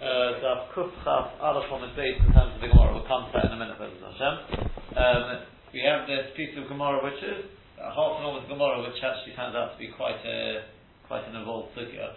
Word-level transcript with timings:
uh, 0.00 0.42
Daf 0.42 0.72
Kuf 0.74 0.90
Chaf 1.04 1.38
Aleph 1.40 1.70
on 1.72 1.80
the 1.82 1.92
base 1.96 2.18
in 2.20 2.32
terms 2.32 2.54
of 2.54 2.60
the 2.60 2.68
Gemara. 2.68 2.94
We'll 2.94 3.08
come 3.08 3.26
to 3.28 3.32
that 3.34 3.50
in 3.50 3.54
a 3.54 3.60
minute, 3.60 3.78
B'ezras 3.78 4.14
Hashem. 4.14 4.34
Um, 4.96 5.24
we 5.72 5.80
have 5.84 6.06
this 6.08 6.32
piece 6.36 6.56
of 6.56 6.68
Gemara 6.68 7.02
which 7.04 7.20
is 7.20 7.44
uh, 7.76 7.92
half 7.92 8.18
an 8.18 8.24
hour 8.24 8.40
Gemara, 8.48 8.80
which 8.82 8.96
actually 9.02 9.36
turns 9.36 9.54
out 9.54 9.72
to 9.74 9.78
be 9.78 9.92
quite 9.92 10.20
a 10.24 10.64
quite 11.06 11.26
an 11.28 11.36
involved 11.36 11.74
figure, 11.74 12.08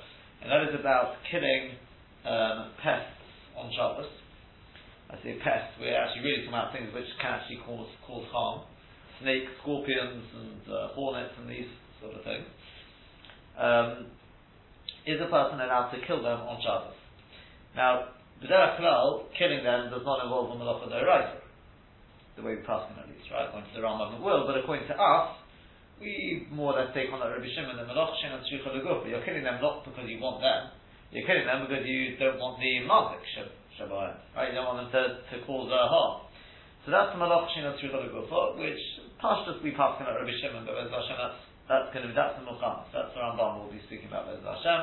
and 0.41 0.49
that 0.49 0.63
is 0.67 0.73
about 0.79 1.19
killing 1.29 1.75
um, 2.25 2.71
pests 2.81 3.19
on 3.57 3.71
Shabbos. 3.75 4.09
I 5.09 5.17
say 5.23 5.37
pests, 5.43 5.73
we're 5.81 5.97
actually 5.97 6.23
really 6.23 6.45
talking 6.45 6.53
about 6.53 6.73
things 6.73 6.93
which 6.93 7.09
can 7.21 7.41
actually 7.41 7.59
cause 7.65 7.89
cause 8.05 8.25
harm, 8.31 8.61
snakes, 9.21 9.51
scorpions, 9.61 10.23
and 10.37 10.61
uh, 10.69 10.87
hornets, 10.93 11.33
and 11.39 11.49
these 11.49 11.69
sort 12.01 12.15
of 12.15 12.23
things. 12.23 12.45
Um, 13.57 14.07
is 15.05 15.19
a 15.19 15.29
person 15.31 15.59
allowed 15.59 15.91
to 15.91 15.99
kill 16.05 16.21
them 16.21 16.39
on 16.45 16.61
Shabbos? 16.61 16.98
Now, 17.75 18.15
B'derach 18.39 18.79
Klal, 18.79 19.27
killing 19.37 19.63
them 19.63 19.91
does 19.91 20.05
not 20.07 20.23
involve 20.23 20.55
a 20.55 20.55
malacha 20.55 20.87
d'oraisa. 20.87 21.43
The 22.37 22.41
way 22.41 22.55
we 22.55 22.63
pass 22.63 22.87
them 22.87 23.03
at 23.03 23.11
least, 23.11 23.27
right? 23.35 23.51
According 23.51 23.67
to 23.67 23.75
the 23.75 23.83
Rambam 23.83 24.15
it 24.15 24.23
will, 24.23 24.47
but 24.47 24.55
according 24.55 24.87
to 24.87 24.95
us, 24.95 25.35
we 25.99 26.47
more 26.55 26.71
or 26.71 26.79
less 26.79 26.95
take 26.95 27.11
on 27.11 27.19
that 27.19 27.35
Rabbi 27.35 27.51
Shimon, 27.51 27.75
the 27.75 27.83
malach 27.83 28.15
shen 28.23 28.31
and 28.31 28.43
shricha 28.47 28.71
You're 28.79 29.25
killing 29.27 29.43
them 29.43 29.59
not 29.59 29.83
because 29.83 30.07
you 30.07 30.23
want 30.23 30.39
them, 30.39 30.71
you're 31.11 31.27
killing 31.27 31.43
them 31.43 31.67
because 31.67 31.83
you 31.83 32.15
don't 32.15 32.39
want 32.39 32.63
the 32.63 32.87
mazik 32.87 33.19
shabbat, 33.75 34.39
right? 34.39 34.47
You 34.47 34.55
don't 34.55 34.71
want 34.71 34.87
them 34.87 34.91
to, 34.95 35.03
to 35.19 35.35
cause 35.43 35.67
uh, 35.67 35.91
harm. 35.91 36.31
So 36.87 36.95
that's 36.95 37.11
the 37.11 37.19
malach 37.19 37.51
shen 37.51 37.67
and 37.67 37.75
shricha 37.75 38.07
which 38.55 38.79
pashtus 39.19 39.59
we 39.59 39.75
pass 39.75 39.99
on 39.99 40.07
at 40.07 40.15
Rabbi 40.15 40.31
Shimon, 40.39 40.63
but 40.63 40.79
Hashem, 40.79 41.19
that's 41.19 41.43
that's 41.67 41.93
going 41.93 42.07
to 42.07 42.09
be 42.09 42.15
that's 42.15 42.39
the 42.39 42.47
Mukham. 42.47 42.87
That's 42.95 43.11
the 43.11 43.19
Rambam 43.19 43.61
we'll 43.61 43.75
be 43.75 43.83
speaking 43.85 44.07
about 44.07 44.31
B'ezras 44.31 44.63
Hashem. 44.63 44.79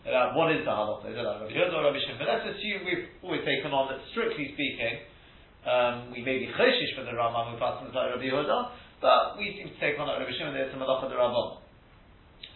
About 0.00 0.32
what 0.32 0.48
is 0.52 0.64
the 0.64 0.72
halacha? 0.72 1.12
Is 1.12 1.16
it 1.16 1.20
like 1.20 1.44
Rabbi 1.44 1.52
Yehuda 1.52 1.76
or 1.76 1.84
Rabbi 1.92 2.00
Shimon? 2.00 2.18
But 2.20 2.28
let's 2.32 2.46
assume 2.56 2.88
we've 2.88 3.06
always 3.20 3.44
taken 3.44 3.68
on 3.72 3.92
that 3.92 4.00
strictly 4.12 4.56
speaking, 4.56 5.04
um, 5.68 6.08
we 6.08 6.24
may 6.24 6.40
be 6.40 6.48
cheshish 6.56 6.96
for 6.96 7.04
the 7.04 7.12
Rambam 7.12 7.52
who 7.52 7.56
passes 7.60 7.92
like 7.92 8.16
Rabbi 8.16 8.32
Yehuda, 8.32 8.58
but 9.04 9.36
we 9.36 9.52
seem 9.60 9.68
to 9.68 9.76
take 9.76 10.00
on 10.00 10.08
that 10.08 10.16
Rabbi 10.16 10.32
Shimon. 10.32 10.56
There's 10.56 10.72
some 10.72 10.80
halacha 10.80 11.12
the 11.12 11.20
Rambam. 11.20 11.60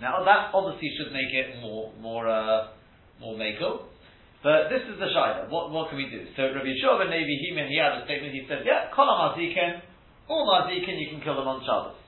Now 0.01 0.25
that 0.25 0.57
obviously 0.57 0.89
should 0.97 1.13
make 1.13 1.29
it 1.31 1.61
more 1.61 1.93
more 2.01 2.25
uh, 2.25 2.73
more 3.21 3.37
makel. 3.37 3.93
But 4.41 4.73
this 4.73 4.85
is 4.89 4.97
the 4.97 5.13
shaila. 5.13 5.53
What 5.53 5.69
what 5.69 5.93
can 5.93 6.01
we 6.01 6.09
do? 6.09 6.25
So 6.37 6.49
Rabbi 6.49 6.65
Yeshua 6.65 7.05
ben 7.05 7.13
Levi 7.13 7.37
he, 7.45 7.53
he 7.53 7.77
had 7.77 8.01
a 8.01 8.09
statement. 8.09 8.33
He 8.33 8.49
said, 8.49 8.65
"Yeah, 8.65 8.89
kol 8.97 9.05
mazikin, 9.05 9.85
all 10.33 10.49
mazikin, 10.49 10.97
you 10.97 11.13
can 11.13 11.21
kill 11.21 11.37
them 11.37 11.49
on 11.49 11.61
Shabbos." 11.61 12.01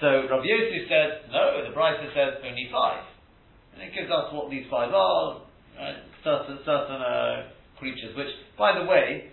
So 0.00 0.28
Rabbi 0.28 0.44
Yosef 0.44 0.92
said, 0.92 1.32
no, 1.32 1.64
the 1.64 1.72
Brisa 1.72 2.12
says 2.12 2.44
only 2.44 2.68
five. 2.68 3.00
And 3.76 3.84
it 3.84 3.92
gives 3.92 4.08
us 4.08 4.32
what 4.32 4.48
these 4.48 4.64
five 4.72 4.88
are, 4.88 5.44
right? 5.76 6.00
certain, 6.24 6.58
certain 6.64 6.98
uh, 6.98 7.52
creatures, 7.78 8.16
which, 8.16 8.32
by 8.56 8.72
the 8.72 8.88
way, 8.88 9.28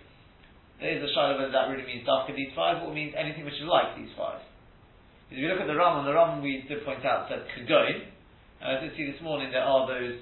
there 0.84 0.94
is 0.94 1.02
a 1.02 1.10
shadow 1.16 1.40
whether 1.40 1.56
that 1.56 1.72
really 1.72 1.88
means 1.88 2.04
dafka 2.04 2.36
these 2.36 2.52
five 2.52 2.84
or 2.84 2.94
means 2.94 3.16
anything 3.18 3.48
which 3.48 3.56
is 3.56 3.66
like 3.66 3.96
these 3.96 4.12
five. 4.20 4.44
Because 5.32 5.40
if 5.40 5.42
you 5.42 5.50
look 5.50 5.64
at 5.64 5.72
the 5.72 5.80
Rambam, 5.80 6.04
the 6.04 6.12
Rambam 6.12 6.44
we 6.44 6.68
did 6.68 6.84
point 6.84 7.02
out 7.08 7.32
said 7.32 7.48
Kagoin, 7.56 8.04
and 8.60 8.68
I 8.68 8.84
did 8.84 8.92
see 9.00 9.08
this 9.08 9.22
morning 9.24 9.50
there 9.50 9.64
are 9.64 9.88
those 9.88 10.20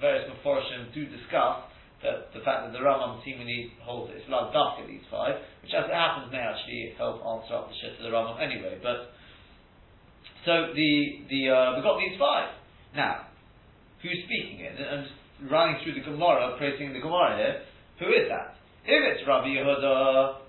various 0.00 0.24
Mephoshim 0.32 0.92
do 0.96 1.04
discuss 1.12 1.68
that 2.02 2.32
the 2.32 2.40
fact 2.40 2.68
that 2.68 2.72
the 2.72 2.80
Rambam 2.80 3.20
seemingly 3.24 3.72
holds 3.84 4.12
it's 4.16 4.24
like 4.32 4.48
dafka 4.56 4.88
these 4.88 5.04
five, 5.12 5.36
which 5.60 5.76
as 5.76 5.84
it 5.84 5.94
happens 5.94 6.32
may 6.32 6.40
actually 6.40 6.96
help 6.96 7.20
answer 7.20 7.54
up 7.54 7.68
the 7.68 7.76
shit 7.76 7.96
to 8.00 8.02
the 8.02 8.12
Rambam 8.12 8.40
anyway, 8.40 8.80
but 8.80 9.12
so 10.48 10.72
the 10.72 10.92
the 11.28 11.52
uh, 11.52 11.76
we've 11.76 11.84
got 11.84 12.00
these 12.00 12.16
five. 12.16 12.48
Now, 12.96 13.28
who's 14.00 14.18
speaking 14.24 14.64
it? 14.64 14.80
And 14.80 15.06
running 15.52 15.76
through 15.84 15.94
the 15.94 16.04
Gemara, 16.04 16.56
praising 16.56 16.96
the 16.96 17.04
Gemara 17.04 17.36
here. 17.36 17.56
Who 18.00 18.08
is 18.08 18.28
that? 18.32 18.56
If 18.88 19.00
it's 19.12 19.22
Rabbi 19.28 19.52
Yehuda, 19.52 20.40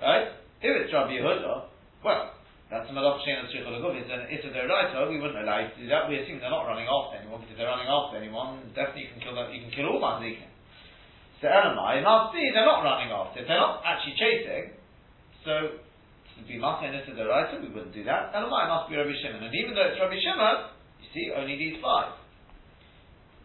right? 0.00 0.28
If 0.64 0.72
it's 0.72 0.92
Rabbi 0.92 1.20
Yehuda, 1.20 1.68
well, 2.00 2.32
that's 2.72 2.88
a 2.88 2.92
Malach 2.96 3.20
Shein 3.20 3.44
and 3.44 3.52
It's 3.52 4.08
an 4.08 4.24
Issa 4.32 4.48
Deraita, 4.56 5.10
we 5.12 5.20
wouldn't 5.20 5.44
allow 5.44 5.60
you 5.60 5.68
to 5.68 5.78
do 5.84 5.86
that. 5.92 6.08
We 6.08 6.16
assume 6.16 6.40
they're 6.40 6.48
not 6.48 6.64
running 6.64 6.88
after 6.88 7.20
anyone, 7.20 7.44
because 7.44 7.52
if 7.52 7.58
they're 7.60 7.68
running 7.68 7.90
after 7.92 8.16
anyone, 8.16 8.64
definitely 8.72 9.04
you 9.04 9.12
can 9.12 9.20
kill 9.20 9.36
them, 9.36 9.52
you 9.52 9.60
can 9.60 9.72
kill 9.76 9.92
all 9.92 10.00
Mazikin. 10.00 10.48
So 11.44 11.52
Elamai, 11.52 12.00
must 12.00 12.32
be 12.32 12.48
they're 12.54 12.64
not 12.64 12.80
running 12.80 13.12
after. 13.12 13.44
If 13.44 13.50
they're 13.50 13.60
not 13.60 13.84
actually 13.84 14.16
chasing, 14.16 14.78
so 15.44 15.76
to 15.76 16.40
be 16.48 16.56
Matan 16.56 16.96
into 16.96 17.12
the 17.12 17.28
writer, 17.28 17.60
we 17.60 17.68
wouldn't 17.68 17.92
do 17.92 18.06
that. 18.08 18.32
Why 18.32 18.64
must 18.64 18.88
be 18.88 18.96
Rabbi 18.96 19.12
Shimon? 19.20 19.44
And 19.44 19.52
even 19.52 19.76
though 19.76 19.92
it's 19.92 20.00
Rabbi 20.00 20.16
Shimon, 20.22 20.72
see, 21.14 21.30
only 21.36 21.56
these 21.56 21.76
five. 21.80 22.16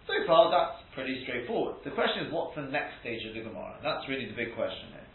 So 0.07 0.15
far, 0.23 0.47
that's 0.49 0.79
pretty 0.95 1.19
straightforward. 1.27 1.83
The 1.83 1.91
question 1.91 2.25
is, 2.25 2.31
what's 2.31 2.55
the 2.55 2.71
next 2.71 3.03
stage 3.03 3.27
of 3.27 3.35
the 3.35 3.43
Gemara? 3.43 3.75
That's 3.83 4.07
really 4.07 4.25
the 4.25 4.37
big 4.39 4.55
question 4.55 4.95
here. 4.95 5.07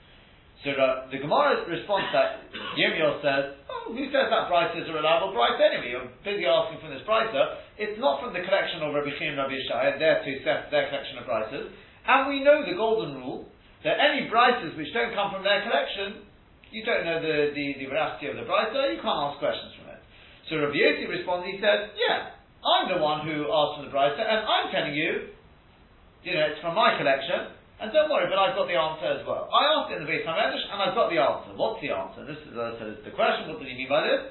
So 0.62 0.68
uh, 0.78 1.10
the 1.10 1.18
Gemara 1.18 1.64
response 1.66 2.06
that 2.12 2.46
Yirmiyahu 2.78 3.24
says, 3.24 3.58
oh, 3.66 3.90
who 3.90 4.04
says 4.12 4.30
that 4.30 4.46
Brisa 4.46 4.84
is 4.84 4.86
a 4.86 4.94
reliable 4.94 5.34
Brisa 5.34 5.58
anyway? 5.58 5.96
You're 5.96 6.12
busy 6.22 6.46
asking 6.46 6.78
from 6.78 6.92
this 6.94 7.02
Brisa. 7.02 7.58
It's 7.80 7.98
not 7.98 8.22
from 8.22 8.36
the 8.36 8.44
collection 8.46 8.84
of 8.84 8.94
Rabbi 8.94 9.10
Shimon 9.16 9.42
and 9.42 9.48
Rabbi 9.48 9.58
Yishai, 9.58 9.98
their 9.98 10.22
two 10.22 10.38
sets, 10.46 10.70
their 10.70 10.86
collection 10.92 11.18
of 11.18 11.26
Brisas. 11.26 11.66
And 12.06 12.30
we 12.30 12.44
know 12.44 12.62
the 12.62 12.78
golden 12.78 13.18
rule 13.18 13.48
that 13.82 13.98
any 13.98 14.30
Brisas 14.30 14.76
which 14.78 14.92
don't 14.94 15.10
come 15.16 15.34
from 15.34 15.42
their 15.42 15.66
collection 15.66 16.30
you 16.72 16.80
don't 16.88 17.04
know 17.04 17.20
the, 17.20 17.52
the, 17.52 17.84
the 17.84 17.86
veracity 17.86 18.32
of 18.32 18.36
the 18.40 18.48
Brisa, 18.48 18.96
you 18.96 19.00
can't 19.04 19.20
ask 19.28 19.36
questions 19.38 19.76
from 19.76 19.92
it. 19.92 20.00
So 20.48 20.56
Rabbi 20.56 20.80
Yossi 20.80 21.04
responds, 21.04 21.44
he 21.44 21.60
says, 21.60 21.92
yeah, 22.00 22.32
I'm 22.62 22.86
the 22.86 23.02
one 23.02 23.26
who 23.26 23.50
asked 23.50 23.82
from 23.82 23.90
the 23.90 23.92
Brisa, 23.92 24.22
and 24.22 24.46
I'm 24.46 24.70
telling 24.70 24.94
you, 24.94 25.34
you 26.22 26.32
know, 26.38 26.54
it's 26.54 26.62
from 26.62 26.78
my 26.78 26.94
collection, 26.94 27.58
and 27.82 27.90
don't 27.90 28.06
worry, 28.06 28.30
but 28.30 28.38
I've 28.38 28.54
got 28.54 28.70
the 28.70 28.78
answer 28.78 29.18
as 29.18 29.26
well. 29.26 29.50
I 29.50 29.62
asked 29.74 29.90
it 29.90 29.98
in 29.98 30.06
the 30.06 30.10
Beit 30.10 30.22
HaMedrash, 30.22 30.70
and 30.70 30.78
I've 30.78 30.94
got 30.94 31.10
the 31.10 31.18
answer. 31.18 31.50
What's 31.58 31.82
the 31.82 31.90
answer? 31.90 32.22
This 32.22 32.38
is, 32.46 32.54
uh, 32.54 32.78
so 32.78 32.94
the 33.02 33.10
question, 33.10 33.50
what 33.50 33.58
do 33.58 33.66
you 33.66 33.74
mean 33.74 33.90
by 33.90 34.06
this? 34.06 34.22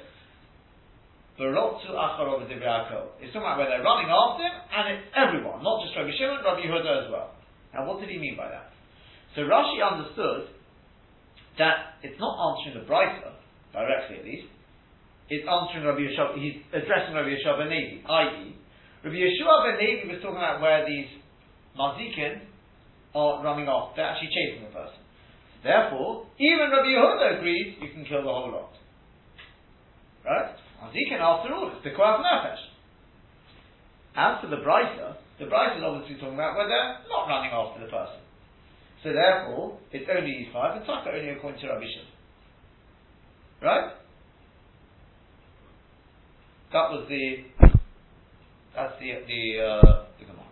Acharov 1.42 2.48
It's 3.20 3.34
talking 3.34 3.44
about 3.44 3.58
where 3.60 3.68
they're 3.68 3.84
running 3.84 4.08
after 4.08 4.44
him, 4.48 4.56
and 4.56 4.84
it's 4.96 5.06
everyone, 5.12 5.64
not 5.64 5.84
just 5.84 5.98
Rabbi 6.00 6.16
Shimon, 6.16 6.40
Rabbi 6.46 6.64
Yehuda 6.64 7.06
as 7.06 7.12
well. 7.12 7.36
Now, 7.74 7.88
what 7.88 8.00
did 8.00 8.08
he 8.08 8.20
mean 8.20 8.38
by 8.38 8.48
that? 8.48 8.72
So 9.36 9.44
Rashi 9.44 9.84
understood 9.84 10.48
that 11.58 12.00
it's 12.04 12.20
not 12.20 12.36
answering 12.40 12.80
the 12.80 12.86
Brisa, 12.88 13.36
directly 13.74 14.20
at 14.20 14.26
least, 14.26 14.48
it's 15.32 15.48
answering 15.48 15.88
Rabbi 15.88 16.12
Yeshua, 16.12 16.36
he's 16.36 16.60
addressing 16.76 17.16
Rabbi 17.16 17.40
Yeshua 17.40 17.56
ben 17.64 17.72
Levi, 17.72 18.04
i.e., 18.04 18.52
Rabbi 19.00 19.16
Yeshua 19.16 19.64
ben 19.64 19.80
Levi 19.80 20.12
was 20.12 20.20
talking 20.20 20.44
about 20.44 20.60
where 20.60 20.84
these 20.84 21.08
mazikin 21.80 22.44
are 23.16 23.40
running 23.40 23.72
off, 23.72 23.96
they're 23.96 24.12
actually 24.12 24.28
chasing 24.36 24.68
the 24.68 24.76
person. 24.76 25.00
Therefore, 25.64 26.28
even 26.36 26.68
Rabbi 26.68 26.92
Yehuda 26.92 27.40
agrees 27.40 27.80
you 27.80 27.90
can 27.96 28.04
kill 28.04 28.28
the 28.28 28.28
whole 28.28 28.52
lot. 28.52 28.76
Right? 30.28 30.52
Mazikin, 30.84 31.24
after 31.24 31.56
all, 31.56 31.72
it's 31.72 31.80
the 31.80 31.96
Pikuach 31.96 32.20
Nefesh. 32.20 32.68
As 34.20 34.44
for 34.44 34.52
the 34.52 34.60
Brisa, 34.60 35.16
the 35.40 35.46
Brisa 35.48 35.80
is 35.80 35.84
obviously 35.88 36.20
talking 36.20 36.36
about 36.36 36.60
where 36.60 36.68
they're 36.68 37.08
not 37.08 37.32
running 37.32 37.56
after 37.56 37.80
the 37.80 37.88
person. 37.88 38.20
So 39.00 39.14
therefore, 39.16 39.80
it's 39.96 40.10
only 40.12 40.44
these 40.44 40.52
five, 40.52 40.76
and 40.76 40.86
Taka 40.86 41.16
only 41.16 41.30
according 41.30 41.62
to 41.62 41.68
Rabbi 41.72 41.88
Shimon. 41.88 42.12
Right? 43.64 44.01
That 46.72 46.88
was 46.88 47.04
the 47.12 47.44
that's 48.76 48.96
the 49.00 49.12
the 49.28 49.44
uh, 49.60 50.08
the 50.16 50.26
Gemara. 50.26 50.48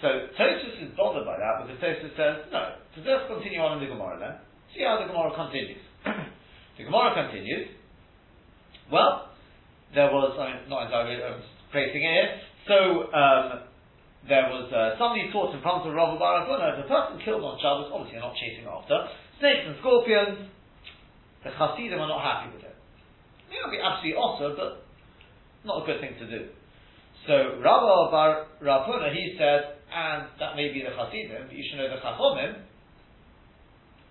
So 0.00 0.08
Tosfos 0.40 0.80
is 0.80 0.96
bothered 0.96 1.28
by 1.28 1.36
that 1.36 1.68
because 1.68 1.76
Tosfos 1.84 2.16
says 2.16 2.48
no. 2.48 2.80
So 2.96 3.04
let's 3.04 3.28
continue 3.28 3.60
on 3.60 3.76
in 3.76 3.84
the 3.84 3.92
Gemara 3.92 4.16
then. 4.16 4.34
See 4.72 4.84
how 4.84 4.96
the 4.96 5.12
Gemara 5.12 5.36
continues. 5.36 5.84
the 6.80 6.84
Gemara 6.84 7.12
continues. 7.12 7.68
Well, 8.88 9.28
there 9.94 10.08
was 10.08 10.32
I 10.40 10.64
mean, 10.64 10.72
not 10.72 10.88
entirely 10.88 11.20
I'm 11.20 11.44
praising 11.70 12.00
it 12.00 12.08
here. 12.08 12.28
So 12.64 13.12
um, 13.12 13.68
there 14.28 14.48
was 14.48 14.72
uh, 14.72 14.96
somebody 14.96 15.28
taught 15.28 15.52
in 15.52 15.60
front 15.60 15.84
of 15.84 15.92
Rav 15.92 16.16
Barak 16.16 16.48
if 16.48 16.84
a 16.84 16.88
person 16.88 17.20
killed 17.20 17.44
on 17.44 17.60
Shabbos, 17.60 17.92
obviously 17.92 18.16
you're 18.16 18.24
not 18.24 18.36
chasing 18.36 18.64
after, 18.64 19.12
snakes 19.40 19.64
and 19.68 19.76
scorpions, 19.80 20.48
the 21.44 21.52
Hasidim 21.52 22.00
are 22.00 22.08
not 22.08 22.24
happy 22.24 22.56
with 22.56 22.64
it. 22.64 22.76
May 23.48 23.56
not 23.60 23.72
be 23.72 23.80
absolutely 23.80 24.16
awesome, 24.20 24.52
but 24.56 24.87
not 25.64 25.82
a 25.82 25.86
good 25.86 26.00
thing 26.00 26.14
to 26.18 26.26
do. 26.26 26.48
So 27.26 27.60
Rabbi 27.60 28.10
Bar 28.10 28.46
Rav 28.62 28.86
Huna, 28.86 29.12
he 29.12 29.36
said, 29.38 29.78
and 29.90 30.28
that 30.38 30.56
may 30.56 30.72
be 30.72 30.82
the 30.82 30.94
Hasidim, 30.94 31.48
but 31.48 31.56
you 31.56 31.64
should 31.68 31.78
know 31.78 31.88
the 31.88 32.00
Chachomim, 32.00 32.62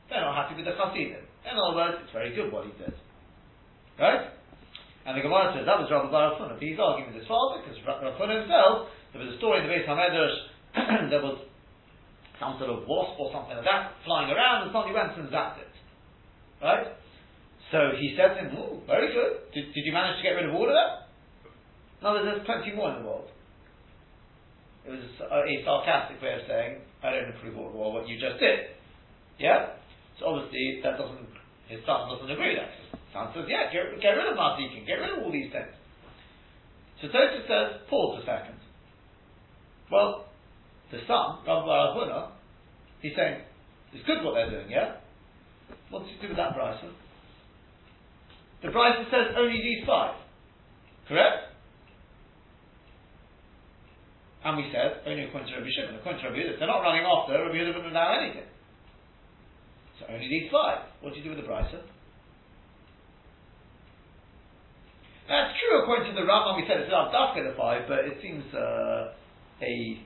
they're 0.10 0.22
not 0.22 0.36
happy 0.36 0.56
with 0.56 0.66
the 0.66 0.76
Hasidim. 0.76 1.24
In 1.48 1.56
other 1.56 1.76
words, 1.76 1.98
it's 2.04 2.14
very 2.14 2.36
good 2.36 2.52
what 2.52 2.66
he 2.66 2.72
did. 2.78 2.94
Right? 4.00 4.30
And 5.08 5.16
the 5.16 5.24
Gemara 5.24 5.56
says 5.56 5.64
that 5.66 5.80
was 5.80 5.88
Rabbi 5.90 6.12
Bar 6.12 6.36
Rav 6.36 6.42
Huna, 6.42 6.60
but 6.60 6.64
he's 6.64 6.78
arguing 6.78 7.14
with 7.14 7.24
his 7.24 7.28
father 7.28 7.64
because 7.64 7.80
Rav 7.88 8.04
Huna 8.04 8.44
himself 8.44 8.92
there 9.14 9.24
was 9.24 9.34
a 9.34 9.38
story 9.40 9.64
in 9.64 9.66
the 9.66 9.74
Beit 9.74 9.88
HaMedrash, 9.88 10.38
there 11.10 11.24
was 11.24 11.42
some 12.38 12.60
sort 12.60 12.70
of 12.70 12.86
wasp 12.86 13.18
or 13.18 13.32
something 13.34 13.56
like 13.56 13.66
that 13.66 13.98
flying 14.06 14.30
around, 14.30 14.68
and 14.68 14.70
somebody 14.70 14.94
went 14.94 15.18
and 15.18 15.30
zapped 15.34 15.58
it. 15.58 15.74
Right? 16.62 16.94
So 17.72 17.98
he 17.98 18.14
said 18.14 18.38
to 18.38 18.46
him, 18.46 18.84
very 18.86 19.10
good. 19.10 19.50
Did, 19.54 19.74
did 19.74 19.84
you 19.84 19.92
manage 19.92 20.22
to 20.22 20.24
get 20.24 20.38
rid 20.38 20.46
of 20.46 20.54
all 20.56 20.70
of 20.70 20.76
that? 20.76 21.07
No, 22.02 22.14
there's 22.14 22.46
plenty 22.46 22.76
more 22.76 22.94
in 22.94 23.02
the 23.02 23.08
world. 23.10 23.30
it 24.86 24.92
was 24.92 25.02
a, 25.20 25.40
a 25.50 25.56
sarcastic 25.66 26.22
way 26.22 26.34
of 26.38 26.46
saying, 26.48 26.82
I 27.04 27.12
don't 27.12 27.34
approve 27.34 27.58
of 27.58 27.74
what, 27.74 28.08
you 28.08 28.20
just 28.20 28.40
did. 28.40 28.78
Yeah? 29.40 29.78
So 30.20 30.34
obviously, 30.34 30.82
that 30.84 30.98
doesn't, 30.98 31.26
his 31.68 31.82
son 31.86 32.10
doesn't 32.10 32.30
agree 32.30 32.54
with 32.54 32.62
that. 32.62 32.74
His 32.74 33.14
son 33.14 33.34
says, 33.34 33.46
yeah, 33.50 33.74
get, 33.74 33.90
get 34.02 34.14
rid 34.14 34.30
of 34.30 34.38
Martikin, 34.38 34.86
get 34.86 35.02
rid 35.02 35.18
of 35.18 35.26
all 35.26 35.32
these 35.32 35.52
things. 35.52 35.74
So 37.02 37.08
Tosfos 37.10 37.46
says, 37.46 37.82
pause 37.90 38.22
a 38.22 38.26
second. 38.26 38.58
Well, 39.92 40.26
the 40.92 41.00
son, 41.08 41.46
Rabbi 41.46 41.66
Barahuna, 41.66 42.32
he's 43.02 43.14
saying, 43.16 43.42
it's 43.94 44.06
good 44.06 44.24
what 44.24 44.34
they're 44.34 44.50
doing, 44.50 44.70
yeah? 44.70 44.98
What 45.90 46.04
does 46.04 46.12
he 46.14 46.22
do 46.22 46.30
with 46.30 46.38
that 46.38 46.56
Bryson? 46.56 46.94
The 48.64 48.72
Bryson 48.72 49.06
says 49.12 49.36
only 49.38 49.62
these 49.62 49.86
five. 49.86 50.16
Correct? 51.08 51.47
And 54.46 54.58
we 54.58 54.70
said, 54.72 55.02
only 55.06 55.26
according 55.26 55.50
to 55.50 55.56
Rabbi 55.58 55.72
Shimon, 55.74 56.00
according 56.00 56.22
to 56.22 56.30
Rabbi 56.30 56.40
Yehuda, 56.40 56.60
they're 56.60 56.70
not 56.70 56.86
running 56.86 57.04
after, 57.04 57.34
Rabbi 57.34 57.58
Yehuda 57.58 57.74
wouldn't 57.74 57.94
allow 57.94 58.18
anything. 58.22 58.48
So 60.00 60.06
only 60.10 60.30
these 60.30 60.48
five. 60.54 60.86
What 61.02 61.14
do 61.14 61.20
you 61.20 61.26
do 61.26 61.34
with 61.34 61.42
the 61.42 61.50
Bryson? 61.50 61.82
That's 65.28 65.52
true 65.60 65.84
according 65.84 66.14
to 66.14 66.16
the 66.16 66.24
Rambam, 66.24 66.56
we 66.56 66.64
said 66.70 66.80
it's 66.80 66.94
not 66.94 67.12
Dafka 67.12 67.44
the 67.44 67.58
five, 67.58 67.90
but 67.90 68.06
it 68.06 68.22
seems 68.22 68.46
uh, 68.54 69.12
a 69.60 70.00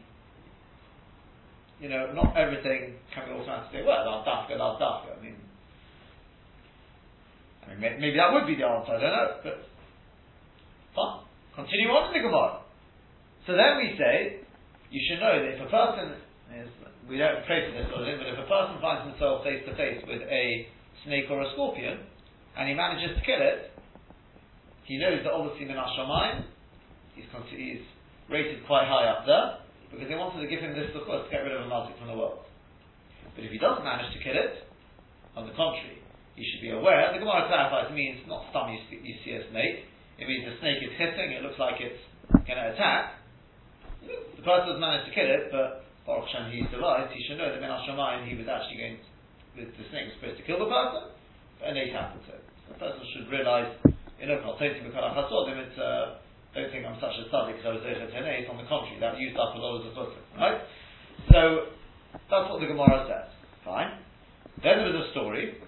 you 1.81 1.89
know, 1.89 2.13
not 2.13 2.37
everything 2.37 2.93
can 3.13 3.25
be 3.25 3.33
automatically 3.33 3.81
well, 3.81 4.05
love 4.05 4.25
dafka, 4.25 4.55
love 4.55 4.79
dafka. 4.79 5.17
I 5.17 5.21
mean, 5.21 5.35
I 7.65 7.73
mean, 7.73 7.99
maybe 7.99 8.17
that 8.17 8.31
would 8.31 8.45
be 8.45 8.55
the 8.55 8.65
answer. 8.65 8.93
I 8.93 9.01
don't 9.01 9.09
know, 9.09 9.27
but 9.43 9.57
fine. 10.95 11.25
Continue 11.55 11.89
on 11.89 12.13
in 12.13 12.21
the 12.21 12.27
Gemara. 12.29 12.60
So 13.47 13.57
then 13.57 13.81
we 13.81 13.97
say, 13.97 14.45
you 14.93 15.01
should 15.07 15.19
know 15.23 15.33
that 15.33 15.49
if 15.57 15.61
a 15.65 15.71
person 15.71 16.19
is, 16.61 16.69
we 17.09 17.17
don't 17.17 17.41
pray 17.49 17.65
for 17.65 17.73
this 17.73 17.89
sort 17.89 18.03
of 18.03 18.07
thing, 18.07 18.19
but 18.21 18.29
if 18.29 18.37
a 18.37 18.45
person 18.45 18.77
finds 18.77 19.09
himself 19.09 19.41
face 19.41 19.65
to 19.65 19.73
face 19.73 20.03
with 20.05 20.21
a 20.21 20.45
snake 21.07 21.25
or 21.31 21.41
a 21.41 21.49
scorpion, 21.57 22.05
and 22.57 22.69
he 22.69 22.75
manages 22.75 23.17
to 23.17 23.21
kill 23.25 23.41
it, 23.41 23.73
he 24.85 24.99
knows 24.99 25.23
that 25.23 25.31
obviously 25.33 25.65
Min 25.65 25.79
HaShamayim, 25.79 26.45
he's, 27.15 27.25
he's 27.55 27.83
rated 28.29 28.61
quite 28.67 28.85
high 28.85 29.07
up 29.09 29.25
there, 29.25 29.63
because 29.89 30.07
they 30.07 30.19
wanted 30.19 30.43
to 30.43 30.47
give 30.51 30.61
him 30.61 30.75
this 30.77 30.91
sukkah 30.93 31.25
to 31.25 31.29
get 31.31 31.41
rid 31.47 31.55
of 31.55 31.65
a 31.65 31.69
mazik 31.71 31.97
from 31.97 32.07
the 32.11 32.17
world. 32.17 32.45
But 33.35 33.43
if 33.47 33.51
he 33.51 33.57
doesn't 33.57 33.83
manage 33.83 34.11
to 34.13 34.19
kill 34.21 34.35
it, 34.35 34.67
on 35.35 35.47
the 35.47 35.55
contrary, 35.55 35.97
he 36.35 36.43
should 36.43 36.61
be 36.61 36.71
aware, 36.71 37.11
the 37.11 37.19
Gemara 37.19 37.47
clarifies 37.47 37.91
it 37.91 37.95
means 37.95 38.19
not 38.27 38.51
stum 38.51 38.71
you 38.71 38.79
you 38.99 39.15
see 39.23 39.35
a 39.35 39.43
snake, 39.51 39.87
it 40.19 40.27
means 40.27 40.43
the 40.45 40.59
snake 40.59 40.83
is 40.83 40.91
hissing, 40.99 41.31
it 41.31 41.43
looks 41.43 41.59
like 41.59 41.79
it's 41.79 42.03
going 42.31 42.59
to 42.59 42.75
attack, 42.75 43.20
the 44.05 44.43
person 44.43 44.73
has 44.73 44.79
managed 44.81 45.09
to 45.09 45.13
kill 45.13 45.29
it, 45.29 45.53
but 45.53 45.85
Baruch 46.05 46.25
Hashem 46.33 46.49
he 46.49 46.65
survived, 46.73 47.13
he 47.13 47.21
should 47.29 47.37
know 47.37 47.49
that 47.49 47.61
Min 47.61 47.69
Hashemayim 47.69 48.25
he 48.25 48.33
was 48.33 48.49
actually 48.49 48.79
going, 48.81 48.97
to, 48.97 49.69
the 49.69 49.85
snake 49.93 50.09
was 50.09 50.15
supposed 50.17 50.37
to 50.41 50.45
kill 50.49 50.57
the 50.57 50.69
person, 50.69 51.13
but 51.61 51.69
an 51.69 51.77
eight 51.77 51.93
happened 51.93 52.25
to 52.25 52.33
it. 52.33 52.43
So 52.65 52.73
the 52.73 52.79
person 52.81 53.01
should 53.13 53.27
realise, 53.29 53.69
you 54.17 54.25
know, 54.25 54.41
not 54.41 54.57
taking 54.57 54.81
the 54.81 54.93
Chasodim, 54.93 55.57
it's, 55.61 55.77
uh, 55.77 56.17
don't 56.51 56.67
think 56.73 56.83
I'm 56.83 56.99
such 56.99 57.15
a 57.21 57.29
study 57.29 57.55
because 57.55 57.63
I 57.69 57.73
was 57.79 57.83
there 57.85 57.95
for 57.95 58.51
On 58.51 58.57
the 58.59 58.67
contrary, 58.67 58.99
that 58.99 59.15
used 59.15 59.37
up 59.39 59.55
a 59.55 59.59
lot 59.61 59.79
of 59.79 59.87
the 59.87 59.93
right? 60.35 60.59
So, 61.31 61.71
that's 62.27 62.47
what 62.51 62.59
the 62.59 62.67
Gemara 62.67 63.07
says. 63.07 63.31
Fine. 63.63 64.03
Then 64.59 64.83
there 64.83 64.91
was 64.91 65.07
a 65.07 65.11
story. 65.15 65.61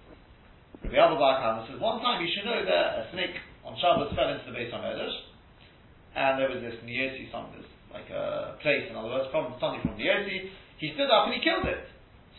Rabbi 0.83 0.97
Abba 0.99 1.15
Bar 1.15 1.63
says, 1.69 1.79
one 1.79 2.03
time 2.03 2.19
you 2.19 2.27
should 2.35 2.43
know 2.43 2.59
that 2.67 2.87
a 2.99 3.03
snake 3.15 3.37
on 3.63 3.79
Shabbos 3.79 4.11
fell 4.11 4.27
into 4.27 4.43
the 4.43 4.51
Beit 4.51 4.73
HaMedrash, 4.73 5.15
and 6.19 6.35
there 6.35 6.51
was 6.51 6.59
this 6.59 6.75
Niyosi, 6.83 7.31
something, 7.31 7.63
like 7.93 8.09
a 8.09 8.57
place, 8.59 8.89
in 8.89 8.97
other 8.97 9.13
words, 9.13 9.29
from 9.29 9.53
something 9.61 9.81
from 9.85 9.95
the 9.95 10.09
Yossi. 10.09 10.49
He 10.81 10.91
stood 10.97 11.13
up 11.13 11.29
and 11.29 11.37
he 11.37 11.41
killed 11.45 11.69
it. 11.69 11.85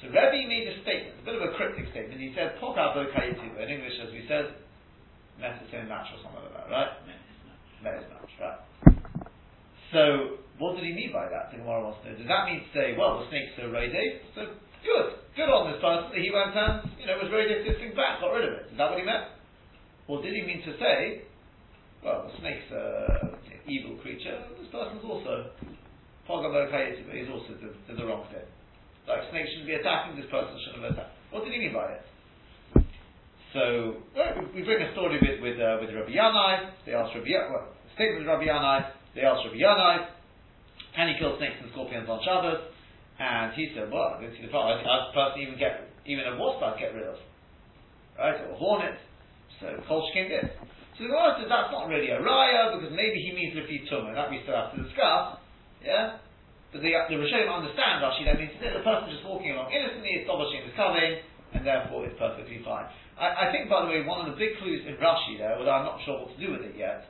So 0.03 0.11
Rebbe 0.11 0.51
made 0.51 0.69
a 0.69 0.77
statement, 0.83 1.23
a 1.23 1.25
bit 1.25 1.39
of 1.39 1.43
a 1.49 1.55
cryptic 1.55 1.89
statement. 1.95 2.21
He 2.21 2.35
said, 2.35 2.59
"Pokabo 2.59 3.09
kayitu." 3.15 3.57
In 3.57 3.69
English, 3.71 3.97
as 4.03 4.11
we 4.11 4.27
said, 4.27 4.53
necessary 5.39 5.87
match 5.89 6.11
or 6.13 6.19
something 6.21 6.43
like 6.43 6.55
that, 6.59 6.69
right? 6.69 6.93
Necessary 7.81 8.11
match, 8.11 8.33
right? 8.43 8.61
So, 9.95 10.43
what 10.59 10.75
did 10.75 10.85
he 10.85 10.93
mean 10.93 11.15
by 11.15 11.31
that? 11.31 11.55
The 11.55 11.63
Gemara 11.63 11.87
wants 11.87 12.03
to 12.03 12.11
know. 12.11 12.19
Does 12.19 12.27
that 12.27 12.51
mean 12.51 12.67
to 12.67 12.71
say, 12.75 12.99
well, 12.99 13.23
the 13.23 13.31
snake's 13.31 13.55
so 13.55 13.71
radiate, 13.71 14.27
so 14.35 14.51
good, 14.83 15.23
good 15.39 15.51
on 15.51 15.71
this 15.71 15.81
person 15.81 16.11
that 16.11 16.21
he 16.21 16.35
went 16.35 16.55
and, 16.55 16.91
you 16.99 17.07
know, 17.07 17.19
was 17.23 17.31
radiate 17.31 17.63
this 17.63 17.79
thing 17.79 17.95
back, 17.95 18.19
got 18.19 18.35
rid 18.35 18.45
of 18.45 18.53
it. 18.59 18.75
Is 18.75 18.79
that 18.79 18.91
what 18.91 18.99
he 18.99 19.07
meant? 19.07 19.31
Or 20.07 20.21
did 20.21 20.35
he 20.35 20.43
mean 20.43 20.67
to 20.67 20.75
say, 20.79 21.23
well, 22.03 22.29
the 22.29 22.35
snake's 22.43 22.69
a 22.75 23.34
evil 23.67 23.97
creature, 24.03 24.45
this 24.61 24.69
person's 24.71 25.05
also 25.05 25.51
Pogamo 26.29 26.65
he's 27.13 27.29
also 27.29 27.53
did, 27.61 27.73
did 27.87 27.97
the 27.99 28.07
wrong 28.07 28.25
thing. 28.33 28.45
Like 29.07 29.29
snakes 29.31 29.51
shouldn't 29.53 29.69
be 29.69 29.77
attacking, 29.77 30.17
this 30.17 30.31
person 30.31 30.57
shouldn't 30.65 30.85
have 30.85 30.93
attacked. 30.97 31.13
What 31.31 31.45
did 31.45 31.53
he 31.53 31.59
mean 31.61 31.77
by 31.77 32.01
it? 32.01 32.05
So 33.53 34.03
well, 34.17 34.51
we 34.55 34.65
bring 34.65 34.81
a 34.83 34.91
story 34.93 35.21
with 35.21 35.39
with, 35.45 35.61
uh, 35.61 35.79
with 35.79 35.93
Rabbi 35.93 36.17
Yanai. 36.17 36.73
They 36.87 36.97
ask 36.97 37.15
Rabbi 37.15 37.31
well, 37.53 37.69
statement 37.95 38.27
of 38.27 38.41
Rabbi 38.41 38.49
Yanai. 38.49 38.91
They 39.15 39.23
ask 39.23 39.45
Rabbi 39.45 39.61
Yanai, 39.61 40.09
can 40.97 41.13
he 41.13 41.15
kill 41.21 41.37
snakes 41.39 41.61
and 41.63 41.71
scorpions 41.71 42.09
on 42.09 42.19
Shabbos? 42.25 42.73
And 43.21 43.53
he 43.55 43.71
said, 43.77 43.93
well, 43.93 44.19
I 44.19 44.23
don't 44.23 44.35
see 44.35 44.43
the 44.43 44.51
problem. 44.51 44.83
I 44.83 45.15
person 45.15 45.43
even 45.43 45.59
get 45.59 45.87
even 46.07 46.25
a 46.27 46.35
wasp 46.37 46.65
I'd 46.65 46.81
get 46.81 46.95
rid 46.95 47.07
of, 47.07 47.17
right? 48.19 48.41
Or 48.43 48.53
a 48.53 48.57
hornet. 48.57 48.99
So 49.61 49.67
Kolshkin 49.87 50.29
did. 50.29 50.51
So 50.95 51.05
the 51.05 51.11
Gemara 51.11 51.35
says 51.39 51.51
that's 51.51 51.75
not 51.75 51.91
really 51.91 52.11
a 52.15 52.23
raya 52.23 52.79
because 52.79 52.95
maybe 52.95 53.19
he 53.19 53.35
means 53.35 53.59
Lefi 53.59 53.83
Tumah. 53.91 54.15
That 54.15 54.31
we 54.31 54.39
still 54.47 54.55
have 54.55 54.71
to 54.75 54.81
discuss. 54.83 55.43
Yeah? 55.83 56.23
But 56.75 56.83
the, 56.83 56.91
the 56.91 57.19
Rishonim 57.23 57.47
understand 57.47 58.03
Rashi, 58.03 58.27
that 58.27 58.35
means 58.35 58.51
the 58.59 58.83
person 58.83 59.07
just 59.07 59.23
walking 59.23 59.55
along 59.55 59.71
innocently, 59.71 60.27
Dobashim 60.27 60.67
is 60.67 60.75
coming, 60.75 61.23
and 61.55 61.63
therefore 61.63 62.03
it's 62.03 62.19
perfectly 62.19 62.59
fine. 62.67 62.91
I, 63.15 63.47
I, 63.47 63.55
think, 63.55 63.71
by 63.71 63.87
the 63.87 63.91
way, 63.95 64.03
one 64.03 64.27
of 64.27 64.35
the 64.35 64.35
big 64.35 64.59
clues 64.59 64.83
in 64.83 64.99
Rashi 64.99 65.39
there, 65.39 65.55
although 65.55 65.71
I'm 65.71 65.87
not 65.87 66.03
sure 66.03 66.27
what 66.27 66.35
to 66.35 66.39
do 66.43 66.51
with 66.51 66.67
it 66.67 66.75
yet, 66.75 67.07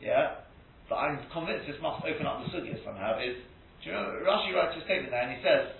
yeah, 0.00 0.48
but 0.88 0.96
I'm 0.96 1.20
convinced 1.28 1.68
this 1.68 1.76
must 1.84 2.00
open 2.08 2.24
up 2.24 2.40
the 2.40 2.48
sugya 2.56 2.80
somehow, 2.88 3.20
is, 3.20 3.36
do 3.84 3.84
you 3.84 3.92
know, 3.92 4.16
Rashi 4.24 4.56
writes 4.56 4.80
a 4.80 4.82
statement 4.88 5.12
there 5.12 5.28
and 5.28 5.36
he 5.36 5.44
says, 5.44 5.76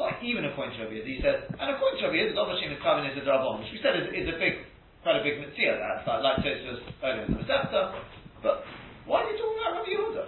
not 0.00 0.16
even 0.24 0.48
according 0.48 0.80
to 0.80 0.88
Rabbi 0.88 1.04
he 1.04 1.20
says, 1.20 1.44
and 1.52 1.68
according 1.68 2.00
to 2.00 2.08
Rabbi 2.08 2.16
Yid, 2.16 2.32
Dobashim 2.32 2.72
is 2.72 2.80
coming 2.80 3.04
is 3.12 3.20
a 3.20 3.28
Drabon, 3.28 3.60
which 3.60 3.76
we 3.76 3.80
said 3.84 3.92
is, 4.00 4.08
is 4.08 4.26
a 4.32 4.40
big 4.40 4.64
quite 5.04 5.20
a 5.20 5.22
big 5.22 5.36
mitzvah 5.36 5.76
that, 5.76 6.08
like, 6.08 6.24
like 6.24 6.36
Tosfos 6.40 6.80
earlier 7.04 7.28
in 7.28 7.36
the 7.36 7.44
Masechta. 7.44 7.92
But 8.40 8.64
why 9.04 9.20
are 9.20 9.28
you 9.28 9.36
talking 9.36 9.60
about 9.60 9.84
Rabbi 9.84 9.92
Yehuda? 9.92 10.24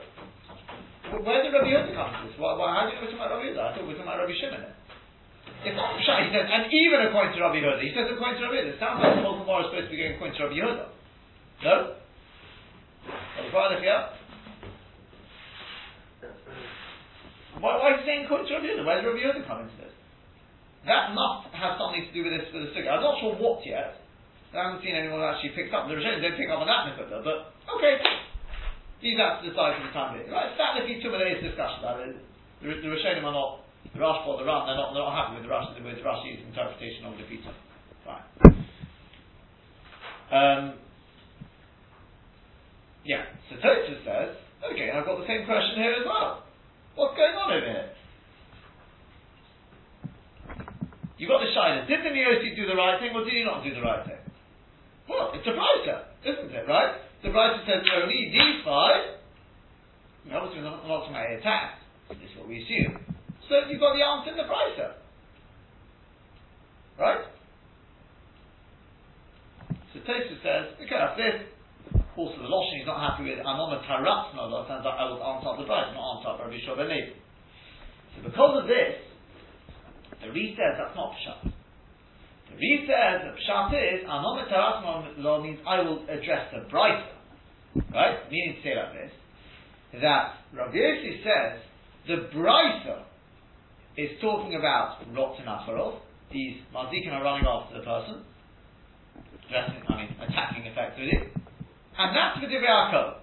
Where 1.25 1.41
did 1.41 1.51
Rabbi 1.57 1.73
Yehuda 1.73 1.97
come 1.97 2.13
from? 2.13 2.29
Why, 2.37 2.53
why, 2.61 2.69
how 2.77 2.85
know 2.85 3.01
we're 3.01 3.09
talking 3.09 3.17
about 3.17 3.33
Rabbi 3.41 3.57
Yehuda? 3.57 3.61
I 3.65 3.69
thought 3.73 3.89
we 3.89 3.97
were 3.97 3.99
talking 3.99 4.13
about 4.13 4.21
Rabbi 4.21 4.37
Shimon. 4.37 4.69
It's 5.65 5.73
Pshat, 5.81 6.29
he 6.29 6.29
says, 6.29 6.45
and 6.45 6.69
even 6.69 7.09
according 7.09 7.33
to 7.33 7.41
Rabbi 7.41 7.65
Yehuda. 7.65 7.81
He 7.81 7.97
says 7.97 8.05
according 8.13 8.37
to 8.37 8.53
Rabbi 8.53 8.69
Yehuda. 8.69 8.77
It 8.77 8.79
sounds 8.79 9.01
like 9.01 9.17
the 9.17 9.25
whole 9.25 9.41
Gemara 9.41 9.65
is 9.65 9.73
supposed 9.73 9.89
to 9.89 9.93
be 9.97 9.99
going 9.99 10.15
according 10.21 10.37
to 10.37 10.43
Rabbi 10.45 10.61
Yehuda. 10.61 10.87
No? 11.65 11.77
Why, 17.65 17.81
why 17.81 17.97
is 17.97 18.05
he 18.05 18.13
saying 18.13 18.29
according 18.29 18.53
to 18.53 18.61
Rabbi 18.61 18.69
Yehuda? 18.77 18.85
Where 18.85 18.97
does 19.01 19.09
Rabbi 19.09 19.25
Yehuda 19.25 19.41
come 19.49 19.65
into 19.65 19.77
this? 19.81 19.97
That 20.85 21.17
must 21.17 21.49
have 21.57 21.81
something 21.81 22.05
to 22.05 22.13
do 22.13 22.29
with 22.29 22.37
this 22.37 22.47
with 22.53 22.69
the 22.69 22.71
sukkah. 22.77 23.01
I'm 23.01 23.03
not 23.03 23.17
sure 23.25 23.33
what 23.41 23.65
yet. 23.65 24.05
I 24.55 24.71
haven't 24.71 24.83
seen 24.83 24.95
anyone 24.95 25.23
actually 25.23 25.55
pick 25.59 25.73
up. 25.75 25.89
The 25.91 25.99
Rishonim 25.99 26.23
don't 26.23 26.39
pick 26.39 26.49
up 26.49 26.63
on 26.63 26.69
that 26.71 26.93
nekuda, 26.93 27.23
but 27.25 27.55
okay. 27.77 27.99
These 29.03 29.19
have 29.21 29.43
to 29.43 29.51
decide 29.51 29.77
for 29.77 29.85
the 29.85 29.93
time 29.93 30.17
being. 30.17 30.33
Right, 30.33 30.55
that 30.57 30.89
you 30.89 31.03
took 31.03 31.13
today's 31.13 31.43
discussion 31.43 31.85
about 31.85 32.01
it, 32.01 32.17
the, 32.63 32.69
the 32.81 32.89
Rishonim 32.89 33.27
are 33.27 33.37
not 33.37 33.67
the 33.93 34.01
Rash 34.01 34.25
or 34.25 34.39
the 34.39 34.47
Ram. 34.47 34.67
They're 34.67 34.79
not 34.79 34.95
they're 34.95 35.05
not 35.05 35.15
happy 35.15 35.41
with 35.41 35.45
the 35.45 35.53
Rash 35.53 35.69
with 35.77 36.01
Rashi's 36.01 36.41
interpretation 36.47 37.05
of 37.05 37.19
the 37.19 37.25
pizza. 37.29 37.53
Fine. 38.07 38.25
Um, 40.33 40.75
yeah. 43.05 43.31
So 43.51 43.57
Tosfos 43.63 44.03
says, 44.03 44.37
okay, 44.73 44.91
I've 44.91 45.07
got 45.07 45.19
the 45.21 45.27
same 45.27 45.47
question 45.47 45.77
here 45.77 45.93
as 45.93 46.07
well. 46.07 46.43
What's 46.97 47.17
going 47.17 47.37
on 47.37 47.53
over 47.53 47.67
here? 47.67 47.91
You've 51.19 51.31
got 51.31 51.41
the 51.41 51.53
shyness. 51.55 51.89
Did 51.89 52.01
the 52.05 52.11
Neosi 52.11 52.57
do 52.57 52.67
the 52.67 52.77
right 52.77 53.01
thing 53.01 53.15
or 53.15 53.25
did 53.25 53.33
he 53.33 53.45
not 53.45 53.65
do 53.65 53.73
the 53.73 53.81
right 53.81 54.05
thing? 54.05 54.21
Well, 55.09 55.31
it's 55.35 55.47
a 55.47 55.55
Brisa, 55.55 56.11
isn't 56.27 56.51
it, 56.51 56.67
right? 56.67 56.99
The 57.23 57.31
Brisa 57.31 57.63
says 57.67 57.87
only 58.03 58.31
these 58.31 58.63
five. 58.65 59.23
obviously, 60.33 60.63
we're 60.63 60.71
not, 60.71 60.83
talking 60.83 61.15
about 61.15 61.31
attack. 61.31 61.79
This 62.11 62.31
is 62.31 62.39
what 62.39 62.49
we 62.49 62.63
assume. 62.63 62.99
So 63.49 63.63
you've 63.71 63.81
got 63.81 63.95
the 63.95 64.03
answer 64.03 64.31
in 64.31 64.37
the 64.37 64.51
Brisa. 64.51 64.99
Right? 66.99 67.23
So 69.95 70.01
Tosfos 70.03 70.43
says, 70.43 70.75
okay, 70.83 70.99
that's 70.99 71.17
this. 71.17 71.37
Also, 72.17 72.41
the 72.41 72.49
Loshin 72.49 72.81
is 72.81 72.87
not 72.89 72.99
happy 72.99 73.29
with 73.29 73.39
Amoma 73.45 73.85
Taratzma, 73.85 74.49
that 74.49 74.65
sounds 74.69 74.85
like 74.85 74.99
I 74.99 75.05
will 75.05 75.23
answer 75.23 75.49
up 75.49 75.59
the 75.59 75.69
Brisa, 75.69 75.95
not 75.95 76.19
answer 76.19 76.43
Rabbi 76.43 76.59
Shua 76.65 76.75
So 76.81 78.19
because 78.25 78.63
of 78.63 78.67
this, 78.67 79.07
the 80.25 80.33
Re 80.33 80.57
says 80.57 80.81
that's 80.81 80.97
not 80.97 81.13
Pshat. 81.15 81.53
The 82.57 82.63
Re 82.63 82.89
says 82.89 83.21
that 83.23 83.35
Pshat 83.37 84.01
is, 84.01 84.09
Anom 84.09 84.49
Tarasma 84.49 85.19
law 85.19 85.43
means 85.43 85.59
I 85.67 85.81
will 85.81 86.03
address 86.05 86.53
the 86.53 86.69
brighter. 86.71 87.13
Right? 87.93 88.17
Meaning 88.31 88.57
to 88.57 88.63
say 88.63 88.75
like 88.75 88.93
this, 88.95 89.13
that 90.01 90.35
Yossi 90.55 91.23
says 91.23 91.61
the 92.07 92.29
Brisa 92.35 93.03
is 93.97 94.11
talking 94.21 94.55
about 94.55 94.99
Rotten 95.13 95.45
Acharov. 95.45 96.01
These 96.33 96.57
Mazikin 96.75 97.13
are 97.13 97.23
running 97.23 97.47
after 97.47 97.79
the 97.79 97.85
person, 97.85 98.25
dressing, 99.51 99.83
I 99.89 99.97
mean, 99.97 100.17
attacking 100.21 100.67
effectively. 100.67 101.13
And 101.99 102.17
that's 102.17 102.39
V'divrei 102.41 102.67
Akol. 102.67 103.21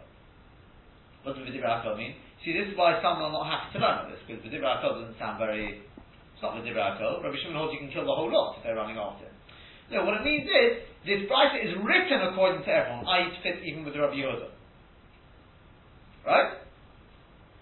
What 1.24 1.36
does 1.36 1.46
V'divrei 1.46 1.84
Akol 1.84 1.98
mean? 1.98 2.16
See, 2.46 2.54
this 2.54 2.72
is 2.72 2.78
why 2.78 3.02
some 3.02 3.18
are 3.22 3.32
not 3.32 3.46
happy 3.46 3.78
to 3.78 3.86
learn 3.86 4.12
this, 4.12 4.20
because 4.28 4.44
V'divrei 4.46 4.78
Akol 4.78 5.02
doesn't 5.02 5.18
sound 5.20 5.38
very, 5.40 5.82
Rabbi 6.44 7.38
Shimon 7.40 7.56
holds 7.56 7.74
you 7.74 7.80
can 7.80 7.92
kill 7.92 8.04
the 8.04 8.16
whole 8.16 8.28
lot 8.28 8.58
if 8.58 8.64
they're 8.64 8.76
running 8.76 8.98
after 9.00 9.26
him. 9.26 9.36
No, 9.92 10.06
what 10.06 10.20
it 10.20 10.24
means 10.24 10.44
is, 10.44 10.84
this 11.06 11.24
Brisa 11.28 11.60
is 11.60 11.76
written 11.84 12.20
according 12.32 12.64
to 12.64 12.72
everyone, 12.72 13.06
i.e. 13.08 13.32
to 13.32 13.40
fit 13.44 13.64
even 13.64 13.84
with 13.84 13.96
Rabbi 13.96 14.16
Yehuda. 14.16 14.50
Right? 16.26 16.64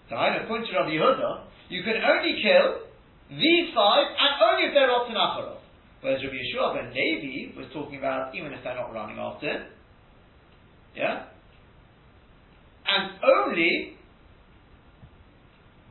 So 0.08 0.16
I 0.16 0.36
according 0.42 0.66
to 0.70 0.72
Rabbi 0.78 0.94
Yehuda, 0.94 1.44
you 1.68 1.82
can 1.82 1.98
only 1.98 2.38
kill 2.42 2.86
these 3.30 3.74
five, 3.74 4.06
and 4.12 4.30
only 4.44 4.68
if 4.68 4.74
they're 4.74 4.88
Rotten 4.88 5.16
Acharov. 5.16 5.58
Whereas 6.00 6.22
Rabbi 6.22 6.36
Yeshua 6.36 6.74
ben 6.74 6.94
Levi 6.94 7.58
was 7.58 7.66
talking 7.72 7.98
about 7.98 8.34
even 8.34 8.52
if 8.52 8.62
they're 8.62 8.74
not 8.74 8.92
running 8.92 9.18
after 9.18 9.46
him. 9.46 9.62
Yeah? 10.94 11.26
And 12.86 13.18
only, 13.22 13.96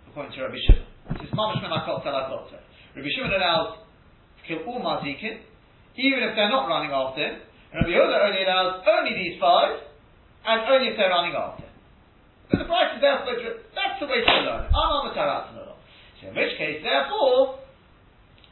according 0.09 0.33
to 0.33 0.41
Rabbi 0.43 0.55
Shimon, 0.67 0.85
this 1.17 1.27
is 1.27 1.33
Mamash 1.33 1.63
Menakot 1.63 2.05
Telakot. 2.05 2.60
Rabbi 2.95 3.07
Shimon 3.15 3.31
allows 3.33 3.79
to 3.79 4.41
kill 4.47 4.67
all 4.67 4.81
Mazikin, 4.83 5.43
even 5.95 6.19
if 6.23 6.35
they're 6.35 6.51
not 6.51 6.67
running 6.67 6.91
after 6.91 7.21
him. 7.21 7.35
And 7.71 7.87
Rabbi 7.87 7.93
Yehuda 7.95 8.17
only 8.27 8.43
allows 8.43 8.83
only 8.83 9.13
these 9.15 9.39
five, 9.39 9.79
and 10.43 10.57
only 10.67 10.91
if 10.91 10.97
they're 10.97 11.11
running 11.11 11.35
after 11.35 11.63
him. 11.63 11.75
So 12.51 12.59
the 12.59 12.67
price 12.67 12.91
is 12.95 12.99
therefore, 12.99 13.39
that's 13.71 13.97
the 14.03 14.07
way 14.11 14.19
to 14.19 14.31
learn 14.43 14.67
it. 14.67 14.71
So 16.19 16.27
in 16.27 16.35
which 16.35 16.53
case, 16.59 16.83
therefore, 16.83 17.63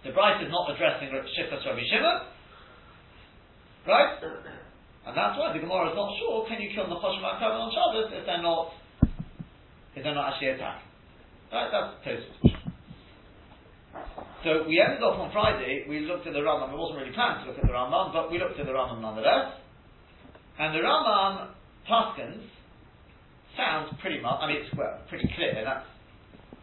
the 0.03 0.11
Bright 0.15 0.39
is 0.39 0.47
not 0.47 0.71
addressing 0.71 1.11
Shifas 1.11 1.65
Rabbi 1.67 1.83
Shimon, 1.83 2.23
right? 3.87 4.15
And 5.05 5.17
that's 5.17 5.35
why 5.35 5.51
the 5.51 5.59
Gemara 5.59 5.91
is 5.91 5.95
not 5.95 6.15
sure, 6.19 6.47
can 6.47 6.61
you 6.61 6.71
kill 6.73 6.85
Nechoshim 6.85 7.19
HaKavon 7.19 7.59
on 7.59 7.71
Shabbos 7.75 8.07
if 8.15 8.25
they're 8.25 8.41
not, 8.41 8.71
if 9.95 10.03
they're 10.03 10.15
not 10.15 10.31
actually 10.31 10.55
attacking? 10.55 10.87
Right, 11.51 11.67
that's 11.67 11.99
Tosfos. 12.07 12.58
So 14.43 14.63
we 14.63 14.79
ended 14.79 15.03
off 15.03 15.19
on 15.19 15.31
Friday, 15.35 15.83
we 15.89 16.07
looked 16.07 16.25
at 16.25 16.31
the 16.31 16.39
Rambam, 16.39 16.71
it 16.71 16.79
wasn't 16.79 17.03
really 17.03 17.11
planned 17.11 17.43
to 17.43 17.51
look 17.51 17.59
at 17.59 17.67
the 17.67 17.75
Rambam, 17.75 18.15
but 18.15 18.31
we 18.31 18.39
looked 18.39 18.55
at 18.55 18.65
the 18.65 18.71
Rambam 18.71 19.03
nonetheless. 19.03 19.59
And 20.55 20.71
the 20.71 20.79
Rambam 20.79 21.51
Paskins 21.83 22.47
sounds 23.59 23.91
pretty 23.99 24.23
much, 24.23 24.39
I 24.39 24.47
mean 24.47 24.63
it's 24.63 24.71
well, 24.79 25.03
pretty 25.11 25.27
clear, 25.35 25.59
that's 25.59 25.83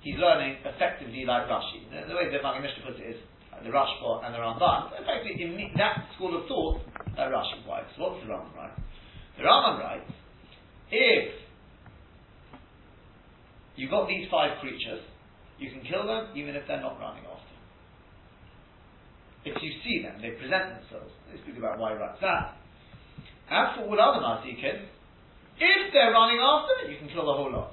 he's 0.01 0.17
learning 0.17 0.57
effectively 0.65 1.27
like 1.27 1.51
Rashi. 1.53 1.85
The, 1.93 2.09
the 2.09 2.15
way 2.15 2.31
the 2.31 2.41
Maggid 2.41 2.63
Mishneh 2.63 2.87
puts 2.87 3.03
it 3.03 3.13
is 3.13 3.21
uh, 3.53 3.61
the 3.61 3.75
Rashba 3.75 4.25
and 4.25 4.33
the 4.33 4.39
Ramban. 4.39 4.97
Effectively, 5.03 5.43
in 5.43 5.75
that 5.77 6.07
school 6.15 6.33
of 6.33 6.47
thought, 6.47 6.81
uh, 7.19 7.29
Rashi 7.29 7.61
writes. 7.69 7.91
What's 7.99 8.23
the 8.23 8.31
Rambam 8.31 8.55
right? 8.57 8.77
The 9.37 9.43
Rambam 9.43 9.85
writes, 9.85 10.13
if 10.93 11.35
you've 13.77 13.91
got 13.91 14.09
these 14.09 14.29
five 14.31 14.61
creatures, 14.63 15.03
you 15.59 15.71
can 15.71 15.83
kill 15.85 16.07
them 16.07 16.33
even 16.37 16.55
if 16.55 16.63
they're 16.69 16.81
not 16.81 17.01
running 17.01 17.25
after. 17.27 17.56
If 19.47 19.63
you 19.63 19.71
see 19.85 20.03
them, 20.03 20.19
they 20.21 20.31
present 20.31 20.75
themselves. 20.75 21.15
They 21.31 21.39
speak 21.43 21.57
about 21.57 21.79
why 21.79 21.93
he 21.95 21.99
writes 21.99 22.19
that. 22.21 22.59
As 23.49 23.77
for 23.79 23.87
all 23.87 23.95
other 23.95 24.19
Mazikin, 24.19 24.91
if 25.59 25.93
they're 25.93 26.11
running 26.11 26.43
after, 26.43 26.91
you 26.91 26.99
can 26.99 27.09
kill 27.09 27.27
the 27.27 27.33
whole 27.33 27.53
lot. 27.53 27.73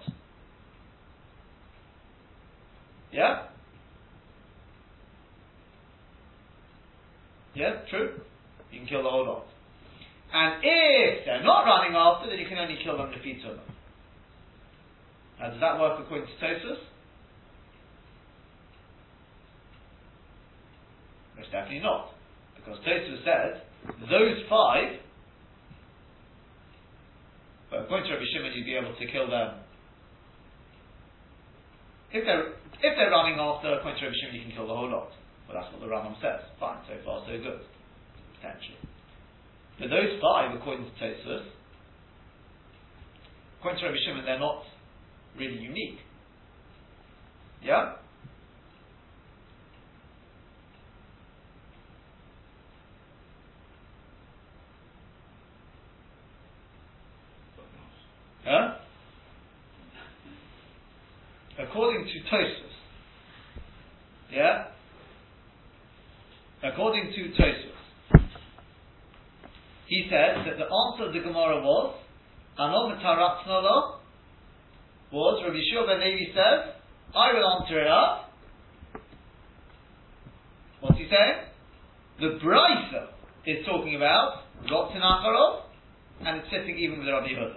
Yeah? 3.12 3.48
Yeah, 7.56 7.82
true. 7.90 8.22
You 8.72 8.80
can 8.80 8.88
kill 8.88 9.02
the 9.02 9.10
whole 9.10 9.26
lot. 9.26 9.46
And 10.32 10.62
if 10.64 11.26
they're 11.26 11.44
not 11.44 11.64
running 11.66 11.96
after, 11.96 12.30
then 12.30 12.38
you 12.38 12.48
can 12.48 12.60
only 12.60 12.78
kill 12.84 12.98
them 12.98 13.12
defeat 13.12 13.42
them. 13.42 13.60
Now, 15.40 15.50
does 15.50 15.60
that 15.60 15.80
work 15.80 16.00
according 16.00 16.28
to 16.28 16.34
Tosfos? 16.46 16.78
Definitely 21.54 21.86
not. 21.86 22.10
Because 22.58 22.82
Tosfos 22.82 23.22
says, 23.22 23.62
those 24.10 24.42
five, 24.50 24.98
but 27.70 27.86
according 27.86 28.10
to 28.10 28.14
Rabbi 28.18 28.26
Shimon, 28.34 28.52
you'd 28.58 28.66
be 28.66 28.74
able 28.74 28.96
to 28.98 29.06
kill 29.06 29.30
them. 29.30 29.62
If 32.12 32.26
they're 32.26 32.58
if 32.58 32.98
they're 32.98 33.12
running 33.12 33.38
after 33.38 33.70
according 33.78 34.00
to 34.02 34.06
Rabbi 34.10 34.18
Shimon, 34.18 34.36
you 34.36 34.42
can 34.50 34.52
kill 34.58 34.68
the 34.68 34.74
whole 34.74 34.90
lot. 34.90 35.14
Well, 35.46 35.62
that's 35.62 35.70
what 35.70 35.82
the 35.82 35.88
Rambam 35.88 36.18
says. 36.18 36.42
Fine, 36.60 36.82
so 36.90 36.98
far 37.06 37.22
so 37.28 37.38
good, 37.38 37.62
potentially. 38.42 38.82
But 39.78 39.90
those 39.94 40.18
five, 40.22 40.58
according 40.58 40.86
to 40.86 40.92
Tosfos, 40.98 41.46
according 43.60 43.80
to 43.80 43.86
Rabbi 43.86 43.98
Shimon, 44.06 44.26
they're 44.26 44.40
not 44.40 44.64
really 45.38 45.62
unique. 45.62 46.00
Yeah. 47.62 48.02
Huh? 58.46 58.76
According 61.74 62.06
to 62.06 62.36
Tosfos, 62.36 62.70
yeah? 64.32 64.66
According 66.64 67.12
to 67.16 67.42
Tosfos, 67.42 68.22
he 69.88 70.06
said 70.08 70.46
that 70.46 70.58
the 70.60 70.66
answer 70.66 71.08
of 71.08 71.14
the 71.14 71.20
Gemara 71.20 71.64
was, 71.64 71.96
Anom 72.60 73.02
Taratznolo, 73.02 73.98
was, 75.12 75.44
Rabbi 75.44 75.58
Shua 75.72 75.88
ben 75.88 76.00
Levi 76.00 76.32
says, 76.36 76.76
I 77.16 77.34
will 77.34 77.62
answer 77.62 77.82
it 77.82 77.88
up. 77.88 78.32
What's 80.82 81.00
he 81.00 81.10
saying? 81.10 81.48
The 82.20 82.40
Brisa 82.46 83.08
is 83.48 83.66
talking 83.66 83.96
about 83.96 84.44
Acharov, 84.68 85.64
and 86.22 86.38
it's 86.38 86.52
sitting 86.52 86.78
even 86.78 87.00
with 87.00 87.08
Rabbi 87.08 87.30
Yehuda. 87.30 87.56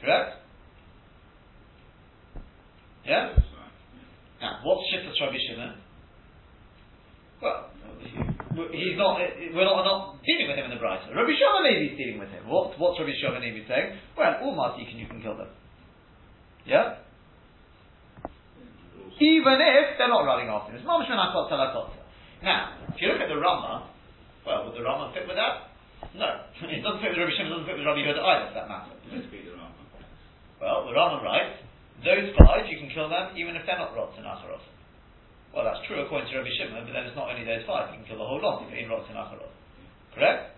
Correct? 0.00 0.47
Yeah? 3.08 3.32
Now, 4.40 4.60
what's 4.62 4.84
Shittas 4.92 5.16
Rabbi 5.16 5.40
Shimon? 5.48 5.80
Well, 7.40 7.72
he's 8.68 9.00
not, 9.00 9.16
we're 9.16 9.64
not, 9.64 9.82
not 9.82 10.20
dealing 10.20 10.46
with 10.52 10.58
him 10.60 10.68
in 10.68 10.76
the 10.76 10.82
Brisa. 10.82 11.08
Rabbi 11.16 11.32
Shimon 11.32 11.64
maybe 11.64 11.94
is 11.94 11.96
dealing 11.96 12.20
with 12.20 12.28
him. 12.28 12.44
What, 12.44 12.76
what's 12.76 13.00
Rabbi 13.00 13.16
Shimon 13.16 13.40
maybe 13.40 13.64
saying? 13.64 13.96
Well, 14.12 14.44
all 14.44 14.54
Mazikin 14.54 15.00
you 15.00 15.08
can 15.08 15.24
kill 15.24 15.40
them. 15.40 15.48
Yeah? 16.68 17.00
Even 19.18 19.56
if 19.56 19.96
they're 19.96 20.12
not 20.12 20.28
running 20.28 20.52
after 20.52 20.76
him. 20.76 20.78
It's 20.78 20.86
Mamash 20.86 21.08
Now, 21.08 22.76
if 22.92 23.00
you 23.00 23.08
look 23.08 23.24
at 23.24 23.32
the 23.32 23.40
Rama, 23.40 23.88
well, 24.44 24.68
would 24.68 24.76
the 24.76 24.84
Rama 24.84 25.10
fit 25.16 25.26
with 25.26 25.40
that? 25.40 25.72
No. 26.14 26.44
it 26.68 26.84
doesn't 26.84 27.00
fit 27.00 27.16
with 27.16 27.24
Rabbi 27.24 27.32
Shimon, 27.34 27.50
it 27.50 27.54
doesn't 27.56 27.66
fit 27.72 27.78
with 27.80 27.88
Rabbi 27.88 28.04
Yehuda 28.04 28.20
either, 28.20 28.46
for 28.52 28.56
that 28.60 28.68
matter. 28.68 28.92
Well, 30.60 30.86
the 30.86 30.92
Rama 30.92 31.24
writes, 31.24 31.67
those 32.04 32.30
five, 32.38 32.66
you 32.70 32.78
can 32.78 32.90
kill 32.94 33.08
them 33.08 33.34
even 33.34 33.56
if 33.58 33.66
they're 33.66 33.78
not 33.78 33.94
Rots 33.94 34.14
and 34.16 34.26
Acharov. 34.26 34.62
Well, 35.54 35.64
that's 35.64 35.82
true 35.88 36.04
according 36.04 36.30
to 36.30 36.38
Rabbi 36.38 36.52
Shimon, 36.54 36.86
but 36.86 36.92
then 36.92 37.08
it's 37.08 37.16
not 37.16 37.32
only 37.32 37.42
those 37.42 37.66
five. 37.66 37.90
You 37.90 37.98
can 37.98 38.06
kill 38.06 38.22
the 38.22 38.28
whole 38.28 38.42
lot 38.42 38.62
in 38.70 38.88
Rots 38.88 39.08
and 39.08 39.18
Acharov. 39.18 39.50
Correct? 40.14 40.54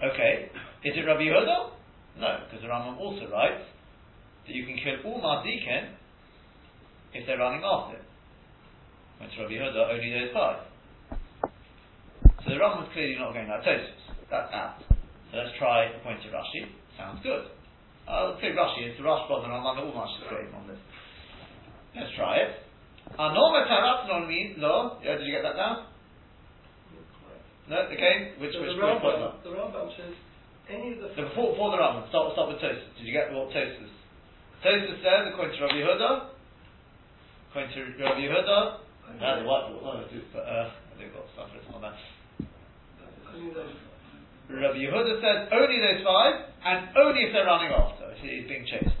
Okay. 0.00 0.48
Is 0.84 0.94
it 0.96 1.04
Rabbi 1.04 1.28
Yehuda? 1.28 1.70
No, 2.20 2.30
because 2.46 2.62
the 2.62 2.68
Rambam 2.68 2.96
also 2.98 3.28
writes 3.30 3.64
that 4.46 4.54
you 4.54 4.64
can 4.64 4.76
kill 4.78 5.02
all 5.04 5.20
Mazikin 5.20 5.92
if 7.12 7.26
they're 7.26 7.38
running 7.38 7.62
after 7.64 7.96
it. 7.96 8.06
When 9.18 9.28
it's 9.28 9.38
Rabbi 9.38 9.52
Yehuda, 9.52 9.92
only 9.92 10.10
those 10.12 10.32
five. 10.32 10.60
So 12.44 12.50
the 12.50 12.60
Rambam's 12.60 12.92
clearly 12.92 13.16
not 13.18 13.32
going 13.32 13.48
like 13.48 13.64
Tosfos. 13.64 14.04
That's 14.30 14.52
out. 14.52 14.76
So 15.30 15.38
let's 15.38 15.56
try 15.58 15.90
a 15.90 15.98
point 16.00 16.22
to 16.22 16.28
Rashi. 16.28 16.70
Sounds 16.96 17.20
good. 17.22 17.53
I'll 18.08 18.36
say 18.40 18.52
Rashi, 18.52 18.84
it's 18.92 18.98
the 18.98 19.04
Rashi 19.04 19.32
and 19.32 19.52
Rambam, 19.52 19.80
all 19.80 19.92
Rashi 19.96 20.48
is 20.48 20.54
on 20.54 20.68
this. 20.68 20.78
Let's 21.96 22.12
try 22.16 22.36
it. 22.36 22.60
Anoma 23.18 23.64
taratnon 23.68 24.28
means, 24.28 24.56
lo, 24.58 24.98
yeah, 25.02 25.16
did 25.16 25.26
you 25.26 25.32
get 25.32 25.42
that 25.42 25.56
down? 25.56 25.86
No, 27.68 27.76
okay, 27.88 28.36
which, 28.36 28.52
so 28.52 28.60
which 28.60 28.76
the? 28.76 28.82
Rambam, 28.82 29.42
the 29.42 29.50
Rambam 29.50 29.88
says, 29.96 30.12
any 30.68 30.92
of 30.92 31.00
the... 31.00 31.08
So 31.16 31.28
before, 31.28 31.52
before 31.56 31.70
the 31.72 31.80
Rambam, 31.80 32.08
start, 32.08 32.32
start 32.36 32.48
with 32.52 32.60
Tosfos. 32.60 32.92
Did 33.00 33.08
you 33.08 33.12
get 33.12 33.32
what 33.32 33.48
Tosfos? 33.48 33.88
Tosfos 34.60 35.00
says, 35.00 35.32
according 35.32 35.56
to 35.56 35.64
Rabbi 35.64 35.80
Yehuda, 35.80 36.10
according 37.48 37.72
to 37.72 37.80
Rabbi 38.04 38.20
Yehuda, 38.20 38.58
uh, 39.04 39.40
the 39.40 39.44
what, 39.44 39.72
what, 39.72 39.82
what, 39.84 40.12
but, 40.32 40.44
uh, 40.44 40.70
they've 40.98 41.12
got 41.12 41.24
stuff 41.32 41.48
written 41.54 41.72
on 41.72 41.82
that. 41.82 41.96
Rabbi 44.60 44.78
Yehuda 44.78 45.20
says 45.20 45.48
only 45.52 45.78
those 45.80 46.04
five, 46.04 46.34
and 46.64 46.88
only 46.96 47.22
if 47.26 47.32
they're 47.32 47.46
running 47.46 47.72
after, 47.72 48.12
if 48.12 48.18
he's 48.22 48.48
being 48.48 48.66
chased. 48.66 48.94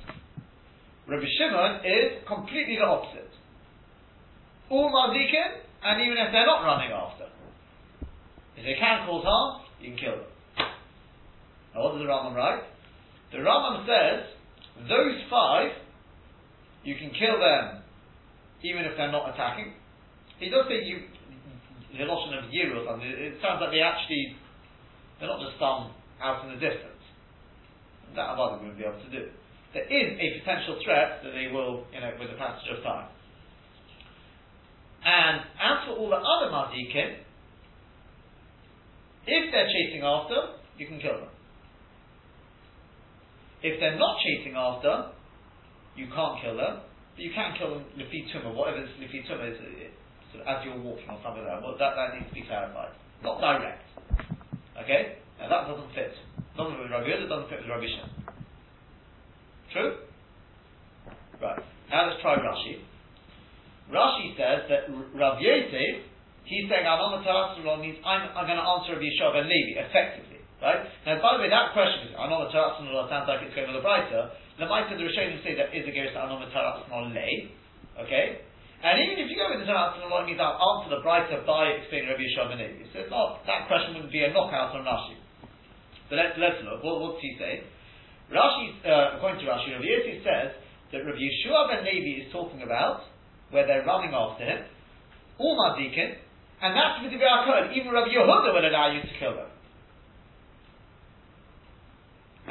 Rabbi 1.06 1.26
Shimon 1.38 1.84
is 1.84 2.24
completely 2.26 2.76
the 2.76 2.84
opposite. 2.84 3.30
All 4.70 4.90
mazikin, 4.90 5.62
and 5.84 6.00
even 6.00 6.16
if 6.16 6.32
they're 6.32 6.46
not 6.46 6.64
running 6.64 6.90
after. 6.90 7.28
If 8.56 8.64
they 8.64 8.76
can 8.78 9.06
cause 9.06 9.24
harm, 9.24 9.62
you 9.80 9.90
can 9.90 9.98
kill 9.98 10.16
them. 10.16 10.32
Now 11.74 11.82
what 11.84 11.92
does 11.92 12.02
the 12.02 12.08
Rambam 12.08 12.34
write? 12.34 12.62
The 13.32 13.38
Rambam 13.38 13.84
says, 13.84 14.30
those 14.88 15.18
five, 15.28 15.70
you 16.84 16.94
can 16.96 17.10
kill 17.10 17.38
them 17.38 17.82
even 18.64 18.84
if 18.88 18.96
they're 18.96 19.12
not 19.12 19.28
attacking. 19.28 19.74
He 20.38 20.48
does 20.48 20.64
say 20.68 20.82
you, 20.88 21.04
the 21.92 22.06
notion 22.08 22.34
of 22.34 22.48
something, 22.48 23.06
it 23.06 23.36
sounds 23.44 23.60
like 23.60 23.70
they 23.70 23.84
actually, 23.84 24.36
they're 25.24 25.32
not 25.32 25.40
just 25.40 25.56
some 25.56 25.88
out 26.20 26.44
in 26.44 26.52
the 26.52 26.60
distance. 26.60 27.00
That 28.12 28.36
Avada 28.36 28.60
wouldn't 28.60 28.76
be 28.76 28.84
able 28.84 29.00
to 29.00 29.08
do. 29.08 29.32
There 29.72 29.88
is 29.88 30.20
a 30.20 30.28
potential 30.44 30.76
threat 30.84 31.24
that 31.24 31.32
they 31.32 31.48
will, 31.48 31.88
you 31.88 32.00
know, 32.04 32.12
with 32.20 32.28
the 32.28 32.36
passage 32.36 32.68
of 32.76 32.84
time. 32.84 33.08
And 35.00 35.40
as 35.56 35.88
for 35.88 35.96
all 35.96 36.12
the 36.12 36.20
other 36.20 36.52
mazikin, 36.52 37.24
if 39.24 39.44
they're 39.48 39.66
chasing 39.72 40.04
after, 40.04 40.60
you 40.76 40.86
can 40.86 41.00
kill 41.00 41.16
them. 41.24 41.32
If 43.64 43.80
they're 43.80 43.98
not 43.98 44.20
chasing 44.20 44.54
after, 44.54 45.16
you 45.96 46.06
can't 46.12 46.36
kill 46.44 46.56
them, 46.56 46.84
but 47.16 47.22
you 47.24 47.32
can 47.32 47.56
kill 47.56 47.80
them 47.80 47.84
lefi 47.96 48.28
tumah, 48.28 48.54
whatever 48.54 48.84
this 48.84 48.92
lefi 49.00 49.24
tumah 49.24 49.48
is, 49.48 49.56
as 50.46 50.64
you're 50.64 50.76
walking 50.84 51.08
or 51.08 51.18
something 51.24 51.42
like 51.42 51.56
that. 51.56 51.62
Well, 51.64 51.76
that, 51.80 51.96
that 51.96 52.12
needs 52.12 52.28
to 52.28 52.34
be 52.34 52.44
clarified. 52.44 52.92
Not 53.22 53.40
direct. 53.40 53.80
Okay? 54.82 55.22
Now 55.38 55.48
that 55.50 55.68
doesn't 55.70 55.92
fit. 55.94 56.14
Doesn't 56.56 56.74
fit 56.74 56.82
with 56.82 56.90
Rabbi 56.90 57.06
Yehuda, 57.06 57.28
doesn't 57.28 57.50
fit 57.50 57.62
with 57.62 57.70
Rabbi 57.70 57.86
Shimon. 57.86 58.10
True? 59.70 59.90
Right. 61.42 61.62
Now 61.90 62.10
let's 62.10 62.22
try 62.22 62.38
Rashi. 62.38 62.82
Rashi 63.90 64.32
says 64.38 64.64
that 64.70 64.88
Rav 65.14 65.38
Yosef, 65.42 66.06
he's 66.46 66.66
saying 66.70 66.86
Anon 66.86 67.20
means 67.82 67.98
I'm, 68.06 68.32
I'm 68.32 68.46
going 68.46 68.58
to 68.58 68.64
answer 68.64 68.96
Rabbi 68.96 69.06
Yeshua 69.10 69.34
ben 69.34 69.46
Levi, 69.50 69.76
effectively. 69.82 70.40
Right? 70.62 70.86
Now, 71.04 71.20
by 71.20 71.36
the 71.36 71.44
way, 71.44 71.50
that 71.52 71.76
question 71.76 72.08
is 72.08 72.16
Anon 72.16 72.48
sounds 72.48 73.28
like 73.28 73.44
it's 73.44 73.52
going 73.52 73.68
with 73.68 73.82
a 73.82 73.84
brighter. 73.84 74.32
The 74.56 74.66
might 74.70 74.86
of 74.88 74.96
the 74.96 75.04
Rishonim 75.04 75.42
say 75.42 75.58
that 75.58 75.74
is 75.74 75.84
a 75.84 75.92
goes 75.92 76.14
to 76.14 76.20
Anon 76.22 77.12
lay. 77.12 77.50
Okay? 78.00 78.40
And 78.84 79.00
even 79.00 79.16
if 79.16 79.32
you 79.32 79.40
go 79.40 79.48
with 79.48 79.64
the 79.64 79.68
Taratzon 79.72 80.04
it 80.04 80.26
means 80.28 80.36
I'll 80.36 80.60
answer 80.60 80.92
the 80.92 81.00
brighter 81.00 81.40
by 81.48 81.72
explaining 81.80 82.12
Rabbi 82.12 82.28
Levi. 82.28 82.84
So 82.92 83.00
it's 83.00 83.08
not, 83.08 83.40
that 83.48 83.64
question 83.64 83.96
wouldn't 83.96 84.12
be 84.12 84.20
a 84.20 84.28
knockout 84.28 84.76
on 84.76 84.84
Rashi. 84.84 85.16
But 86.12 86.20
let's, 86.20 86.36
let's 86.36 86.60
look. 86.60 86.84
What, 86.84 87.00
what's 87.00 87.24
he 87.24 87.32
say? 87.40 87.64
Rashi, 88.28 88.76
uh, 88.84 89.16
according 89.16 89.40
to 89.40 89.48
Rashi, 89.48 89.72
Rabbi 89.72 89.88
Yosef 89.88 90.20
says 90.20 90.48
that 90.92 91.00
Rabbi 91.00 91.16
Yeshua 91.16 91.72
ben 91.72 91.80
Levi 91.80 92.28
is 92.28 92.28
talking 92.28 92.60
about 92.60 93.08
where 93.48 93.64
they're 93.64 93.88
running 93.88 94.12
after 94.12 94.44
him, 94.44 94.68
all 95.40 95.56
Mazikin, 95.56 96.20
and 96.60 96.76
that's 96.76 97.00
with 97.00 97.08
the 97.08 97.24
Kohen. 97.24 97.72
Even 97.72 97.88
Rabbi 97.88 98.12
Yehuda 98.12 98.52
will 98.52 98.68
allow 98.68 98.92
you 98.92 99.00
to 99.00 99.14
kill 99.16 99.32
them. 99.32 99.48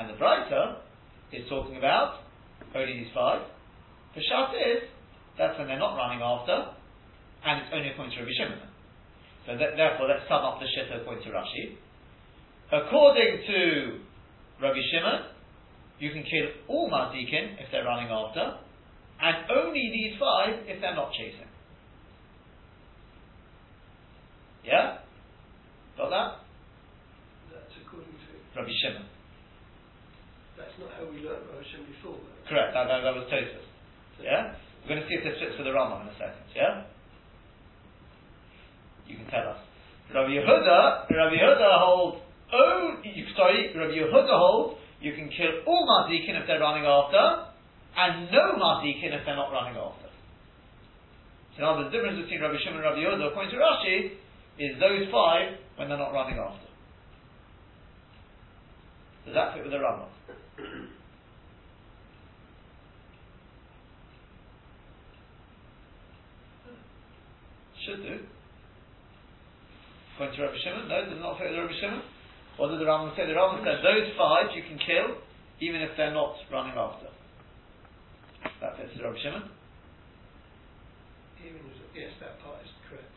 And 0.02 0.10
the 0.10 0.18
Brisa 0.18 0.82
is 1.32 1.46
talking 1.48 1.78
about 1.78 2.26
only 2.74 3.06
these 3.06 3.14
five. 3.14 3.46
The 4.16 4.22
Shat 4.22 4.58
is, 4.58 4.90
that's 5.38 5.58
when 5.58 5.68
they're 5.68 5.80
not 5.80 5.96
running 5.96 6.22
after, 6.22 6.78
and 7.46 7.62
it's 7.62 7.72
only 7.74 7.90
according 7.90 8.14
to 8.14 8.20
Rabbi 8.22 8.36
Shimon. 8.38 8.70
So 9.46 9.58
th- 9.58 9.76
therefore, 9.76 10.08
let's 10.08 10.24
sum 10.30 10.46
up 10.46 10.60
the 10.60 10.70
Shitta 10.70 11.02
according 11.02 11.24
to 11.26 11.32
Rashi. 11.32 11.76
According 12.72 13.44
to 13.48 13.60
Rabbi 14.62 14.80
Shimon, 14.92 15.34
you 16.00 16.12
can 16.12 16.24
kill 16.24 16.48
all 16.68 16.90
Mazikin 16.90 17.60
if 17.60 17.68
they're 17.72 17.84
running 17.84 18.10
after, 18.10 18.58
and 19.22 19.36
only 19.52 19.90
these 19.92 20.20
five 20.20 20.64
if 20.66 20.82
they're 20.82 20.96
not 20.96 21.12
chasing. 21.14 21.50
Yeah? 24.64 25.04
Got 25.98 26.10
that? 26.10 26.30
That's 27.52 27.74
according 27.84 28.16
to. 28.16 28.32
Rabbi 28.56 28.72
Shimon. 28.82 29.06
That's 30.58 30.74
not 30.80 30.94
how 30.96 31.04
we 31.10 31.20
learned 31.20 31.44
Rabbi 31.52 31.66
Shimon 31.68 31.88
before. 31.92 32.16
Though. 32.16 32.50
Correct, 32.50 32.74
that, 32.74 32.88
that, 32.88 33.02
that 33.04 33.16
was 33.16 33.28
Tosfos. 33.28 33.68
Yeah? 34.24 34.56
We're 34.84 35.00
going 35.00 35.02
to 35.02 35.08
see 35.08 35.16
if 35.16 35.24
this 35.24 35.40
fits 35.40 35.56
for 35.56 35.64
the 35.64 35.72
Rambam 35.72 36.04
in 36.04 36.12
a 36.12 36.18
second, 36.20 36.44
yeah? 36.52 36.84
You 39.08 39.16
can 39.16 39.28
tell 39.32 39.56
us. 39.56 39.64
Rabbi 40.12 40.36
Yehuda, 40.36 41.08
Rabbi 41.08 41.36
Yehuda 41.40 41.72
holds, 41.80 42.20
oh, 42.52 43.00
sorry, 43.36 43.72
Rabbi 43.72 43.96
Yehuda 43.96 44.36
holds, 44.36 44.80
you 45.00 45.14
can 45.16 45.30
kill 45.32 45.64
all 45.66 45.88
Mazikin 45.88 46.36
if 46.36 46.48
they're 46.48 46.60
running 46.60 46.84
after, 46.84 47.48
and 47.96 48.28
no 48.32 48.60
Mazikin 48.60 49.16
if 49.16 49.26
they're 49.26 49.40
not 49.40 49.52
running 49.52 49.80
after. 49.80 50.12
So 51.56 51.64
now 51.64 51.84
the 51.84 51.90
difference 51.90 52.20
between 52.20 52.42
Rabbi 52.42 52.60
Shimon 52.60 52.84
and 52.84 52.84
Rabbi 52.84 53.00
Yehuda, 53.00 53.32
according 53.32 53.52
to 53.52 53.58
Rashi, 53.58 54.20
is 54.60 54.80
those 54.80 55.08
five 55.12 55.56
when 55.78 55.88
they're 55.88 55.98
not 55.98 56.12
running 56.12 56.38
after. 56.40 56.68
Does 59.26 59.36
that 59.36 59.56
fit 59.56 59.64
with 59.64 59.72
the 59.72 59.80
Rambam? 59.80 60.12
Should 67.84 68.04
do. 68.04 68.16
According 70.16 70.38
to 70.38 70.42
Rabbi 70.46 70.60
Shimon, 70.64 70.88
no, 70.88 71.04
does 71.04 71.12
it 71.12 71.20
not 71.20 71.36
fit 71.36 71.52
Rabbi 71.52 71.74
Shimon. 71.82 72.04
What 72.56 72.70
did 72.70 72.80
the 72.80 72.88
Rambam 72.88 73.12
say? 73.18 73.26
The 73.26 73.34
Rambam 73.34 73.66
said 73.66 73.82
those 73.82 74.14
five 74.16 74.54
you 74.56 74.62
can 74.64 74.78
kill 74.78 75.20
even 75.60 75.82
if 75.82 75.92
they're 75.98 76.14
not 76.14 76.38
running 76.54 76.78
after. 76.78 77.10
That 78.62 78.78
fits 78.78 78.96
Rabbi 79.02 79.18
Shimon. 79.20 79.50
yes, 81.92 82.14
that 82.24 82.40
part 82.40 82.62
is 82.64 82.72
correct. 82.88 83.10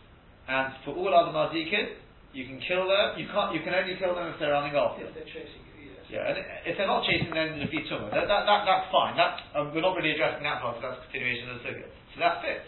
And 0.48 0.72
for 0.82 0.98
all 0.98 1.12
other 1.14 1.30
mazikin, 1.30 2.00
you 2.32 2.48
can 2.48 2.58
kill 2.66 2.88
them. 2.90 3.20
You 3.20 3.28
can't. 3.30 3.54
You 3.54 3.62
can 3.62 3.76
only 3.76 3.94
kill 4.00 4.18
them 4.18 4.32
if 4.32 4.40
they're 4.40 4.56
running 4.56 4.74
after. 4.74 5.06
If 5.06 5.14
they're 5.14 5.30
chasing 5.30 5.62
you, 5.78 5.94
yes. 5.94 6.04
Yeah, 6.10 6.26
and 6.26 6.36
if 6.66 6.74
they're 6.74 6.90
not 6.90 7.06
chasing, 7.06 7.30
then 7.30 7.60
the 7.62 7.68
tumah. 7.70 8.10
That, 8.10 8.26
that, 8.26 8.42
that, 8.50 8.60
that's 8.66 8.88
fine. 8.90 9.14
That 9.14 9.46
um, 9.54 9.70
we're 9.70 9.84
not 9.84 9.94
really 9.94 10.16
addressing 10.16 10.42
that 10.42 10.58
part 10.58 10.80
because 10.80 10.96
that's 10.96 11.06
a 11.06 11.12
continuation 11.12 11.54
of 11.54 11.60
the 11.60 11.70
sugya. 11.70 11.88
So 12.12 12.16
that 12.18 12.34
fits. 12.42 12.66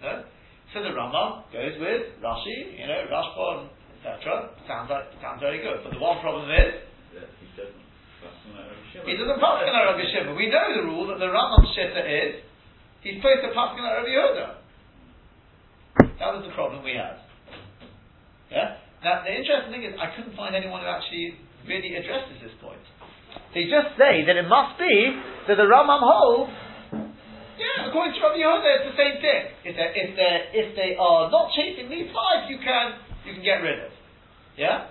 No? 0.00 0.12
So 0.70 0.82
the 0.86 0.94
Rambam 0.94 1.50
goes 1.50 1.74
with 1.82 2.14
Rashi, 2.22 2.78
you 2.78 2.86
know, 2.86 3.02
Rashba, 3.10 3.66
etc. 3.98 4.54
Sounds 4.70 4.86
like 4.86 5.10
sounds 5.18 5.42
very 5.42 5.58
good. 5.58 5.82
But 5.82 5.98
the 5.98 5.98
one 5.98 6.22
problem 6.22 6.46
is 6.46 6.86
he 7.42 7.50
doesn't 7.58 7.82
he 9.02 9.14
doesn't 9.18 9.40
paskin 9.42 9.74
at 9.74 9.84
Rabbi 9.90 10.06
Shimon. 10.14 10.38
We 10.38 10.46
know 10.46 10.66
the 10.78 10.86
rule 10.86 11.10
that 11.10 11.18
the 11.18 11.26
Rambam's 11.26 11.74
shitta 11.74 12.02
is 12.06 12.46
he's 13.02 13.18
supposed 13.18 13.42
to 13.42 13.50
paskin 13.50 13.82
at 13.82 13.98
Rabbi 13.98 14.14
Yehuda. 14.14 14.46
That 16.22 16.38
was 16.38 16.46
the 16.46 16.54
problem 16.54 16.86
we 16.86 16.94
had. 16.94 17.18
Yeah. 18.50 18.78
Now 19.02 19.26
the 19.26 19.34
interesting 19.34 19.74
thing 19.74 19.82
is 19.82 19.98
I 19.98 20.14
couldn't 20.14 20.38
find 20.38 20.54
anyone 20.54 20.86
who 20.86 20.90
actually 20.90 21.34
really 21.66 21.98
addresses 21.98 22.38
this 22.38 22.54
point. 22.62 22.82
They 23.58 23.66
just 23.66 23.98
say 23.98 24.22
that 24.22 24.38
it 24.38 24.46
must 24.46 24.78
be 24.78 25.18
that 25.50 25.58
the 25.58 25.66
Rambam 25.66 25.98
holds. 25.98 26.69
Yeah, 27.60 27.92
according 27.92 28.16
to 28.16 28.20
Rabbi 28.24 28.40
Yehuda, 28.40 28.68
it's 28.80 28.88
the 28.88 28.96
same 28.96 29.20
thing. 29.20 29.42
If 29.68 29.76
they 29.76 29.88
if 29.92 30.10
they 30.16 30.32
if 30.56 30.68
they 30.80 30.90
are 30.96 31.28
not 31.28 31.52
chasing 31.52 31.92
these 31.92 32.08
five, 32.08 32.48
you 32.48 32.56
can 32.56 32.96
you 33.28 33.36
can 33.36 33.44
get 33.44 33.60
rid 33.60 33.84
of. 33.84 33.92
Yeah. 34.56 34.88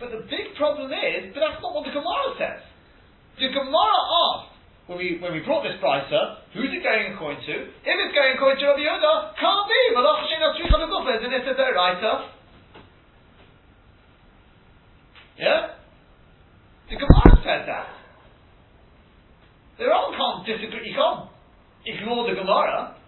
But 0.00 0.12
the 0.12 0.24
big 0.24 0.56
problem 0.56 0.88
is, 0.88 1.36
but 1.36 1.40
that's 1.40 1.60
not 1.60 1.72
what 1.76 1.84
the 1.84 1.92
Gemara 1.92 2.32
says. 2.36 2.64
The 3.40 3.48
Gemara 3.48 4.00
asked, 4.08 4.56
when 4.88 5.00
we, 5.00 5.16
when 5.20 5.32
we 5.32 5.40
brought 5.40 5.64
this 5.64 5.76
pricer, 5.80 6.44
who's 6.52 6.68
it 6.68 6.84
going 6.84 7.16
according 7.16 7.40
to? 7.44 7.54
If 7.68 7.96
it's 7.96 8.14
going 8.16 8.36
according 8.36 8.60
to 8.60 8.72
Rabbi 8.72 8.84
Yehuda, 8.84 9.12
can't 9.40 9.64
be. 9.68 9.80
Malach 9.96 10.20
Hashem 10.24 10.40
and 10.44 11.32
it's 11.32 11.48
a 11.48 11.68
writer. 11.76 12.14
Yeah? 15.40 15.60
The 16.88 16.96
Gemara 16.96 17.32
said 17.40 17.68
that. 17.68 17.88
The 19.78 19.84
Ram 19.88 20.12
can't 20.16 20.46
disagree, 20.46 20.88
you 20.88 20.96
can't 20.96 21.35
ignore 21.86 22.26
the 22.28 22.34
Gemara. 22.34 22.98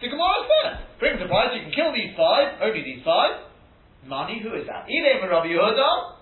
The 0.00 0.08
Gemara 0.08 0.38
said, 0.48 0.72
bring 0.98 1.20
the 1.20 1.28
price, 1.28 1.54
you 1.54 1.62
can 1.68 1.72
kill 1.72 1.92
these 1.94 2.16
five, 2.16 2.60
only 2.60 2.82
these 2.82 3.04
five. 3.04 3.46
Money, 4.04 4.40
who 4.42 4.52
is 4.52 4.66
that? 4.68 4.84
Ilay 4.84 5.22
Rabbi 5.24 5.48
Yehuda, 5.48 6.14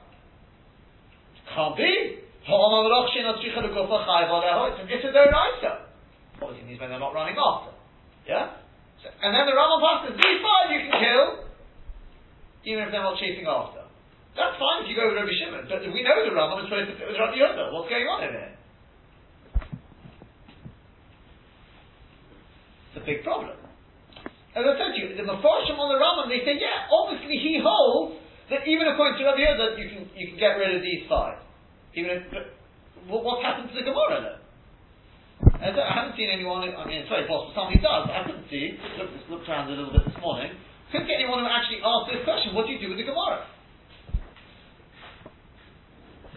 can't 1.54 1.76
be. 1.76 2.22
It's 2.42 2.50
an 4.82 4.90
Issa 4.90 5.10
Obviously 6.42 6.66
means 6.66 6.80
when 6.82 6.90
they're 6.90 6.98
not 6.98 7.14
running 7.14 7.38
after. 7.38 7.70
Yeah? 8.26 8.58
So, 9.02 9.10
and 9.22 9.30
then 9.30 9.46
the 9.46 9.54
Rambam 9.54 9.78
passes, 9.78 10.18
these 10.18 10.40
five 10.42 10.74
you 10.74 10.80
can 10.86 10.94
kill, 10.98 11.46
even 12.66 12.86
if 12.86 12.90
they're 12.90 13.02
not 13.02 13.18
chasing 13.18 13.46
after. 13.46 13.86
That's 14.34 14.58
fine 14.58 14.82
if 14.82 14.90
you 14.90 14.98
go 14.98 15.06
with 15.06 15.18
Rabbi 15.18 15.34
Shimon, 15.38 15.70
but 15.70 15.82
we 15.86 16.02
know 16.02 16.18
the 16.22 16.34
Rambam 16.34 16.62
is 16.62 16.70
supposed 16.70 16.90
to 16.90 16.98
fit 16.98 17.06
with 17.10 17.18
Rabbi 17.18 17.38
Yehuda. 17.38 17.70
What's 17.70 17.90
going 17.90 18.10
on 18.10 18.26
in 18.26 18.30
here? 18.34 18.54
A 23.02 23.06
big 23.06 23.26
problem. 23.26 23.58
As 24.54 24.62
I 24.62 24.72
said 24.78 24.94
to 24.94 24.98
you, 25.00 25.16
the 25.18 25.26
Mephoshim 25.26 25.76
on 25.80 25.88
the 25.90 25.98
Rambam, 25.98 26.30
they 26.30 26.44
say, 26.46 26.60
yeah, 26.60 26.86
obviously 26.86 27.40
he 27.40 27.58
holds 27.58 28.20
that 28.52 28.68
even 28.68 28.86
according 28.86 29.18
to 29.18 29.24
Rabbi 29.26 29.42
Yehuda, 29.42 29.80
you 29.80 29.88
can, 29.90 30.02
you 30.14 30.26
can 30.30 30.38
get 30.38 30.60
rid 30.60 30.76
of 30.76 30.82
these 30.84 31.08
five. 31.08 31.40
Even 31.96 32.20
if, 32.20 32.22
what, 33.08 33.24
what's 33.24 33.42
happened 33.42 33.72
to 33.72 33.76
the 33.76 33.86
Gemara 33.88 34.20
then? 34.20 34.38
I, 35.56 35.72
I 35.72 35.92
haven't 35.96 36.14
seen 36.20 36.28
anyone, 36.28 36.62
I 36.62 36.84
mean, 36.84 37.02
it's 37.02 37.08
very 37.08 37.26
possible 37.26 37.50
somebody 37.56 37.80
does, 37.80 38.06
but 38.06 38.14
I 38.14 38.22
couldn't 38.28 38.46
see, 38.52 38.76
looked, 39.00 39.16
looked 39.32 39.48
around 39.48 39.72
a 39.72 39.74
little 39.74 39.90
bit 39.90 40.04
this 40.04 40.20
morning, 40.20 40.52
couldn't 40.92 41.08
get 41.08 41.16
anyone 41.16 41.40
who 41.40 41.48
actually 41.48 41.80
asked 41.80 42.12
this 42.12 42.22
question, 42.28 42.52
what 42.52 42.68
do 42.68 42.76
you 42.76 42.80
do 42.80 42.92
with 42.92 43.00
the 43.00 43.08
Gemara? 43.08 43.48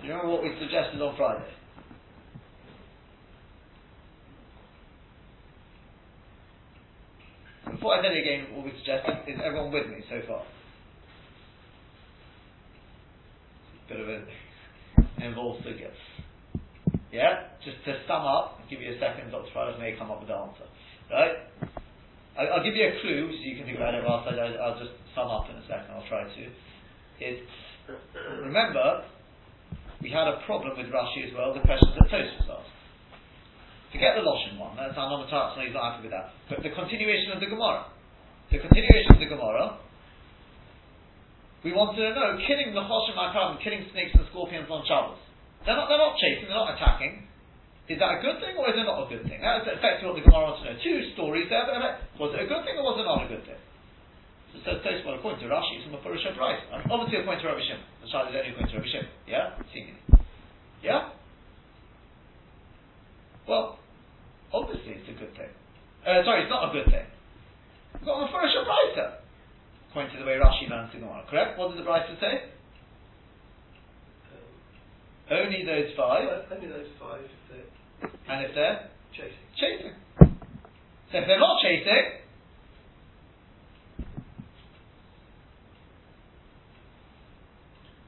You 0.01 0.15
remember 0.15 0.39
what 0.39 0.43
we 0.47 0.55
suggested 0.55 1.03
on 1.03 1.19
Friday? 1.19 1.51
Before 7.75 7.99
I 7.99 8.01
tell 8.01 8.15
you 8.15 8.23
again 8.23 8.55
what 8.55 8.63
we 8.63 8.71
suggested, 8.79 9.27
is 9.27 9.35
everyone 9.43 9.67
with 9.69 9.87
me 9.91 9.99
so 10.07 10.23
far? 10.31 10.43
Bit 13.91 13.99
of 13.99 14.07
an 14.07 14.23
involved 15.19 15.59
figure. 15.65 15.91
Yeah? 17.11 17.51
Just 17.67 17.83
to 17.83 17.99
sum 18.07 18.23
up, 18.23 18.63
I'll 18.63 18.69
give 18.69 18.79
you 18.79 18.95
a 18.95 18.99
second, 18.99 19.29
Dr. 19.29 19.51
Friday 19.51 19.75
may 19.77 19.99
come 19.99 20.09
up 20.09 20.23
with 20.23 20.31
the 20.31 20.39
answer. 20.39 20.63
Right? 21.11 21.35
I- 22.39 22.47
I'll 22.47 22.63
give 22.63 22.75
you 22.79 22.87
a 22.87 22.95
clue 23.03 23.27
so 23.35 23.43
you 23.43 23.57
can 23.59 23.65
think 23.65 23.75
about 23.77 23.93
it 23.93 24.03
whilst 24.07 24.31
I, 24.31 24.39
I'll 24.55 24.79
just 24.79 24.95
sum 25.13 25.27
up 25.27 25.49
in 25.51 25.59
a 25.59 25.65
second, 25.67 25.91
I'll 25.91 26.07
try 26.07 26.23
to. 26.23 26.43
It's, 27.19 27.51
remember, 28.39 29.03
we 30.01 30.11
had 30.11 30.27
a 30.31 30.39
problem 30.47 30.77
with 30.77 30.87
Rashi 30.87 31.27
as 31.27 31.33
well, 31.35 31.53
the 31.53 31.59
questions 31.59 31.91
that 31.99 32.07
was 32.07 32.71
asked. 33.95 34.03
Forget 34.03 34.19
the 34.19 34.27
Loshin 34.27 34.59
one, 34.59 34.75
that's 34.75 34.97
our 34.99 35.07
number 35.07 35.25
so 35.31 35.59
he's 35.63 35.71
not 35.71 35.95
happy 35.95 36.11
with 36.11 36.13
that. 36.13 36.35
But 36.51 36.61
the 36.61 36.75
continuation 36.75 37.31
of 37.31 37.39
the 37.39 37.47
Gemara. 37.47 37.87
The 38.51 38.59
continuation 38.61 39.09
of 39.09 39.19
the 39.19 39.29
Gemara, 39.31 39.79
we 41.65 41.73
wanted 41.73 41.97
to 41.97 42.13
know, 42.13 42.37
killing 42.45 42.77
the 42.77 42.83
Choshim 42.85 43.17
HaKram, 43.17 43.57
killing 43.63 43.89
snakes 43.89 44.13
and 44.13 44.27
scorpions 44.29 44.69
on 44.69 44.85
Shabbos. 44.85 45.17
They're 45.65 45.73
not, 45.73 45.89
they're 45.89 45.97
not 45.97 46.13
chasing, 46.21 46.45
they're 46.45 46.61
not 46.61 46.77
attacking. 46.77 47.25
Is 47.89 47.97
that 47.97 48.17
a 48.17 48.19
good 48.21 48.37
thing 48.37 48.53
or 48.53 48.69
is 48.69 48.77
it 48.77 48.85
not 48.85 49.01
a 49.01 49.07
good 49.09 49.25
thing? 49.25 49.41
That's 49.41 49.65
effectively 49.65 50.13
what 50.13 50.17
the 50.21 50.25
Gemara 50.29 50.53
wants 50.53 50.61
to 50.61 50.73
know. 50.73 50.77
Two 50.77 51.09
stories 51.17 51.49
there, 51.49 51.65
was 52.21 52.37
it 52.37 52.45
a 52.45 52.49
good 52.49 52.61
thing 52.65 52.77
or 52.77 52.85
was 52.85 53.01
it 53.01 53.05
not 53.05 53.25
a 53.25 53.29
good 53.29 53.45
thing? 53.45 53.61
So 54.61 54.77
it 54.77 54.81
says, 54.85 55.01
well, 55.03 55.17
according 55.17 55.41
to 55.41 55.49
Rashi, 55.51 55.77
it's 55.77 55.85
from 55.85 55.99
a 55.99 56.01
Purusha 56.01 56.31
price. 56.37 56.61
Obviously 56.71 57.21
according 57.21 57.43
to 57.43 57.47
Rabbi 57.49 57.65
Shimon. 57.65 57.85
The 58.01 58.07
child 58.07 58.29
is 58.29 58.37
only 58.39 58.49
according 58.55 58.71
to 58.71 58.77
Rabbi 58.77 58.89
Shimon. 58.93 59.09
Yeah? 59.27 59.57
Seemingly. 59.73 60.01
Yeah? 60.81 61.11
Well, 63.49 63.77
obviously 64.55 64.95
it's 64.95 65.09
a 65.11 65.17
good 65.19 65.33
thing. 65.35 65.51
Uh, 66.07 66.23
sorry, 66.23 66.43
it's 66.47 66.49
not 66.53 66.69
a 66.69 66.73
good 66.73 66.87
thing. 66.87 67.05
We've 67.93 68.05
got 68.07 68.23
a 68.23 68.25
Mephorisha 68.25 68.63
Brisa, 68.63 69.05
according 69.89 70.11
to 70.15 70.19
the 70.23 70.25
way 70.25 70.39
Rashi 70.39 70.69
learns 70.69 70.91
the 70.93 70.99
Gemara, 70.99 71.25
correct? 71.29 71.57
What 71.59 71.75
did 71.75 71.83
the 71.83 71.87
Brisa 71.89 72.15
say? 72.19 72.33
Um, 74.31 75.43
Only 75.45 75.65
those 75.65 75.91
five, 75.97 76.27
only 76.51 76.67
those 76.67 76.87
five 76.99 77.21
if 77.21 77.31
they're 77.49 78.11
and 78.29 78.45
if 78.45 78.55
they're 78.55 78.89
chasing. 79.13 79.45
chasing. 79.57 79.93
So 81.11 81.17
if 81.19 81.27
they're 81.27 81.39
not 81.39 81.57
chasing, 81.61 82.05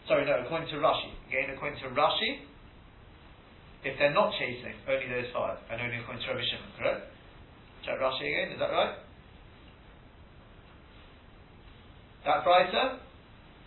sorry, 0.08 0.26
no, 0.26 0.42
according 0.46 0.70
to 0.70 0.76
Rashi, 0.76 1.12
again, 1.30 1.54
according 1.56 1.80
to 1.80 1.88
Rashi, 1.90 2.47
if 3.88 3.95
they're 3.95 4.13
not 4.13 4.36
chasing, 4.36 4.76
only 4.84 5.08
those 5.08 5.32
five, 5.32 5.56
and 5.71 5.80
only 5.80 6.04
according 6.04 6.19
to 6.19 6.28
Rabbi 6.28 6.43
Shimon, 6.43 6.71
correct? 6.76 7.08
Check 7.88 7.95
Rashi 8.04 8.28
again, 8.28 8.52
is 8.52 8.60
that 8.60 8.71
right? 8.76 9.00
That 12.28 12.43
Brisa 12.43 13.00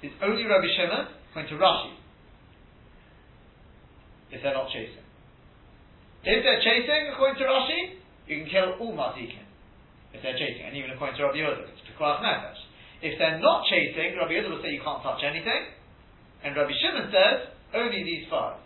is 0.04 0.12
only 0.20 0.44
Rabbi 0.44 0.68
Shimon, 0.76 1.16
according 1.32 1.48
to 1.48 1.56
Rashi, 1.56 1.96
if 4.30 4.44
they're 4.44 4.52
not 4.52 4.68
chasing. 4.68 5.08
If 6.20 6.44
they're 6.44 6.60
chasing, 6.60 7.16
according 7.16 7.40
to 7.40 7.48
Rashi, 7.48 7.80
you 8.28 8.44
can 8.44 8.48
kill 8.52 8.76
all 8.76 8.92
Mazikin. 8.92 9.48
If 10.12 10.20
they're 10.20 10.36
chasing, 10.36 10.68
and 10.68 10.76
even 10.76 10.92
according 10.92 11.16
to 11.16 11.24
Rabbi 11.24 11.40
Yehuda, 11.40 11.64
it's 11.64 11.80
Pekuach 11.88 12.20
Nefesh. 12.20 12.60
If 13.00 13.16
they're 13.16 13.40
not 13.40 13.64
chasing, 13.72 14.20
Rabbi 14.20 14.36
Yehuda 14.36 14.52
will 14.52 14.60
say 14.60 14.76
you 14.76 14.84
can't 14.84 15.00
touch 15.00 15.24
anything, 15.24 15.72
and 16.44 16.52
Rabbi 16.52 16.76
Shimon 16.76 17.08
says 17.08 17.56
only 17.72 18.04
these 18.04 18.28
five. 18.28 18.60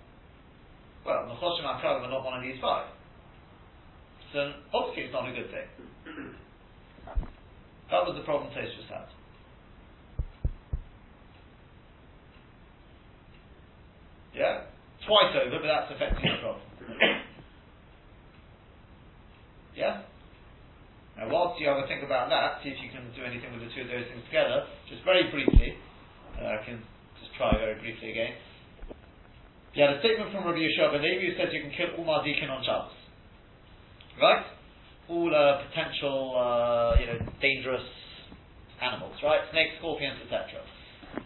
Well, 1.04 1.28
the 1.28 1.34
Choshim 1.36 1.64
HaKravim 1.68 2.06
are 2.06 2.10
not 2.10 2.24
one 2.24 2.38
of 2.38 2.42
these 2.42 2.60
five. 2.60 2.86
So 4.32 4.52
obviously 4.72 5.04
it's 5.04 5.12
not 5.12 5.28
a 5.28 5.32
good 5.32 5.50
thing. 5.50 5.68
That 7.90 8.06
was 8.08 8.16
the 8.16 8.24
problem 8.24 8.50
Tosfos 8.50 8.88
had. 8.88 9.06
Yeah? 14.34 14.66
Twice 15.06 15.36
over, 15.36 15.60
but 15.60 15.68
that's 15.68 15.92
affecting 15.92 16.26
the 16.26 16.40
problem. 16.40 16.66
Yeah? 19.76 20.02
Now, 21.18 21.30
whilst 21.30 21.60
you 21.60 21.68
have 21.68 21.78
a 21.78 21.86
think 21.86 22.02
about 22.02 22.30
that, 22.30 22.58
see 22.64 22.70
if 22.70 22.82
you 22.82 22.90
can 22.90 23.06
do 23.14 23.22
anything 23.22 23.52
with 23.54 23.62
the 23.62 23.70
two 23.70 23.86
of 23.86 23.90
those 23.90 24.06
things 24.10 24.24
together, 24.26 24.66
just 24.90 25.04
very 25.04 25.30
briefly, 25.30 25.78
uh, 26.40 26.58
I 26.58 26.64
can 26.66 26.82
just 27.22 27.30
try 27.38 27.54
very 27.54 27.78
briefly 27.78 28.10
again. 28.10 28.34
You 29.74 29.82
had 29.82 29.98
a 29.98 30.00
statement 30.06 30.30
from 30.30 30.46
Rabbi 30.46 30.62
Yeshua 30.62 30.94
ben 30.94 31.02
Levi 31.02 31.30
who 31.30 31.34
says 31.34 31.50
you 31.50 31.66
can 31.66 31.74
kill 31.74 31.98
all 31.98 32.06
Mazikin 32.06 32.46
on 32.46 32.62
Shabbos. 32.62 32.94
Right? 34.22 34.46
All 35.10 35.26
uh, 35.34 35.66
potential, 35.66 36.38
uh, 36.38 36.94
you 37.02 37.10
know, 37.10 37.18
dangerous 37.42 37.82
animals, 38.78 39.18
right? 39.26 39.42
Snakes, 39.50 39.74
scorpions, 39.82 40.22
etc. 40.22 40.62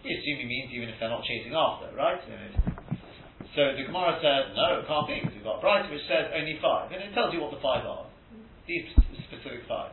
We 0.00 0.16
assume 0.16 0.40
he 0.40 0.48
means 0.48 0.72
even 0.72 0.88
if 0.88 0.96
they're 0.96 1.12
not 1.12 1.28
chasing 1.28 1.52
after, 1.52 1.92
right? 1.92 2.24
So 3.52 3.76
the 3.76 3.84
Gemara 3.84 4.16
said, 4.24 4.56
no, 4.56 4.80
it 4.80 4.88
can't 4.88 5.04
be, 5.04 5.20
because 5.20 5.36
we've 5.36 5.44
got 5.44 5.60
a 5.60 5.88
which 5.92 6.04
says 6.08 6.32
only 6.32 6.56
five, 6.64 6.88
and 6.88 7.04
it 7.04 7.12
tells 7.12 7.36
you 7.36 7.44
what 7.44 7.52
the 7.52 7.60
five 7.60 7.84
are. 7.84 8.08
These 8.64 8.88
specific 9.28 9.68
five. 9.68 9.92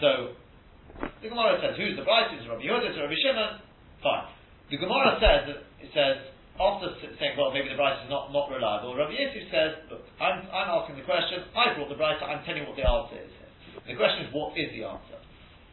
So, 0.00 0.36
the 1.20 1.28
Gemara 1.28 1.60
says, 1.60 1.76
who's 1.76 1.96
the 1.96 2.04
Bright? 2.08 2.32
Is 2.36 2.44
Rabbi 2.48 2.64
Yehuda? 2.64 2.88
Is 2.88 2.96
it 2.96 3.00
Rabbi 3.00 3.16
Shimon? 3.20 3.60
Fine. 4.00 4.28
The 4.72 4.78
Gemara 4.80 5.20
says, 5.20 5.42
it 5.80 5.90
says, 5.92 6.31
after 6.60 6.92
saying, 7.00 7.34
well, 7.36 7.52
maybe 7.52 7.72
the 7.72 7.80
Bright 7.80 8.04
is 8.04 8.10
not, 8.12 8.32
not 8.32 8.52
reliable, 8.52 8.92
Rabbi 8.92 9.16
Yosef 9.16 9.48
says, 9.48 9.72
look, 9.88 10.04
I'm, 10.20 10.44
I'm 10.52 10.68
asking 10.68 11.00
the 11.00 11.06
question, 11.08 11.48
I 11.56 11.72
brought 11.72 11.88
the 11.88 11.96
Bright, 11.96 12.20
I'm 12.20 12.44
telling 12.44 12.64
you 12.64 12.68
what 12.68 12.76
the 12.76 12.84
answer 12.84 13.18
is. 13.18 13.32
The 13.88 13.96
question 13.96 14.28
is, 14.28 14.30
what 14.30 14.52
is 14.54 14.68
the 14.76 14.84
answer? 14.84 15.18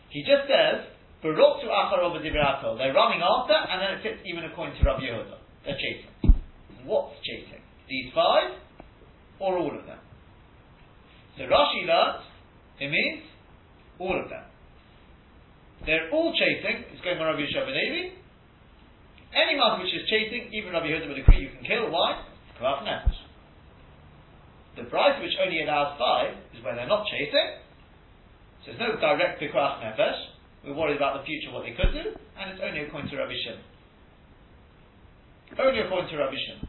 He 0.09 0.23
just 0.23 0.47
says, 0.47 0.87
Baroktu 1.23 1.67
acharov. 1.67 2.15
They're 2.23 2.93
running 2.93 3.21
after, 3.21 3.53
and 3.53 3.81
then 3.81 3.89
it 3.99 4.03
fits 4.03 4.23
even 4.25 4.45
according 4.45 4.79
to 4.79 4.83
Rabbi 4.85 5.03
Yehuda. 5.03 5.37
They're 5.65 5.75
chasing. 5.75 6.33
What's 6.85 7.15
chasing? 7.21 7.61
These 7.89 8.11
five, 8.15 8.55
or 9.39 9.57
all 9.57 9.77
of 9.77 9.85
them? 9.85 9.99
So 11.37 11.43
Rashi 11.43 11.85
learnt, 11.85 12.23
it 12.79 12.89
means 12.89 13.23
all 13.99 14.15
of 14.15 14.29
them. 14.29 14.43
They're 15.85 16.09
all 16.11 16.31
chasing, 16.31 16.85
it's 16.91 17.01
going 17.03 17.17
on 17.19 17.35
Rabbi 17.35 17.43
Yeshua. 17.43 18.18
Any 19.29 19.57
mouth 19.57 19.77
which 19.77 19.93
is 19.93 20.09
chasing, 20.09 20.49
even 20.53 20.73
Rabbi 20.73 20.89
Yehuda 20.89 21.07
would 21.07 21.21
agree 21.21 21.45
you 21.45 21.53
can 21.53 21.61
kill. 21.61 21.91
Why? 21.93 22.25
Pikuach 22.57 22.81
nefesh. 22.81 23.19
The 24.75 24.89
price 24.89 25.21
which 25.21 25.37
only 25.37 25.61
allows 25.61 25.97
five 25.99 26.33
is 26.53 26.63
when 26.65 26.75
they're 26.75 26.89
not 26.89 27.05
chasing. 27.05 27.61
So 28.65 28.73
there's 28.73 28.81
no 28.81 28.97
direct 28.97 29.41
pikuach 29.41 29.85
nefesh. 29.85 30.19
We're 30.65 30.75
worried 30.75 30.97
about 30.97 31.21
the 31.21 31.23
future, 31.23 31.53
what 31.53 31.63
they 31.63 31.77
could 31.77 31.93
do, 31.93 32.17
and 32.35 32.45
it's 32.51 32.59
only 32.59 32.83
according 32.83 33.09
to 33.11 33.17
Rabbi 33.17 33.31
Shimon. 33.31 33.63
Only 35.55 35.79
according 35.79 36.09
to 36.11 36.17
Rabbi 36.19 36.35
Shimon. 36.35 36.67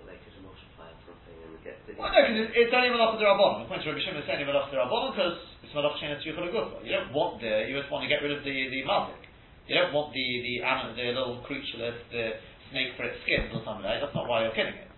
Well, 0.00 0.08
they 0.08 0.16
could 0.22 0.32
multiply 0.40 0.88
something 1.04 1.36
and 1.44 1.60
get 1.60 1.76
the. 1.84 1.98
Well, 1.98 2.08
no, 2.08 2.18
because 2.24 2.56
it's 2.56 2.72
only 2.72 2.88
malach 2.94 3.20
the 3.20 3.26
rabbanon. 3.28 3.68
According 3.68 3.84
to 3.84 3.90
Rabbi 3.92 4.02
Shimon, 4.06 4.22
it's 4.24 4.32
only 4.32 4.46
malach 4.48 4.70
the 4.72 4.80
rabbanon 4.80 5.12
because 5.12 5.36
it's 5.66 5.74
malach 5.76 5.98
shenas 6.00 6.24
yuchal. 6.24 6.46
You 6.86 6.92
don't 6.94 7.12
want 7.12 7.42
the, 7.44 7.68
you 7.68 7.76
just 7.76 7.92
want 7.92 8.06
to 8.06 8.10
get 8.10 8.24
rid 8.24 8.32
of 8.32 8.40
the 8.46 8.54
the 8.72 8.80
mazik. 8.88 9.29
You 9.68 9.74
don't 9.78 9.92
want 9.94 10.12
the 10.12 10.26
the 10.42 10.54
animal, 10.64 10.96
the 10.96 11.06
little 11.14 11.40
creature, 11.46 11.78
the, 11.78 11.90
the 12.10 12.24
snake 12.70 12.94
for 12.96 13.04
its 13.06 13.18
skin 13.26 13.50
or 13.54 13.62
something 13.64 13.84
like 13.86 14.00
that. 14.00 14.08
That's 14.08 14.16
not 14.16 14.26
why 14.26 14.42
you're 14.46 14.56
killing 14.56 14.74
it. 14.74 14.90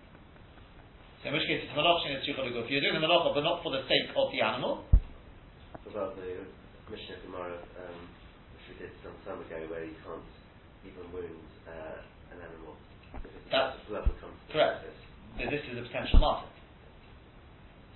So 1.21 1.29
in 1.29 1.39
which 1.39 1.47
case, 1.47 1.63
it's 1.63 1.73
malach 1.77 2.01
shenas 2.03 2.25
yuchal 2.25 2.49
gufa. 2.51 2.67
You're 2.67 2.81
doing 2.83 2.99
the 2.99 3.05
malacha, 3.05 3.31
but 3.35 3.45
not 3.45 3.61
for 3.63 3.71
the 3.71 3.83
sake 3.87 4.11
of 4.17 4.27
the 4.33 4.41
animal. 4.41 4.83
About 5.87 6.15
the 6.17 6.47
Mishnah 6.89 7.21
Gemara, 7.27 7.59
um, 7.79 7.99
which 8.57 8.65
we 8.71 8.73
did 8.81 8.91
some 9.05 9.13
time 9.23 9.39
ago, 9.39 9.61
where 9.69 9.85
you 9.85 9.95
can't 10.01 10.25
even 10.83 11.05
wound 11.13 11.47
uh, 11.69 12.33
an 12.33 12.39
animal 12.41 12.73
if 13.13 13.29
That's 13.51 13.77
blood 13.87 14.09
the 14.09 14.15
correct. 14.51 14.83
surface. 14.83 14.99
This 15.37 15.63
is 15.69 15.77
a 15.79 15.85
potential 15.85 16.19
martyr, 16.19 16.49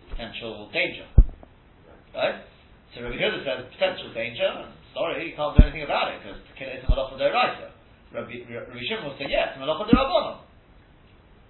potential 0.09 0.69
danger. 0.73 1.05
Right? 2.13 2.41
So 2.95 3.03
Rabbi 3.03 3.17
Yehuda 3.17 3.43
says 3.45 3.65
potential 3.73 4.13
danger. 4.13 4.71
Sorry, 4.97 5.29
you 5.29 5.37
can't 5.37 5.53
do 5.53 5.61
anything 5.61 5.85
about 5.85 6.09
it 6.09 6.25
because 6.25 6.41
to 6.41 6.53
kill 6.57 6.73
it 6.73 6.81
is 6.81 6.83
a 6.83 6.89
malacha 6.89 7.21
deraisa. 7.21 7.69
Rabbi, 8.17 8.49
Rabbi 8.49 8.81
Shimon 8.81 9.05
will 9.05 9.17
say 9.21 9.29
yes, 9.29 9.53
malacha 9.61 9.85
derabanan. 9.85 10.41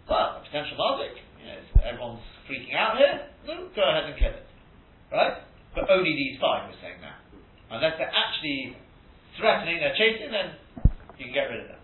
Well, 0.03 0.35
a 0.35 0.43
potential 0.43 0.75
mazik. 0.75 1.15
You 1.39 1.47
know, 1.47 1.55
it's- 1.55 1.79
everyone's 1.79 2.27
freaking 2.43 2.75
out 2.75 2.99
here. 2.99 3.31
No, 3.47 3.71
go 3.71 3.87
ahead 3.87 4.03
and 4.03 4.19
kill 4.19 4.35
it. 4.35 4.47
Right? 5.11 5.39
But 5.73 5.89
only 5.89 6.11
these 6.11 6.35
five 6.43 6.67
we're 6.67 6.75
saying 6.83 6.99
that. 6.99 7.23
Unless 7.71 7.95
they're 7.97 8.11
actually 8.11 8.75
threatening, 9.39 9.79
they're 9.79 9.95
chasing, 9.95 10.31
then 10.31 10.51
you 11.15 11.31
can 11.31 11.33
get 11.33 11.47
rid 11.47 11.61
of 11.61 11.67
them. 11.71 11.79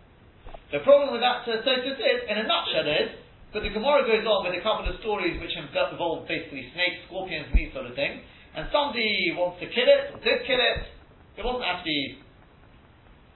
The 0.72 0.80
problem 0.80 1.16
with 1.16 1.22
that 1.22 1.48
uh, 1.48 1.64
Tosfos 1.64 1.96
is, 1.96 2.20
in 2.28 2.38
a 2.40 2.44
nutshell, 2.44 2.88
is 2.88 3.10
But 3.54 3.64
the 3.64 3.70
Gemara 3.70 4.04
goes 4.04 4.26
on 4.26 4.44
with 4.44 4.60
a 4.60 4.64
couple 4.64 4.90
of 4.90 5.00
stories 5.00 5.40
which 5.40 5.56
involve 5.56 6.28
basically 6.28 6.68
snakes, 6.74 7.06
scorpions, 7.08 7.48
and 7.48 7.56
these 7.56 7.72
sort 7.72 7.86
of 7.86 7.96
things. 7.96 8.20
And 8.56 8.68
somebody 8.72 9.32
wants 9.32 9.62
to 9.62 9.68
kill 9.68 9.88
it, 9.88 10.12
or 10.12 10.20
did 10.20 10.44
kill 10.44 10.60
it. 10.60 10.93
It 11.38 11.44
wasn't 11.44 11.66
actually 11.66 12.18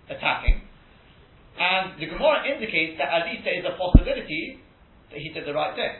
attacking. 0.10 0.62
And 1.58 2.00
the 2.00 2.06
Gemara 2.06 2.46
indicates 2.46 2.98
that 3.02 3.10
at 3.10 3.26
least 3.26 3.42
there 3.44 3.58
is 3.58 3.66
a 3.66 3.74
possibility 3.78 4.62
that 5.10 5.20
he 5.20 5.34
did 5.34 5.46
the 5.46 5.54
right 5.54 5.74
thing. 5.74 5.96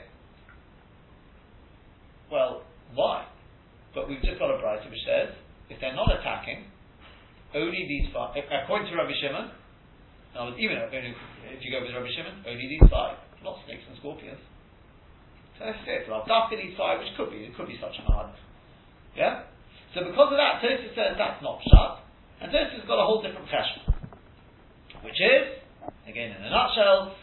Well, 2.32 2.62
why? 2.94 3.26
But 3.96 4.08
we've 4.08 4.22
just 4.22 4.38
got 4.38 4.54
a 4.54 4.60
bright 4.62 4.86
which 4.86 5.02
says 5.08 5.34
if 5.70 5.82
they're 5.82 5.96
not 5.96 6.14
attacking, 6.14 6.70
only 7.56 7.88
these 7.88 8.14
five, 8.14 8.36
according 8.38 8.92
to 8.92 8.96
Rabbi 8.96 9.16
Shimon, 9.18 9.50
even 10.60 10.78
if 10.78 11.60
you 11.66 11.72
go 11.72 11.82
with 11.82 11.96
Rabbi 11.96 12.12
Shimon, 12.14 12.46
only 12.46 12.68
these 12.68 12.86
five, 12.92 13.18
not 13.42 13.58
snakes 13.66 13.82
and 13.90 13.98
scorpions. 13.98 14.44
So 15.58 15.66
that's 15.66 15.82
it. 15.88 16.06
Well, 16.06 16.22
after 16.30 16.56
these 16.56 16.78
five, 16.78 17.00
which 17.00 17.10
could 17.18 17.32
be, 17.32 17.50
it 17.50 17.56
could 17.58 17.66
be 17.66 17.80
such 17.82 17.98
an 17.98 18.06
hard. 18.06 18.30
Yeah? 19.16 19.50
So 19.98 20.06
because 20.06 20.30
of 20.30 20.38
that, 20.38 20.62
Tosfos 20.62 20.94
says 20.94 21.18
that's 21.18 21.42
not 21.42 21.58
shut, 21.66 22.06
and 22.38 22.54
Tosfos 22.54 22.78
has 22.78 22.86
got 22.86 23.02
a 23.02 23.06
whole 23.10 23.26
different 23.26 23.50
question 23.50 23.98
which 25.02 25.18
is, 25.24 25.64
again 26.04 26.36
in 26.36 26.42
a 26.44 26.52
nutshell, 26.52 27.16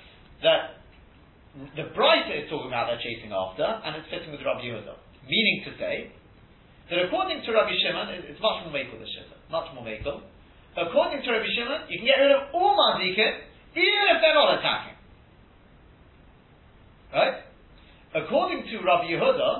that 0.42 0.80
the 1.76 1.86
Brisa 1.94 2.32
is 2.32 2.50
talking 2.50 2.72
about 2.72 2.90
they're 2.90 3.02
chasing 3.02 3.30
after, 3.30 3.62
and 3.62 4.00
it's 4.00 4.08
fitting 4.10 4.32
with 4.32 4.42
Rabbi 4.42 4.64
Yehuda. 4.64 4.94
Meaning 5.28 5.68
to 5.68 5.70
say, 5.76 6.08
that 6.90 6.98
according 7.04 7.44
to 7.44 7.48
Rabbi 7.52 7.76
Shimon, 7.76 8.08
it's 8.24 8.40
much 8.40 8.64
more 8.64 8.72
makel 8.72 8.96
this 8.96 9.12
shitta, 9.12 9.36
much 9.52 9.68
more 9.76 9.84
makel. 9.84 10.24
According 10.80 11.22
to 11.22 11.28
Rabbi 11.28 11.50
Shimon, 11.52 11.92
you 11.92 12.00
can 12.00 12.08
get 12.08 12.18
rid 12.18 12.32
of 12.32 12.50
all 12.56 12.72
mazikin, 12.72 13.44
even 13.76 14.04
if 14.10 14.18
they're 14.24 14.34
not 14.34 14.58
attacking. 14.58 14.98
Right? 17.12 17.36
According 18.16 18.64
to 18.64 18.74
Rabbi 18.82 19.12
Yehuda, 19.12 19.50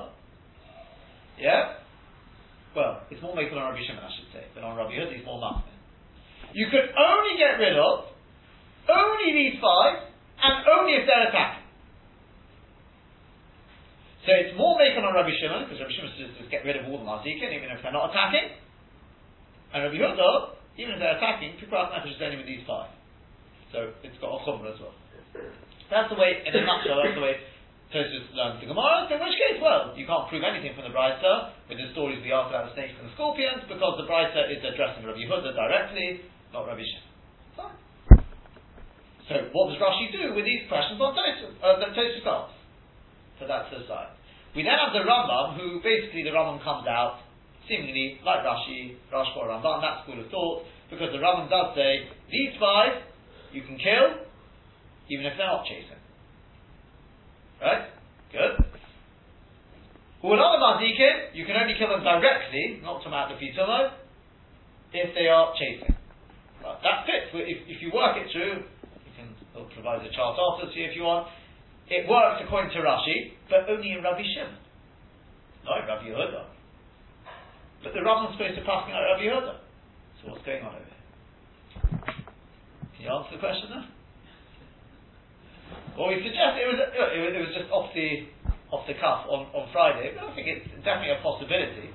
yeah, 1.39 1.84
well, 2.75 3.07
it's 3.11 3.23
more 3.23 3.35
makel 3.35 3.55
on 3.57 3.71
Rabbi 3.71 3.83
Shimon, 3.87 4.03
I 4.03 4.11
should 4.11 4.31
say, 4.35 4.45
than 4.55 4.67
on 4.67 4.77
Rabbi 4.77 4.99
Yehuda, 4.99 5.15
it's 5.15 5.27
more 5.27 5.39
machmir. 5.39 5.75
You 6.53 6.67
could 6.71 6.91
only 6.95 7.35
get 7.39 7.59
rid 7.59 7.79
of 7.79 8.11
only 8.91 9.29
these 9.33 9.57
five, 9.63 10.11
and 10.43 10.55
only 10.69 10.99
if 10.99 11.07
they're 11.07 11.31
attacking. 11.31 11.65
So 14.27 14.31
it's 14.33 14.55
more 14.59 14.77
making 14.77 15.05
on 15.05 15.15
Rabbi 15.15 15.33
Shimon, 15.39 15.65
because 15.65 15.81
Rabbi 15.81 15.95
Shimon 15.95 16.11
just 16.19 16.51
get 16.51 16.67
rid 16.67 16.77
of 16.77 16.91
all 16.91 16.99
the 17.01 17.07
mazikin, 17.07 17.55
even 17.55 17.71
if 17.71 17.81
they're 17.81 17.95
not 17.95 18.11
attacking. 18.11 18.59
And 19.73 19.89
Rabbi 19.89 19.99
Yehuda, 19.99 20.59
even 20.79 20.95
if 20.95 20.99
they're 20.99 21.17
attacking, 21.17 21.57
are 21.71 21.91
not 21.91 22.03
just 22.07 22.21
only 22.21 22.39
with 22.43 22.51
these 22.51 22.67
five. 22.67 22.91
So 23.71 23.95
it's 24.03 24.19
got 24.19 24.35
a 24.35 24.39
chumrah 24.47 24.75
as 24.75 24.81
well. 24.83 24.95
That's 25.91 26.09
the 26.11 26.19
way, 26.19 26.43
in 26.47 26.53
a 26.55 26.63
nutshell, 26.63 27.03
that's 27.03 27.15
the 27.15 27.25
way 27.25 27.39
Tosfos 27.93 28.27
learns 28.33 28.61
the 28.61 28.69
Gemara. 28.71 29.07
In 29.11 29.19
which 29.21 29.37
case, 29.37 29.59
well, 29.61 29.93
you 29.93 30.07
can't 30.09 30.27
prove 30.29 30.43
anything 30.43 30.73
from 30.73 30.89
the 30.89 30.95
Brisa 30.95 31.55
with 31.69 31.79
the 31.79 31.89
stories 31.93 32.23
we 32.25 32.33
asked 32.33 32.51
about 32.51 32.71
the 32.71 32.75
snakes 32.79 32.97
and 32.97 33.11
the 33.11 33.15
scorpions, 33.15 33.67
because 33.69 33.95
the 34.01 34.07
Brisa 34.09 34.49
is 34.51 34.61
addressing 34.65 35.05
Rabbi 35.05 35.21
Yehuda 35.25 35.53
directly, 35.55 36.25
not 36.51 36.67
Rabbi 36.67 36.83
Shimon. 36.83 37.13
So 39.25 39.35
what 39.57 39.73
does 39.73 39.81
Rashi 39.81 40.13
do 40.13 40.37
with 40.37 40.45
these 40.45 40.69
questions 40.69 41.01
on 41.01 41.17
Tosfos, 41.17 41.57
uh, 41.65 41.81
that 41.81 41.97
Tosfos 41.97 42.29
asks? 42.29 42.61
So 43.41 43.49
that's 43.49 43.73
the 43.73 43.81
side. 43.89 44.13
We 44.53 44.63
then 44.63 44.77
have 44.77 44.93
the 44.93 45.01
Rambam, 45.01 45.57
who 45.57 45.81
basically 45.81 46.23
the 46.23 46.31
Rambam 46.31 46.63
comes 46.63 46.87
out, 46.87 47.25
seemingly 47.67 48.21
like 48.21 48.45
Rashi, 48.45 49.01
Rashi 49.09 49.33
or 49.41 49.49
Rambam, 49.49 49.81
that 49.81 50.05
school 50.05 50.21
of 50.21 50.29
thought, 50.29 50.69
because 50.91 51.09
the 51.11 51.19
Rambam 51.19 51.49
does 51.49 51.73
say, 51.75 52.05
these 52.31 52.53
five 52.61 53.01
you 53.51 53.63
can 53.63 53.79
kill, 53.79 54.29
even 55.09 55.25
if 55.25 55.39
they're 55.39 55.49
not 55.49 55.65
chasing. 55.65 56.04
Right? 57.61 57.91
Good. 58.33 58.65
Well, 60.25 60.41
mazikin, 60.41 61.37
you 61.37 61.45
can 61.45 61.57
only 61.57 61.75
kill 61.79 61.93
them 61.93 62.03
directly, 62.03 62.81
not 62.83 63.05
to 63.05 63.11
mount 63.11 63.29
the 63.29 63.37
pitomo, 63.37 63.93
if 64.93 65.15
they 65.15 65.29
are 65.29 65.53
chasing. 65.53 65.95
Right, 66.65 66.81
that 66.81 67.05
fits. 67.05 67.29
If, 67.35 67.69
if 67.69 67.83
you 67.83 67.93
work 67.93 68.17
it 68.17 68.33
through, 68.33 68.65
you 68.65 69.13
can 69.21 69.29
will 69.53 69.69
provide 69.77 70.01
the 70.01 70.09
chart 70.17 70.41
after 70.41 70.73
to 70.73 70.75
you 70.75 70.89
if 70.89 70.97
you 70.97 71.05
want. 71.05 71.29
It 71.93 72.09
works 72.09 72.41
according 72.41 72.73
to 72.73 72.81
Rashi, 72.81 73.37
but 73.53 73.69
only 73.69 73.93
in 73.93 74.03
Rabbi 74.03 74.25
Shimon, 74.25 74.57
not 75.69 75.85
in 75.85 75.89
Rabbi 75.93 76.09
Yehuda. 76.09 76.43
But 77.85 77.93
the 77.93 78.01
Rambam's 78.01 78.41
supposed 78.41 78.57
to 78.57 78.65
pass 78.65 78.89
out 78.89 78.97
Rabbi 78.97 79.29
Yehuda. 79.29 79.61
So 80.25 80.33
what's 80.33 80.45
going 80.49 80.65
on 80.65 80.73
over 80.73 80.89
here? 80.89 81.05
Can 82.97 83.01
you 83.05 83.13
answer 83.13 83.37
the 83.37 83.45
question 83.45 83.69
there? 83.69 83.94
Well, 85.95 86.11
we 86.11 86.19
suggest 86.23 86.59
it 86.59 86.67
was 86.67 86.79
it 86.79 87.21
was, 87.23 87.33
it 87.35 87.43
was 87.43 87.55
just 87.55 87.71
off 87.71 87.91
the 87.95 88.27
off 88.75 88.83
the 88.91 88.99
cuff 88.99 89.31
on, 89.31 89.47
on 89.55 89.71
Friday. 89.71 90.15
But 90.15 90.29
I 90.29 90.31
think 90.35 90.51
it's 90.51 90.67
definitely 90.83 91.15
a 91.15 91.23
possibility. 91.23 91.91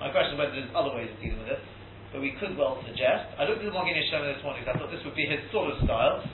My 0.00 0.08
question 0.08 0.34
is 0.34 0.38
whether 0.40 0.54
there's 0.56 0.72
other 0.72 0.94
ways 0.96 1.12
of 1.12 1.18
dealing 1.20 1.44
with 1.44 1.52
it 1.58 1.62
but 2.12 2.20
we 2.24 2.32
could 2.40 2.56
well 2.56 2.80
suggest. 2.88 3.36
I 3.36 3.44
looked 3.44 3.60
at 3.60 3.68
the 3.68 3.76
Magen 3.76 3.92
Yeshua 3.92 4.32
this 4.32 4.40
morning, 4.40 4.64
so 4.64 4.72
I 4.72 4.74
thought 4.80 4.90
this 4.90 5.04
would 5.04 5.16
be 5.16 5.28
his 5.28 5.44
sort 5.52 5.68
of 5.68 5.76
style. 5.84 6.24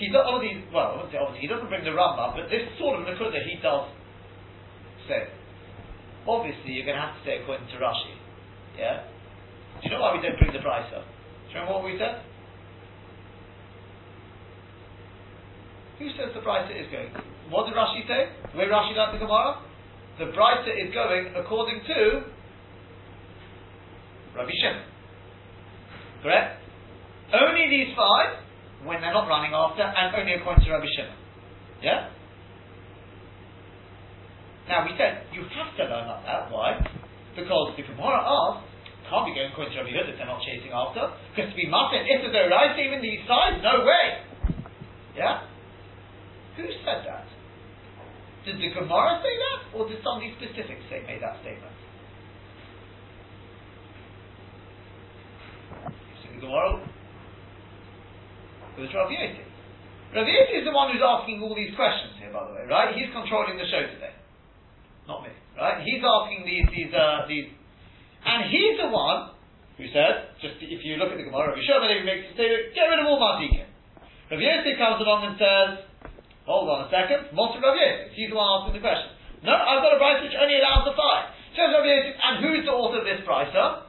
He 0.00 0.08
does 0.08 0.24
all 0.26 0.40
these, 0.40 0.58
well, 0.72 1.04
obviously 1.04 1.44
he 1.44 1.46
doesn't 1.46 1.68
bring 1.68 1.84
the 1.84 1.92
Rambam, 1.92 2.34
but 2.34 2.48
this 2.48 2.66
sort 2.80 2.98
of 2.98 3.06
Nakuda 3.06 3.38
he 3.44 3.60
does 3.60 3.92
say. 5.06 5.28
Obviously, 6.24 6.72
you're 6.72 6.88
going 6.88 6.96
to 6.96 7.04
have 7.04 7.14
to 7.20 7.22
say 7.28 7.44
according 7.44 7.68
to 7.68 7.76
Rashi. 7.76 8.16
Yeah? 8.80 9.04
Do 9.78 9.82
you 9.84 9.90
know 9.92 10.00
why 10.00 10.16
we 10.16 10.24
don't 10.24 10.40
bring 10.40 10.56
the 10.56 10.64
price 10.64 10.88
up? 10.96 11.04
Do 11.04 11.52
you 11.52 11.60
remember 11.60 11.76
what 11.76 11.84
we 11.84 12.00
said? 12.00 12.24
Who 16.04 16.12
says 16.20 16.36
the 16.36 16.44
Brisa 16.44 16.68
is 16.68 16.84
going? 16.92 17.08
What 17.48 17.64
did 17.64 17.72
Rashi 17.72 18.04
say? 18.04 18.28
The 18.52 18.58
way 18.60 18.68
Rashi 18.68 18.92
learned 18.92 19.16
the 19.16 19.24
Gemara? 19.24 19.56
The 20.20 20.28
Brisa 20.36 20.68
is 20.68 20.92
going 20.92 21.32
according 21.32 21.80
to 21.80 22.28
Rabbi 24.36 24.52
Shimon. 24.52 24.84
Correct? 26.20 26.60
Only 27.32 27.72
these 27.72 27.96
five, 27.96 28.36
when 28.84 29.00
they're 29.00 29.16
not 29.16 29.32
running 29.32 29.56
after, 29.56 29.80
and 29.80 30.12
only 30.12 30.36
according 30.36 30.68
to 30.68 30.76
Rabbi 30.76 30.92
Shimon. 30.92 31.16
Yeah? 31.80 32.12
Now 34.68 34.84
we 34.84 34.92
said, 35.00 35.24
you 35.32 35.40
have 35.56 35.72
to 35.72 35.84
learn 35.88 36.04
like 36.04 36.24
that. 36.28 36.52
Why? 36.52 36.84
Because 37.32 37.80
the 37.80 37.82
Gemara 37.88 38.20
asks, 38.28 38.68
can't 39.08 39.24
be 39.24 39.32
going 39.32 39.56
according 39.56 39.72
to 39.72 39.80
Rabbi 39.80 39.96
Yehuda 39.96 40.12
if 40.12 40.16
they're 40.20 40.28
not 40.28 40.44
chasing 40.44 40.68
after. 40.68 41.16
Because 41.32 41.48
to 41.48 41.56
be 41.56 41.64
muffin, 41.64 42.04
if 42.04 42.28
they're 42.28 42.52
right, 42.52 42.76
even 42.76 43.00
these 43.00 43.24
sides, 43.24 43.64
no 43.64 43.88
way. 43.88 44.20
Yeah? 45.16 45.48
Who 46.56 46.64
said 46.86 47.02
that? 47.06 47.26
Did 48.44 48.60
the 48.60 48.70
Gemara 48.76 49.24
say 49.24 49.34
that? 49.34 49.60
Or 49.74 49.88
did 49.88 49.98
somebody 50.04 50.36
specific 50.36 50.78
say, 50.92 51.02
make 51.08 51.20
that 51.20 51.40
statement? 51.40 51.72
The 56.34 56.40
Gemara 56.40 56.84
was 58.76 58.90
Rav 58.92 59.08
Yossi. 59.08 59.44
Rav 60.12 60.26
Yossi 60.28 60.54
is 60.60 60.64
the 60.68 60.74
one 60.76 60.92
who's 60.92 61.02
asking 61.02 61.40
all 61.40 61.56
these 61.56 61.72
questions 61.74 62.20
here, 62.20 62.30
by 62.30 62.44
the 62.46 62.54
way, 62.54 62.68
right? 62.68 62.94
He's 62.94 63.08
controlling 63.10 63.56
the 63.56 63.66
show 63.70 63.80
today, 63.80 64.12
not 65.08 65.24
me, 65.24 65.32
right? 65.56 65.80
He's 65.82 66.04
asking 66.04 66.44
these, 66.44 66.66
these, 66.70 66.92
uh, 66.92 67.24
these, 67.26 67.48
and 68.28 68.50
he's 68.50 68.76
the 68.82 68.92
one 68.92 69.34
who 69.80 69.88
said, 69.90 70.36
just 70.38 70.60
if 70.60 70.84
you 70.84 71.00
look 71.00 71.10
at 71.10 71.18
the 71.18 71.26
Gemara, 71.26 71.54
Rav 71.54 71.58
Yishon 71.58 71.80
makes 72.04 72.28
the 72.28 72.34
statement, 72.36 72.76
get 72.76 72.92
rid 72.92 73.00
of 73.00 73.08
all 73.08 73.18
Mardikin. 73.18 73.66
Rav 74.30 74.38
Yossi 74.42 74.76
comes 74.76 75.00
along 75.00 75.32
and 75.32 75.34
says, 75.40 75.70
hold 76.44 76.68
on 76.68 76.86
a 76.86 76.88
second, 76.88 77.32
Moshe 77.36 77.58
Rav 77.60 77.76
he's 78.12 78.30
the 78.30 78.36
one 78.36 78.48
asking 78.60 78.78
the 78.78 78.84
question. 78.84 79.10
No, 79.44 79.52
I've 79.52 79.84
got 79.84 79.92
a 79.92 80.00
price 80.00 80.24
which 80.24 80.36
only 80.36 80.56
allows 80.56 80.88
the 80.88 80.96
five. 80.96 81.34
Says 81.52 81.72
Rav 81.72 81.84
and 81.84 82.34
who's 82.40 82.64
the 82.64 82.72
author 82.72 83.00
of 83.00 83.06
this 83.06 83.20
price, 83.28 83.52
huh? 83.52 83.84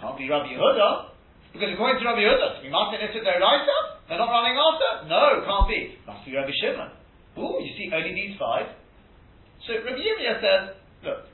Can't 0.00 0.18
be 0.18 0.28
Rabbi 0.28 0.52
Yehuda, 0.52 0.88
because 1.56 1.72
according 1.72 2.02
to 2.02 2.04
Rabbi 2.04 2.20
Yehuda, 2.20 2.46
to 2.56 2.60
be 2.60 2.68
Martin 2.68 3.00
Issa 3.00 3.24
Deraisa, 3.24 3.78
they're 4.08 4.20
not 4.20 4.28
running 4.28 4.60
after? 4.60 5.08
No, 5.08 5.40
can't 5.40 5.68
be. 5.70 5.96
Must 6.04 6.20
be 6.26 6.36
Rabbi 6.36 6.52
Shimon. 6.60 6.92
Ooh, 7.40 7.64
you 7.64 7.72
see, 7.80 7.88
only 7.88 8.12
these 8.12 8.36
five. 8.36 8.68
So 9.64 9.72
Rabbi 9.72 9.96
Yehuda 9.96 10.34
says, 10.44 10.62
look, 11.00 11.32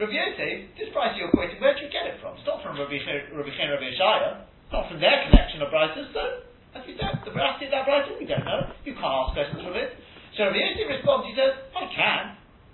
Rabbi 0.00 0.10
Yosef, 0.10 0.74
this 0.74 0.90
price 0.90 1.14
you're 1.14 1.30
quoting, 1.30 1.60
where'd 1.62 1.78
you 1.78 1.86
get 1.86 2.10
it 2.10 2.18
from? 2.18 2.34
It's 2.34 2.48
not 2.48 2.64
from 2.66 2.74
Rabbi 2.74 2.98
Chen, 2.98 3.30
Rabbi 3.30 3.90
Shaya. 3.94 4.42
It's 4.66 4.72
not 4.74 4.90
from 4.90 4.98
their 4.98 5.28
collection 5.30 5.62
of 5.62 5.70
prices, 5.70 6.10
so, 6.10 6.42
as 6.74 6.82
we 6.82 6.98
said, 6.98 7.22
the 7.22 7.30
veracity 7.30 7.70
of 7.70 7.72
that 7.72 7.86
price, 7.86 8.06
we 8.18 8.26
don't 8.26 8.42
know. 8.42 8.66
You 8.82 8.98
can't 8.98 9.14
ask 9.14 9.30
questions 9.32 9.62
from 9.62 9.78
it. 9.78 9.94
So 10.34 10.50
Rabbi 10.50 10.58
Yosef 10.58 10.90
responds, 10.90 11.30
he 11.30 11.34
says, 11.38 11.54
I 11.70 11.84
can. 11.86 12.22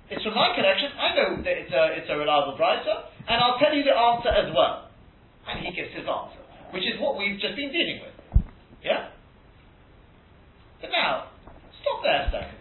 It's 0.08 0.24
from 0.24 0.34
my 0.34 0.56
collection. 0.56 0.90
I 0.96 1.08
know 1.14 1.28
that 1.44 1.54
it's 1.54 1.70
a, 1.70 1.82
it's 2.00 2.08
a 2.10 2.16
reliable 2.16 2.56
price, 2.56 2.82
and 2.82 3.36
I'll 3.36 3.60
tell 3.60 3.70
you 3.70 3.84
the 3.84 3.94
answer 3.94 4.32
as 4.32 4.48
well. 4.50 4.90
And 5.46 5.62
he 5.62 5.70
gives 5.76 5.92
his 5.92 6.08
answer, 6.08 6.40
which 6.72 6.82
is 6.82 6.98
what 6.98 7.20
we've 7.20 7.38
just 7.38 7.54
been 7.54 7.70
dealing 7.70 8.02
with. 8.02 8.16
Yeah? 8.82 9.12
But 10.80 10.90
now, 10.90 11.30
stop 11.84 12.00
there 12.02 12.24
a 12.24 12.28
second. 12.32 12.58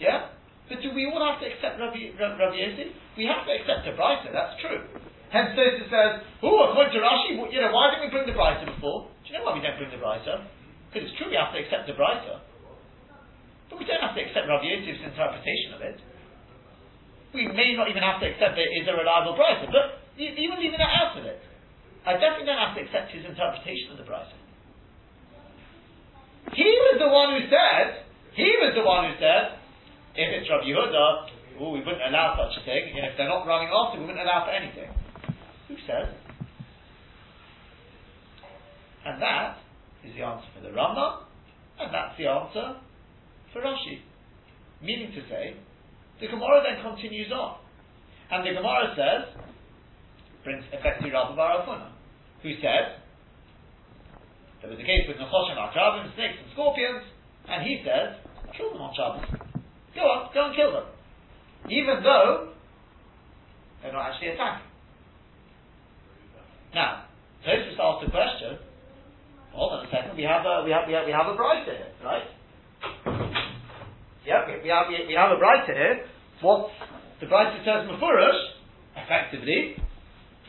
Yeah? 0.00 0.32
But 0.72 0.80
do 0.80 0.90
we 0.96 1.04
all 1.06 1.20
have 1.20 1.38
to 1.40 1.46
accept 1.46 1.76
Rabbi, 1.78 2.16
Rabbi 2.16 2.56
Yosef? 2.56 2.88
We 3.14 3.28
have 3.28 3.44
to 3.44 3.52
accept 3.52 3.84
the 3.84 3.92
Brisa, 3.92 4.32
that's 4.32 4.56
true. 4.64 4.82
Hence 5.28 5.52
Tosa 5.52 5.84
says, 5.92 6.12
oh, 6.40 6.72
according 6.72 6.96
to 6.96 7.00
Rashi, 7.04 7.36
you 7.36 7.60
know, 7.60 7.72
why 7.72 7.92
didn't 7.92 8.08
we 8.08 8.10
bring 8.10 8.24
the 8.24 8.36
Brisa 8.36 8.64
before? 8.64 9.12
Do 9.22 9.24
you 9.28 9.36
know 9.36 9.44
why 9.44 9.52
we 9.54 9.60
don't 9.60 9.76
bring 9.76 9.92
the 9.92 10.00
Brisa? 10.00 10.48
Because 10.88 11.08
it's 11.08 11.16
true 11.20 11.28
we 11.28 11.36
have 11.36 11.52
to 11.52 11.60
accept 11.60 11.84
the 11.84 11.94
Brisa. 11.94 12.40
But 13.68 13.78
we 13.78 13.84
don't 13.84 14.00
have 14.00 14.16
to 14.16 14.22
accept 14.24 14.48
Rav 14.48 14.64
Yosef's 14.64 15.04
interpretation 15.04 15.76
of 15.76 15.80
it. 15.84 16.00
We 17.36 17.44
may 17.52 17.76
not 17.76 17.92
even 17.92 18.00
have 18.00 18.20
to 18.24 18.26
accept 18.26 18.56
that 18.56 18.64
it 18.64 18.74
is 18.80 18.88
a 18.88 18.96
reliable 18.96 19.36
brisa, 19.36 19.68
but 19.68 20.00
even 20.16 20.56
leaving 20.56 20.80
that 20.80 20.88
out 20.88 21.12
of 21.20 21.28
it, 21.28 21.36
I 22.08 22.16
definitely 22.16 22.48
don't 22.48 22.56
have 22.56 22.72
to 22.72 22.80
accept 22.80 23.12
his 23.12 23.20
interpretation 23.28 23.92
of 23.92 24.00
the 24.00 24.08
brisa. 24.08 24.32
He 26.56 26.64
was 26.64 26.96
the 26.96 27.12
one 27.12 27.36
who 27.36 27.44
said, 27.52 28.08
he 28.32 28.48
was 28.64 28.72
the 28.72 28.80
one 28.80 29.12
who 29.12 29.14
said, 29.20 29.60
if 30.16 30.28
it's 30.40 30.48
Rav 30.48 30.64
Yehuda, 30.64 31.60
we 31.60 31.84
wouldn't 31.84 32.08
allow 32.08 32.32
such 32.40 32.62
a 32.62 32.64
thing, 32.64 32.96
and 32.96 33.12
if 33.12 33.18
they're 33.20 33.28
not 33.28 33.44
running 33.44 33.68
after, 33.68 34.00
we 34.00 34.06
wouldn't 34.08 34.24
allow 34.24 34.48
for 34.48 34.56
anything. 34.56 34.88
Who 35.68 35.76
says? 35.84 36.08
And 39.04 39.20
that 39.20 39.58
is 40.04 40.14
the 40.14 40.22
answer 40.22 40.46
for 40.54 40.62
the 40.62 40.74
Rambam, 40.74 41.24
and 41.80 41.92
that's 41.92 42.16
the 42.18 42.26
answer 42.26 42.76
for 43.52 43.62
Rashi. 43.62 44.00
Meaning 44.82 45.12
to 45.12 45.22
say, 45.28 45.56
the 46.20 46.26
Gemara 46.26 46.62
then 46.62 46.82
continues 46.82 47.32
on. 47.32 47.58
And 48.30 48.46
the 48.46 48.52
Gemara 48.54 48.94
says, 48.94 49.42
brings 50.44 50.64
effectively 50.72 51.10
Rabbi 51.10 51.34
Barafuna, 51.34 51.90
who 52.42 52.54
said, 52.60 53.02
there 54.60 54.70
was 54.70 54.78
a 54.78 54.82
case 54.82 55.06
with 55.06 55.16
Nechoshim 55.16 55.56
Akrabim, 55.56 56.14
snakes 56.14 56.38
and 56.42 56.52
scorpions, 56.52 57.02
and 57.48 57.62
he 57.62 57.82
says, 57.86 58.18
kill 58.56 58.72
them 58.72 58.82
on 58.82 58.94
Shabbos. 58.94 59.24
Go 59.94 60.02
on, 60.02 60.30
go 60.34 60.46
and 60.46 60.56
kill 60.56 60.72
them. 60.72 60.86
Even 61.70 62.02
though 62.02 62.52
they're 63.82 63.92
not 63.92 64.10
actually 64.10 64.28
attacking. 64.28 64.66
Now, 66.74 67.04
Tosfos 67.46 67.78
asked 67.78 68.06
a 68.06 68.10
question. 68.10 68.58
Hold 69.52 69.72
on 69.72 69.86
a 69.86 69.90
second. 69.90 70.16
We 70.16 70.24
have 70.24 70.44
a 70.44 70.62
we 70.64 70.70
have 70.70 70.86
we 70.86 70.94
have, 70.94 71.06
we 71.06 71.12
have 71.12 71.26
a 71.26 71.36
Brisa 71.36 71.72
here, 71.72 71.92
right? 72.04 72.28
Yeah, 74.26 74.46
we, 74.46 74.62
we 74.62 74.68
have 74.68 74.86
we, 74.88 75.06
we 75.08 75.14
have 75.14 75.32
a 75.32 75.40
Brisa 75.40 75.72
here. 75.72 76.04
What 76.40 76.70
the 77.20 77.26
Brisa 77.26 77.58
says 77.64 77.88
Mefurish, 77.90 78.40
effectively, 78.96 79.76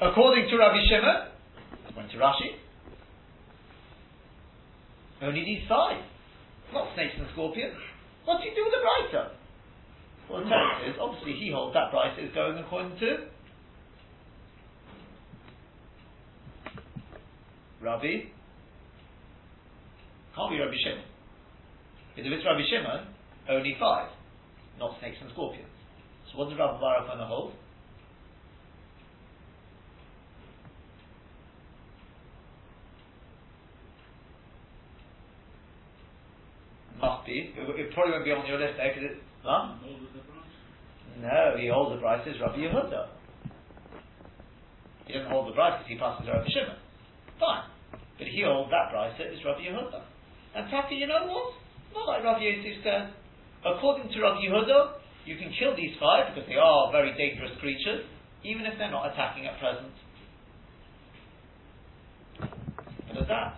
according 0.02 0.50
to 0.50 0.58
Rabbi 0.58 0.82
Shimon, 0.90 1.96
went 1.96 2.12
to 2.12 2.18
Rashi. 2.18 2.60
Only 5.22 5.44
these 5.44 5.68
five, 5.68 6.02
not 6.74 6.94
snakes 6.96 7.14
and 7.18 7.28
scorpions. 7.34 7.76
What 8.26 8.42
do 8.42 8.48
you 8.48 8.56
do 8.56 8.64
with 8.64 8.74
the 8.74 8.84
Brisa? 9.18 9.32
Well, 10.30 10.44
the 10.44 10.50
text 10.50 10.86
is 10.88 10.96
obviously 11.02 11.34
he 11.34 11.52
holds 11.52 11.74
that 11.74 11.92
Brisa 11.92 12.30
is 12.30 12.34
going 12.34 12.58
according 12.58 12.98
to 13.00 13.28
Rabbi. 17.82 18.39
Can't 20.40 20.52
be 20.52 20.60
Rabbi 20.64 20.80
Shimon. 20.80 21.04
Because 22.16 22.32
if 22.32 22.38
it's 22.40 22.48
Rabbi 22.48 22.64
Shimon, 22.72 23.12
only 23.52 23.76
five, 23.76 24.08
not 24.80 24.96
snakes 25.04 25.18
and 25.20 25.30
scorpions. 25.36 25.68
So 26.32 26.40
what 26.40 26.48
does 26.48 26.58
Rabbi 26.58 26.80
Baruch 26.80 27.28
hold? 27.28 27.52
Must 37.04 37.26
be. 37.28 37.52
It, 37.60 37.68
it 37.76 37.94
probably 37.94 38.14
won't 38.14 38.24
be 38.24 38.32
on 38.32 38.48
your 38.48 38.60
list 38.60 38.80
eh, 38.80 38.84
there 38.84 38.94
because 38.96 39.12
it's. 39.12 39.24
Huh? 39.44 39.76
No, 41.20 41.60
he 41.60 41.68
holds 41.68 42.00
the 42.00 42.00
Brisa 42.00 42.32
as 42.32 42.40
Rabbi 42.40 42.64
Yehuda. 42.64 43.12
He 45.04 45.14
doesn't 45.20 45.32
hold 45.32 45.52
the 45.52 45.56
Brisa 45.60 45.84
because 45.84 45.92
he 45.92 46.00
passes 46.00 46.28
Rabbi 46.32 46.48
Shimon. 46.48 46.80
Fine. 47.40 47.68
But 48.18 48.28
he 48.28 48.44
holds 48.48 48.72
that 48.72 48.96
Brisa 48.96 49.36
as 49.36 49.44
Rabbi 49.44 49.68
Yehuda. 49.68 50.19
And 50.60 50.68
Taki, 50.68 51.00
you 51.00 51.08
know 51.08 51.24
what? 51.24 51.56
Not 51.96 52.20
like 52.20 52.44
Yosef 52.44 52.84
said. 52.84 53.16
According 53.64 54.12
to 54.12 54.18
Rabbi 54.20 54.44
Yehuda, 54.44 55.00
you 55.24 55.40
can 55.40 55.56
kill 55.56 55.72
these 55.72 55.96
five 55.96 56.36
because 56.36 56.44
they 56.52 56.60
are 56.60 56.92
very 56.92 57.16
dangerous 57.16 57.56
creatures, 57.64 58.04
even 58.44 58.68
if 58.68 58.76
they're 58.76 58.92
not 58.92 59.08
attacking 59.08 59.48
at 59.48 59.56
present. 59.56 59.96
What 63.08 63.24
is 63.24 63.28
that? 63.32 63.56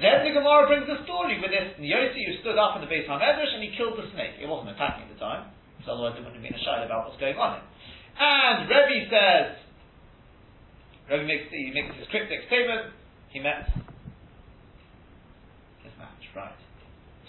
Then 0.00 0.24
the 0.24 0.32
Gemara 0.32 0.64
brings 0.64 0.88
a 0.88 1.04
story 1.04 1.36
with 1.44 1.52
this 1.52 1.76
Yossi 1.76 2.24
who 2.24 2.40
stood 2.40 2.56
up 2.56 2.72
in 2.80 2.80
the 2.80 2.88
base 2.88 3.04
of 3.04 3.20
Hamedrash 3.20 3.52
and 3.52 3.60
he 3.60 3.76
killed 3.76 4.00
the 4.00 4.08
snake. 4.16 4.40
It 4.40 4.48
wasn't 4.48 4.72
attacking 4.72 5.12
at 5.12 5.12
the 5.12 5.20
time, 5.20 5.52
so 5.84 5.92
otherwise 5.92 6.16
there 6.16 6.24
wouldn't 6.24 6.40
have 6.40 6.46
been 6.48 6.56
a 6.56 6.64
shayla 6.64 6.88
about 6.88 7.04
what's 7.04 7.20
going 7.20 7.36
on. 7.36 7.60
And 8.16 8.64
Rebbe 8.64 9.12
says, 9.12 9.60
Rebbe 11.04 11.28
makes, 11.28 11.52
he 11.52 11.68
makes 11.76 12.00
his 12.00 12.08
cryptic 12.08 12.48
statement, 12.48 12.96
he 13.28 13.44
met 13.44 13.68
right. 16.36 16.60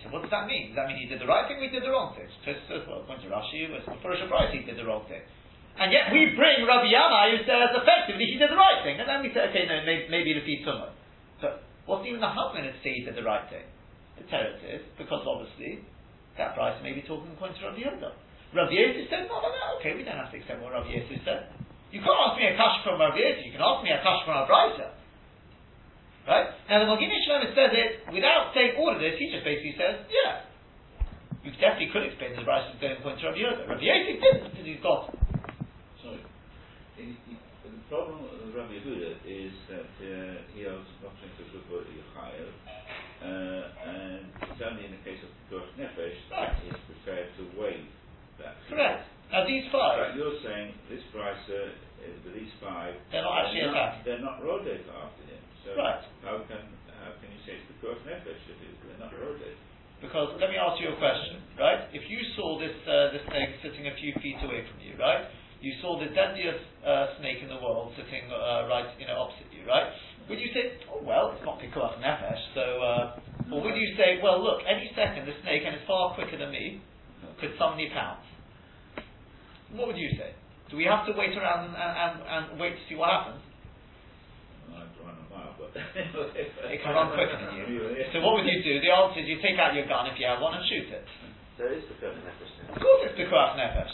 So 0.02 0.10
what 0.10 0.26
does 0.26 0.34
that 0.34 0.50
mean? 0.50 0.74
Does 0.74 0.82
that 0.82 0.90
mean 0.90 0.98
he 0.98 1.08
did 1.08 1.22
the 1.22 1.30
right 1.30 1.46
thing 1.46 1.62
he 1.62 1.70
did 1.70 1.86
the 1.86 1.94
wrong 1.94 2.18
thing? 2.18 2.26
So 2.42 2.58
says, 2.66 2.84
well, 2.90 3.06
according 3.06 3.26
to 3.26 3.30
Rashi, 3.30 3.70
it's 3.70 3.86
the 3.86 4.02
first 4.02 4.26
Brisa 4.26 4.50
he 4.50 4.66
did 4.66 4.82
the 4.82 4.88
wrong 4.88 5.06
thing. 5.06 5.22
And 5.78 5.94
yet 5.94 6.10
we 6.10 6.34
bring 6.34 6.66
Rabbi 6.66 6.90
Yama 6.90 7.32
who 7.32 7.46
says 7.46 7.70
effectively 7.78 8.26
he 8.28 8.38
did 8.42 8.50
the 8.50 8.58
right 8.58 8.82
thing. 8.82 8.98
And 8.98 9.08
then 9.08 9.22
we 9.22 9.30
say, 9.30 9.46
okay, 9.54 9.70
no, 9.70 9.86
maybe, 9.86 10.10
maybe 10.10 10.30
Lefi 10.36 10.66
Tumah. 10.66 10.92
But 11.38 11.64
What's 11.86 12.06
even 12.06 12.22
the 12.22 12.30
husband 12.30 12.70
to 12.70 12.74
say 12.86 12.94
he 12.94 13.04
did 13.04 13.18
the 13.18 13.26
right 13.26 13.44
thing? 13.50 13.66
The 14.16 14.24
teretz 14.30 14.62
is, 14.62 14.84
because 15.02 15.26
obviously, 15.26 15.82
that 16.38 16.54
Brisa 16.54 16.80
may 16.86 16.94
be 16.94 17.02
talking 17.02 17.34
according 17.34 17.58
to 17.58 17.68
Rabbi 17.68 17.82
Yehuda. 17.82 18.12
Rabbi 18.54 18.72
Yosef 18.72 19.10
said, 19.10 19.26
no, 19.26 19.42
no, 19.42 19.50
no, 19.50 19.80
okay, 19.80 19.98
we 19.98 20.08
don't 20.08 20.20
have 20.20 20.30
to 20.30 20.38
accept 20.38 20.62
what 20.62 20.72
Rabbi 20.72 20.94
Yosef 20.94 21.20
said. 21.26 21.50
You 21.90 22.00
can't 22.00 22.22
ask 22.22 22.38
me 22.38 22.48
a 22.48 22.56
kash 22.56 22.80
from 22.86 23.02
Rabbi 23.02 23.18
Yosef, 23.18 23.44
you 23.44 23.52
can 23.52 23.64
ask 23.64 23.82
me 23.82 23.90
a 23.90 24.00
kash 24.00 24.22
from 24.24 24.38
a 24.38 24.46
Brisa. 24.46 24.94
Right? 26.27 26.47
Now 26.69 26.86
the 26.86 26.89
Maginei 26.91 27.17
Shlomo 27.25 27.49
says 27.55 27.71
it 27.73 28.13
without 28.13 28.53
saying 28.53 28.77
all 28.77 28.93
of 28.93 28.99
this, 29.01 29.17
he 29.17 29.31
just 29.34 29.43
basically 29.43 29.75
says, 29.77 30.05
yeah. 30.10 30.45
You 31.41 31.49
definitely 31.57 31.89
could 31.89 32.05
explain 32.05 32.38
the 32.38 32.45
is 32.45 32.77
going 32.77 32.93
according 33.01 33.17
to 33.17 33.25
Rabbi 33.34 33.41
Yehuda. 33.41 33.65
Rabbi 33.65 33.81
Yosef 33.81 34.17
didn't, 34.21 34.43
because 34.53 34.65
he's 34.69 34.84
got. 34.86 35.10
Sorry. 36.05 36.21
The 37.01 37.81
problem 37.89 38.21
with 38.29 38.53
Rabbi 38.53 38.77
Yehuda 38.77 39.25
is 39.25 39.53
that 39.73 39.89
uh, 40.05 40.38
he 40.53 40.62
has 40.69 40.86
not 41.01 41.17
nothing 41.17 41.34
to 41.41 41.43
do 41.49 41.60
with 41.65 41.89
Yechayev, 41.89 42.53
uh, 43.25 43.89
and 43.89 44.21
certainly 44.62 44.86
in 44.86 44.93
the 44.93 45.01
case 45.01 45.17
of 45.25 45.34
Pikuach 45.49 45.65
Nefesh, 45.81 46.13
Right. 46.29 46.53
he 46.62 46.69
is 46.69 46.77
prepared 46.86 47.34
to 47.41 47.43
waive 47.57 47.89
that. 48.38 48.62
Correct. 48.69 49.10
Now 49.34 49.41
these 49.49 49.65
five, 49.73 49.97
But 49.97 50.13
you're 50.21 50.38
saying 50.45 50.77
this 50.93 51.01
price 51.10 51.41
uh, 51.49 51.73
these 52.38 52.53
five. 52.62 52.93
They're 53.10 53.25
not 53.25 53.49
actually 53.49 53.65
not. 53.65 54.05
They're 54.05 54.21
not 54.21 54.45
after 54.88 55.23
him. 55.25 55.41
So 55.65 55.73
Right. 55.73 56.05
how 56.21 56.38
can 56.45 56.63
how 57.01 57.12
can 57.17 57.29
you 57.34 57.41
say 57.49 57.57
it's 57.57 57.65
Pikuach 57.81 57.97
Nefesh 58.05 58.45
if 58.45 58.57
it- 58.62 58.77
they're 58.88 59.01
not 59.01 59.13
rodate? 59.17 59.57
Because 60.02 60.34
let 60.42 60.50
me 60.50 60.58
ask 60.58 60.82
you 60.82 60.90
a 60.90 60.98
question, 60.98 61.46
right? 61.62 61.86
If 61.94 62.10
you 62.10 62.18
saw 62.34 62.58
this 62.58 62.74
uh, 62.90 63.14
this 63.14 63.22
snake 63.30 63.62
sitting 63.62 63.86
a 63.86 63.94
few 63.96 64.18
feet 64.18 64.42
away 64.42 64.66
from 64.66 64.82
you, 64.82 64.98
right? 64.98 65.30
You 65.62 65.78
saw 65.78 66.02
the 66.02 66.10
deadliest 66.10 66.66
uh, 66.82 67.22
snake 67.22 67.38
in 67.46 67.50
the 67.54 67.62
world 67.62 67.94
sitting 67.94 68.26
uh, 68.34 68.66
right, 68.66 68.90
you 68.98 69.06
know, 69.06 69.30
opposite 69.30 69.46
you, 69.54 69.62
right? 69.70 69.94
Would 70.26 70.42
you 70.42 70.50
say, 70.58 70.82
oh 70.90 71.06
well, 71.06 71.38
it's 71.38 71.46
not 71.46 71.62
pikuach 71.62 72.02
nefesh, 72.02 72.42
so, 72.58 72.66
uh, 72.82 73.54
or 73.54 73.62
would 73.62 73.78
you 73.78 73.94
say, 73.94 74.18
well, 74.26 74.42
look, 74.42 74.66
any 74.66 74.90
second 74.98 75.30
the 75.30 75.38
snake, 75.46 75.62
and 75.62 75.78
it's 75.78 75.86
far 75.86 76.18
quicker 76.18 76.34
than 76.34 76.50
me, 76.50 76.82
could 77.38 77.54
suddenly 77.62 77.94
pounce? 77.94 78.26
What 79.78 79.94
would 79.94 80.02
you 80.02 80.10
say? 80.18 80.34
Do 80.74 80.82
we 80.82 80.90
have 80.90 81.06
to 81.06 81.14
wait 81.14 81.38
around 81.38 81.70
and, 81.70 81.78
and, 81.78 82.16
and 82.26 82.60
wait 82.60 82.74
to 82.74 82.84
see 82.90 82.98
what 82.98 83.14
happens? 83.14 83.46
Well, 84.66 84.82
I'd 84.82 84.90
run 84.98 85.14
a 85.14 85.26
mile, 85.30 85.54
but 85.61 85.61
It 85.75 86.79
can 86.84 86.91
run 86.91 87.15
quicker 87.15 87.38
than 87.39 87.55
you. 87.55 87.95
So 88.12 88.19
what 88.19 88.39
would 88.39 88.47
you 88.47 88.60
do? 88.63 88.84
The 88.84 88.91
answer 88.91 89.23
is 89.23 89.27
you 89.27 89.39
take 89.39 89.55
out 89.55 89.71
your 89.71 89.88
gun 89.88 90.07
if 90.07 90.19
you 90.19 90.27
have 90.27 90.41
one 90.43 90.55
and 90.55 90.63
shoot 90.67 90.91
it. 90.91 91.05
So 91.57 91.67
it 91.67 91.79
is 91.79 91.86
the 91.88 91.95
Kurban 91.99 92.23
Nefesh 92.27 92.75
Of 92.75 92.81
course 92.81 93.01
it's 93.07 93.15
pikuach 93.15 93.55
nefesh. 93.55 93.93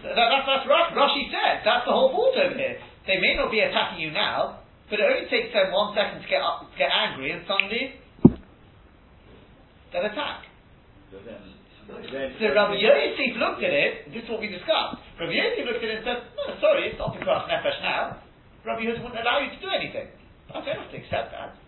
So 0.00 0.08
that, 0.08 0.16
that's, 0.16 0.46
that's 0.48 0.66
right. 0.68 0.92
Rashi 0.96 1.28
said 1.28 1.60
that's 1.64 1.84
the 1.84 1.92
whole 1.92 2.12
point 2.12 2.36
over 2.40 2.56
here. 2.56 2.78
They 3.06 3.20
may 3.20 3.36
not 3.36 3.50
be 3.50 3.60
attacking 3.60 4.00
you 4.00 4.10
now, 4.12 4.60
but 4.88 5.00
it 5.00 5.04
only 5.04 5.28
takes 5.28 5.52
them 5.52 5.72
one 5.72 5.94
second 5.94 6.22
to 6.22 6.28
get 6.28 6.40
up, 6.42 6.68
get 6.76 6.88
angry, 6.92 7.32
and 7.32 7.42
suddenly 7.46 8.00
they'll 9.92 10.06
attack. 10.06 10.44
So 11.90 11.98
then, 11.98 12.10
then 12.14 12.28
So 12.38 12.46
Rabbi 12.54 12.78
Yosef 12.78 13.34
looked 13.42 13.62
at 13.66 13.74
it. 13.74 14.14
This 14.14 14.22
is 14.22 14.28
what 14.30 14.38
we 14.38 14.46
discussed. 14.46 15.02
Rabbi 15.18 15.34
Yosef 15.34 15.66
looked 15.66 15.82
at 15.82 15.90
it 15.90 15.96
and 16.00 16.06
said, 16.06 16.18
"No, 16.38 16.54
sorry, 16.62 16.94
it's 16.94 16.98
not 16.98 17.10
Pikuach 17.18 17.50
Nefesh 17.50 17.82
now. 17.82 18.22
Rabbi 18.62 18.86
Yosef 18.86 19.02
wouldn't 19.02 19.18
allow 19.18 19.42
you 19.42 19.50
to 19.50 19.58
do 19.58 19.68
anything. 19.74 20.06
I 20.54 20.62
don't 20.62 20.78
have 20.78 20.90
to 20.90 20.98
accept 20.98 21.34
that. 21.34 21.58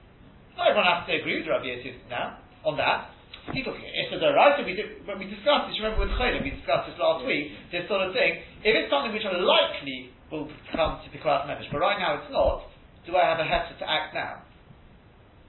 Not 0.54 0.70
everyone 0.70 0.86
has 0.86 1.02
to 1.10 1.12
agree 1.18 1.42
with 1.42 1.50
Rabbi 1.50 1.66
Yosef 1.66 1.98
now 2.06 2.38
on 2.62 2.78
that. 2.78 3.10
He's 3.50 3.66
looking 3.66 3.82
at 3.82 4.06
the 4.14 4.30
right 4.38 4.54
we 4.62 4.78
did, 4.78 5.02
when 5.02 5.18
we 5.18 5.26
discussed 5.26 5.66
this, 5.66 5.74
remember 5.82 6.06
with 6.06 6.14
Chayla, 6.14 6.38
we 6.46 6.54
discussed 6.54 6.86
this 6.86 6.94
last 6.94 7.26
week, 7.26 7.50
this 7.74 7.90
sort 7.90 8.06
of 8.06 8.14
thing. 8.14 8.38
If 8.62 8.70
it's 8.70 8.86
something 8.86 9.10
which 9.10 9.26
likely 9.26 10.14
will 10.30 10.46
come 10.70 11.02
to 11.02 11.06
Pikuach 11.10 11.50
Nefesh, 11.50 11.66
but 11.74 11.82
right 11.82 11.98
now 11.98 12.22
it's 12.22 12.30
not, 12.30 12.70
do 13.02 13.18
I 13.18 13.26
have 13.26 13.42
a 13.42 13.46
heter 13.48 13.74
to 13.82 13.86
act 13.90 14.14
now? 14.14 14.46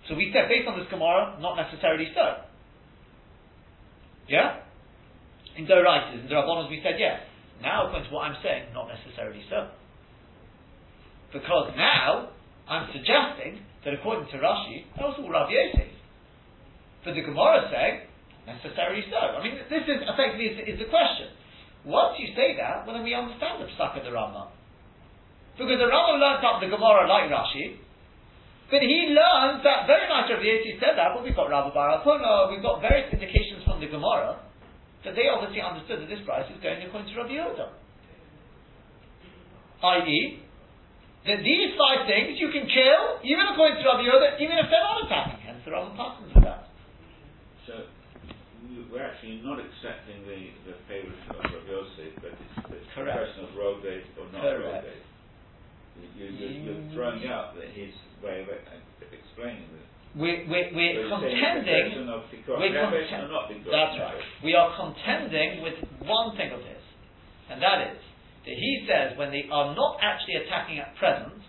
So 0.09 0.17
we 0.17 0.33
said, 0.33 0.49
based 0.49 0.65
on 0.65 0.79
this 0.81 0.89
Gemara, 0.89 1.37
not 1.37 1.53
necessarily 1.53 2.09
so. 2.17 2.49
Yeah? 4.27 4.63
In 5.57 5.65
Doraitis, 5.65 6.23
in 6.23 6.27
Darabonos, 6.27 6.69
we 6.69 6.81
said 6.83 6.95
yes. 6.97 7.21
Now, 7.61 7.87
according 7.87 8.09
to 8.09 8.13
what 8.15 8.25
I'm 8.25 8.37
saying, 8.41 8.73
not 8.73 8.87
necessarily 8.89 9.41
so. 9.49 9.69
Because 11.31 11.73
now, 11.77 12.29
I'm 12.67 12.89
suggesting 12.93 13.61
that 13.85 13.93
according 13.93 14.29
to 14.31 14.37
Rashi, 14.37 14.85
that 14.95 15.03
was 15.03 15.15
all 15.19 15.29
Rav 15.29 15.49
Yosef. 15.49 15.91
But 17.03 17.15
the 17.15 17.21
Gemara 17.21 17.67
saying, 17.67 18.07
necessarily 18.47 19.03
so. 19.11 19.19
I 19.19 19.43
mean, 19.43 19.59
this 19.67 19.83
is 19.83 19.99
effectively 20.03 20.55
is, 20.55 20.75
is 20.75 20.79
the 20.79 20.87
question. 20.87 21.31
Once 21.83 22.15
you 22.19 22.31
say 22.35 22.55
that, 22.55 22.87
well 22.87 22.95
then 22.95 23.03
we 23.03 23.11
understand 23.11 23.59
the 23.59 23.67
psak 23.75 23.99
of 23.99 24.03
the 24.07 24.11
Rambam. 24.11 24.47
Because 25.59 25.75
the 25.75 25.89
Rambam 25.91 26.15
learns 26.19 26.43
up 26.43 26.63
the 26.63 26.71
Gemara 26.71 27.07
like 27.11 27.27
Rashi, 27.27 27.75
but 28.73 28.81
he 28.81 29.13
learns 29.13 29.61
that 29.61 29.85
very 29.85 30.09
much 30.09 30.33
of 30.33 30.41
Yossi 30.41 30.81
said 30.81 30.97
that, 30.97 31.13
but 31.13 31.21
we've 31.21 31.37
got 31.37 31.45
Rabbi 31.45 31.69
Barapuna, 31.77 32.25
uh, 32.25 32.49
we've 32.49 32.65
got 32.65 32.81
various 32.81 33.05
indications 33.13 33.61
from 33.69 33.77
the 33.77 33.85
Gemara 33.85 34.41
that 35.05 35.13
they 35.13 35.29
obviously 35.29 35.61
understood 35.61 36.01
that 36.01 36.09
this 36.09 36.25
Brisa 36.25 36.49
is 36.49 36.57
going 36.57 36.81
according 36.81 37.13
to 37.13 37.15
Rabbi 37.21 37.37
Yehuda. 37.37 37.69
I.e., 39.83 40.41
that 41.29 41.45
these 41.45 41.77
five 41.77 42.09
things 42.09 42.41
you 42.41 42.49
can 42.49 42.65
kill, 42.65 43.21
even 43.21 43.45
according 43.53 43.77
to 43.77 43.85
Rabbi 43.85 44.09
Yehuda, 44.09 44.41
even 44.41 44.57
if 44.57 44.65
they're 44.73 44.81
not 44.89 45.05
attacking. 45.05 45.45
Hence 45.45 45.61
the 45.61 45.71
Rambam 45.71 45.93
passes 45.93 46.33
with 46.33 46.41
that. 46.41 46.73
So 47.69 47.85
we- 48.73 48.89
we're 48.89 49.05
actually 49.05 49.37
not 49.45 49.61
accepting 49.61 50.25
the, 50.25 50.49
the 50.65 50.73
of 50.73 51.45
Rabbi 51.45 51.69
Yosef, 51.69 52.17
but 52.25 52.33
it's, 52.33 52.57
it's 52.73 52.89
a 52.89 52.95
Correct. 52.97 53.21
question 53.21 53.45
of 53.45 53.53
road 53.53 53.85
date 53.85 54.09
or 54.17 54.25
not 54.33 54.41
Correct. 54.41 54.65
road 54.65 54.81
date. 54.81 55.12
You, 55.93 56.25
you, 56.25 56.25
you're, 56.33 56.51
you're 56.65 56.83
throwing 56.93 57.27
out 57.27 57.55
the, 57.55 57.65
his 57.69 57.93
way 58.23 58.41
of 58.41 58.49
explaining 59.11 59.67
this. 59.71 59.85
We're, 60.13 60.45
we're, 60.45 60.69
we're 60.77 60.93
you're 60.93 61.09
saying 61.09 61.25
it's 61.25 61.65
a 61.65 61.65
contending. 61.65 61.89
question 61.89 62.09
of 62.09 62.21
Tikor 62.29 62.55
we're 62.61 62.69
Nefesh 62.69 63.09
conten- 63.09 63.25
or 63.25 63.33
not 63.33 63.49
Tikor 63.49 63.69
That's 63.73 63.97
right. 63.97 64.21
We 64.45 64.53
are 64.53 64.69
contending 64.77 65.65
with 65.65 65.77
one 66.05 66.37
thing 66.37 66.53
of 66.53 66.61
his, 66.61 66.83
and 67.49 67.57
that 67.61 67.81
is 67.89 67.97
that 68.45 68.53
he 68.53 68.85
says 68.85 69.17
when 69.17 69.31
they 69.31 69.49
are 69.49 69.73
not 69.73 69.97
actually 70.01 70.35
attacking 70.45 70.77
at 70.77 70.93
present, 70.97 71.41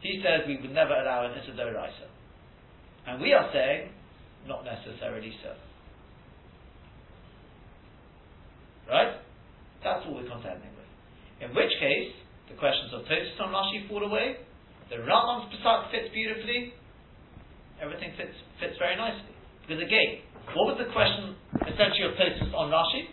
he 0.00 0.20
says 0.24 0.42
we 0.46 0.58
would 0.58 0.74
never 0.74 0.92
allow 0.92 1.26
an 1.26 1.38
Isidorisa. 1.38 2.10
And 3.06 3.20
we 3.20 3.32
are 3.32 3.48
saying, 3.52 3.90
not 4.46 4.64
necessarily 4.64 5.32
so. 5.42 5.52
Right? 8.90 9.16
That's 9.82 10.04
what 10.06 10.16
we're 10.16 10.28
contending 10.28 10.72
with. 10.76 11.48
In 11.48 11.54
which 11.54 11.72
case, 11.80 12.12
the 12.54 12.60
questions 12.62 12.94
of 12.94 13.02
Tosfos 13.10 13.34
on 13.42 13.50
Rashi 13.50 13.82
fall 13.90 14.06
away, 14.06 14.38
the 14.86 15.02
Rambam's 15.02 15.50
psak 15.58 15.90
fits 15.90 16.14
beautifully, 16.14 16.70
everything 17.82 18.14
fits 18.14 18.38
fits 18.62 18.78
very 18.78 18.94
nicely. 18.94 19.34
Because 19.66 19.82
again, 19.82 20.22
what 20.54 20.70
was 20.70 20.78
the 20.78 20.86
question 20.94 21.34
essentially 21.66 22.06
of 22.06 22.14
Tosfos 22.14 22.54
on 22.54 22.70
Rashi? 22.70 23.10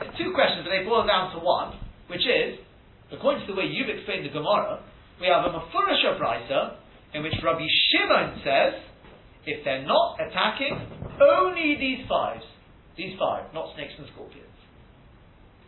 There's 0.00 0.16
two 0.16 0.32
questions, 0.32 0.64
but 0.64 0.72
they 0.72 0.80
boil 0.88 1.04
down 1.04 1.36
to 1.36 1.44
one, 1.44 1.76
which 2.08 2.24
is, 2.24 2.56
according 3.12 3.44
to 3.44 3.52
the 3.52 3.58
way 3.60 3.68
you've 3.68 3.92
explained 3.92 4.24
the 4.24 4.32
Gemara, 4.32 4.80
we 5.20 5.28
have 5.28 5.44
a 5.44 5.52
Mefurish 5.52 6.00
Brisa 6.16 6.80
in 7.12 7.22
which 7.22 7.36
Rabbi 7.44 7.68
Shimon 7.92 8.40
says, 8.40 8.80
if 9.44 9.60
they're 9.64 9.84
not 9.84 10.16
attacking, 10.16 10.72
only 11.20 11.76
these 11.76 12.08
fives, 12.08 12.48
these 12.96 13.12
five, 13.20 13.52
not 13.52 13.74
snakes 13.76 13.92
and 13.98 14.08
scorpions. 14.14 14.48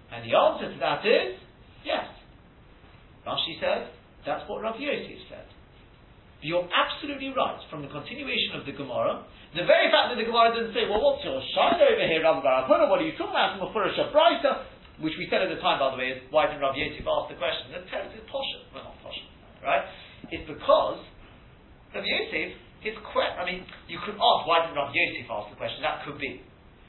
And 0.08 0.24
the 0.24 0.32
answer 0.32 0.72
to 0.72 0.78
that 0.80 1.04
is, 1.04 1.36
yes. 1.84 2.23
Rashi 3.24 3.56
says, 3.60 3.88
that's 4.24 4.44
what 4.48 4.60
Rav 4.60 4.76
Yosef 4.80 5.20
said. 5.28 5.48
But 6.40 6.46
you're 6.48 6.68
absolutely 6.68 7.32
right. 7.32 7.60
From 7.72 7.80
the 7.84 7.92
continuation 7.92 8.60
of 8.60 8.68
the 8.68 8.72
Gemara, 8.72 9.24
the 9.56 9.64
very 9.64 9.88
fact 9.88 10.12
that 10.12 10.18
the 10.20 10.28
Gemara 10.28 10.52
didn't 10.52 10.76
say, 10.76 10.84
well, 10.88 11.00
what's 11.00 11.24
your 11.24 11.40
shine 11.56 11.80
over 11.80 12.04
here, 12.04 12.20
Rabbi 12.20 12.44
Barapuna? 12.44 12.90
What 12.90 13.00
are 13.00 13.08
you 13.08 13.16
talking 13.16 13.32
about? 13.32 13.56
Mufurish 13.60 13.96
Brisa, 14.12 14.68
which 15.00 15.14
we 15.16 15.28
said 15.30 15.40
at 15.40 15.50
the 15.52 15.60
time, 15.62 15.80
by 15.80 15.94
the 15.94 15.98
way, 16.00 16.16
is 16.16 16.20
why 16.28 16.48
didn't 16.50 16.60
Rav 16.60 16.76
Yosef 16.76 17.04
ask 17.06 17.32
the 17.32 17.38
question? 17.40 17.72
That's 17.72 17.88
terribly 17.88 18.20
posher. 18.28 18.60
Well, 18.74 18.92
not 18.92 18.98
posher, 19.00 19.26
right? 19.64 19.84
It's 20.28 20.44
because 20.44 21.00
Rav 21.94 22.04
Yosef, 22.04 22.58
his 22.84 22.94
que- 22.98 23.34
I 23.38 23.44
mean, 23.46 23.64
you 23.88 24.02
could 24.04 24.18
ask 24.18 24.40
why 24.44 24.66
didn't 24.66 24.76
Rav 24.76 24.92
Yosef 24.92 25.24
ask 25.30 25.48
the 25.48 25.58
question? 25.58 25.80
That 25.80 26.04
could 26.04 26.20
be. 26.20 26.44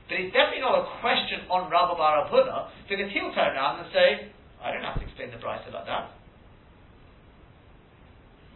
But 0.10 0.22
it's 0.22 0.34
definitely 0.34 0.62
not 0.62 0.78
a 0.78 0.86
question 1.02 1.50
on 1.50 1.70
Rabbi 1.70 1.94
Barapuna, 1.98 2.70
because 2.86 3.10
he'll 3.10 3.34
turn 3.34 3.58
around 3.58 3.82
and 3.82 3.90
say, 3.90 4.30
I 4.62 4.74
don't 4.74 4.86
have 4.86 4.98
to 5.02 5.06
explain 5.06 5.34
the 5.34 5.42
Brisa 5.42 5.70
like 5.74 5.86
that. 5.90 6.14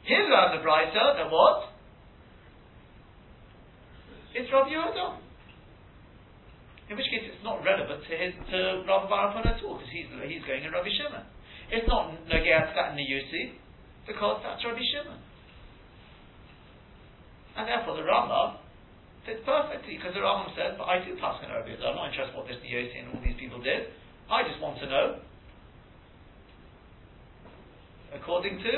He'll 0.10 0.26
learn 0.26 0.57
the 0.57 0.66
Brisa 0.66 1.22
that 1.22 1.30
what? 1.30 1.70
It's 4.34 4.49
Rabbi 4.49 4.74
Yehuda. 4.74 5.22
In 6.89 6.97
which 6.97 7.05
case 7.14 7.30
it's 7.30 7.45
not 7.45 7.62
relevant 7.62 8.01
to 8.01 8.14
his 8.18 8.34
to 8.49 8.82
Rabbi 8.89 9.05
Barapun 9.05 9.45
at 9.45 9.62
all, 9.62 9.78
because 9.78 9.93
he's, 9.93 10.10
he's 10.26 10.41
going 10.49 10.66
in 10.66 10.74
Rabbi 10.74 10.89
Shimon. 10.89 11.30
It's 11.70 11.86
not 11.86 12.10
Nogea 12.26 12.74
Sat 12.74 12.97
in 12.97 12.97
the 12.97 13.05
Yusi, 13.05 13.53
because 14.10 14.41
that's 14.41 14.66
Rabbi 14.66 14.82
Shimon. 14.82 15.22
And 17.62 17.70
therefore 17.70 18.01
the 18.01 18.05
Rambam 18.10 18.57
fits 19.30 19.45
perfectly, 19.45 20.01
because 20.01 20.18
the 20.18 20.26
Rambam 20.26 20.49
says, 20.57 20.74
but 20.74 20.89
I 20.89 21.05
do 21.05 21.14
pass 21.22 21.38
on 21.38 21.53
Rabbi 21.53 21.78
Yehuda. 21.78 21.86
I'm 21.86 22.01
not 22.01 22.10
interested 22.10 22.34
in 22.34 22.38
what 22.41 22.49
this 22.49 22.57
Yosi 22.66 22.97
and 22.97 23.14
all 23.14 23.22
these 23.22 23.38
people 23.38 23.62
did. 23.62 23.93
I 24.26 24.41
just 24.41 24.57
want 24.57 24.82
to 24.82 24.89
know, 24.89 25.22
according 28.18 28.57
to 28.66 28.74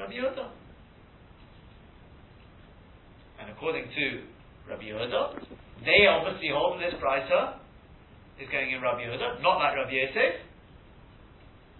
Rabbi 0.00 0.16
Yehuda. 0.16 0.48
And 3.40 3.52
according 3.52 3.84
to 3.92 4.04
Rabbi 4.64 4.88
Yehuda, 4.88 5.44
they 5.84 6.08
obviously 6.08 6.48
hold 6.52 6.80
this 6.80 6.96
brisa 6.96 7.60
is 8.40 8.48
going 8.48 8.72
in 8.72 8.80
Rabbi 8.80 9.04
Yehuda, 9.04 9.44
not 9.44 9.60
like 9.60 9.76
Rabbi 9.76 9.92
Yosef. 9.92 10.40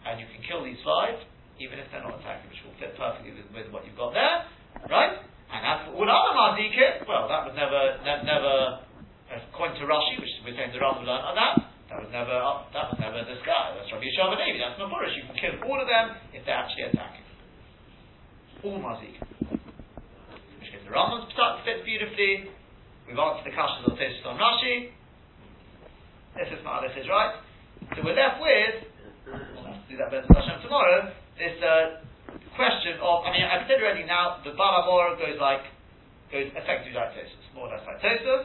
And 0.04 0.20
you 0.20 0.28
can 0.28 0.44
kill 0.44 0.64
these 0.64 0.80
five, 0.84 1.16
even 1.60 1.80
if 1.80 1.88
they're 1.88 2.04
not 2.04 2.20
attacking, 2.20 2.48
which 2.52 2.60
will 2.64 2.76
fit 2.76 2.96
perfectly 2.96 3.32
with, 3.32 3.48
with 3.52 3.68
what 3.72 3.84
you've 3.88 3.96
got 3.96 4.12
there, 4.12 4.48
right? 4.88 5.16
And 5.52 5.60
as 5.64 5.88
for 5.88 5.96
all 5.96 6.08
other 6.08 6.32
mazikim, 6.36 7.04
well, 7.08 7.28
that 7.28 7.44
was 7.48 7.56
never, 7.56 8.00
ne- 8.04 8.24
never, 8.24 8.84
according 9.48 9.76
to 9.80 9.84
Rashi, 9.88 10.20
which 10.20 10.32
we're 10.44 10.56
saying 10.56 10.72
the 10.72 10.80
Rambam 10.80 11.04
learned 11.04 11.24
on 11.24 11.36
that, 11.36 11.54
that 11.92 11.98
was 12.00 12.08
never, 12.12 12.36
that 12.72 12.84
was 12.92 12.98
never 13.00 13.20
the 13.24 13.36
sky. 13.44 13.76
That's 13.76 13.92
Rabbi 13.92 14.08
Yeshua 14.08 14.36
that's 14.36 14.78
Mefurish. 14.80 15.16
You 15.16 15.24
can 15.28 15.36
kill 15.36 15.54
all 15.68 15.80
of 15.80 15.88
them 15.88 16.16
if 16.32 16.44
they're 16.48 16.56
actually 16.56 16.88
attacking. 16.88 17.29
All 18.60 18.76
mazikim. 18.76 19.24
Which 20.60 20.68
means 20.68 20.84
the 20.84 20.92
Rambam's 20.92 21.32
psak 21.32 21.64
fits 21.64 21.80
beautifully. 21.88 22.52
We've 23.08 23.16
answered 23.16 23.48
the 23.48 23.56
questions 23.56 23.88
of 23.88 23.96
Tosfos 23.96 24.28
on 24.28 24.36
Rashi. 24.36 24.92
This 26.36 26.52
is 26.52 26.60
not, 26.60 26.84
this 26.84 26.92
is 27.00 27.08
right. 27.08 27.40
So 27.96 28.04
we're 28.04 28.14
left 28.14 28.36
with, 28.36 28.84
we'll 29.26 29.64
have 29.64 29.80
to 29.80 29.88
do 29.88 29.96
that 29.96 30.12
Hashem 30.12 30.60
tomorrow, 30.60 31.08
this 31.40 31.56
uh, 31.64 32.04
question 32.54 33.00
of, 33.00 33.24
I 33.24 33.32
mean, 33.32 33.48
I've 33.48 33.64
said 33.64 33.80
already 33.80 34.04
now, 34.04 34.44
the 34.44 34.52
Baal 34.52 34.84
HaMaor 34.84 35.16
goes 35.16 35.40
like, 35.40 35.64
goes 36.28 36.52
effectively 36.52 36.92
like 36.92 37.16
Tosfos, 37.16 37.48
more 37.56 37.66
or 37.66 37.74
less 37.74 37.82
like 37.88 37.98
Tosfos. 38.04 38.44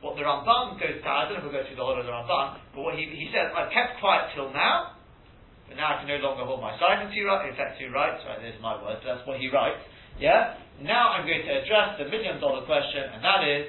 What 0.00 0.14
the 0.14 0.22
Ramban 0.22 0.78
goes 0.78 1.02
to, 1.02 1.08
I 1.10 1.26
don't 1.26 1.42
know 1.42 1.42
if 1.42 1.50
we'll 1.50 1.58
go 1.58 1.66
through 1.66 1.76
the 1.76 1.84
whole 1.84 1.98
of 1.98 2.06
the 2.06 2.14
Ramban, 2.14 2.62
but 2.72 2.80
what 2.80 2.94
he, 2.94 3.10
he 3.10 3.28
says, 3.34 3.50
I've 3.52 3.74
kept 3.74 3.98
quiet 3.98 4.30
till 4.38 4.54
now, 4.54 4.95
but 5.68 5.76
now 5.76 5.94
I 5.94 6.02
can 6.02 6.08
no 6.08 6.18
longer 6.22 6.46
hold 6.46 6.62
my 6.62 6.74
silence, 6.78 7.10
he 7.12 7.22
writes, 7.22 7.50
effectively 7.50 7.90
writes, 7.90 8.22
right, 8.24 8.38
there's 8.40 8.58
my 8.62 8.78
words, 8.78 9.02
that's 9.02 9.22
what 9.26 9.38
he 9.42 9.50
writes, 9.50 9.82
yeah? 10.18 10.58
Now 10.80 11.16
I'm 11.16 11.26
going 11.26 11.42
to 11.42 11.52
address 11.62 11.98
the 11.98 12.06
million 12.08 12.38
dollar 12.38 12.64
question, 12.64 13.04
and 13.12 13.20
that 13.24 13.42
is, 13.42 13.64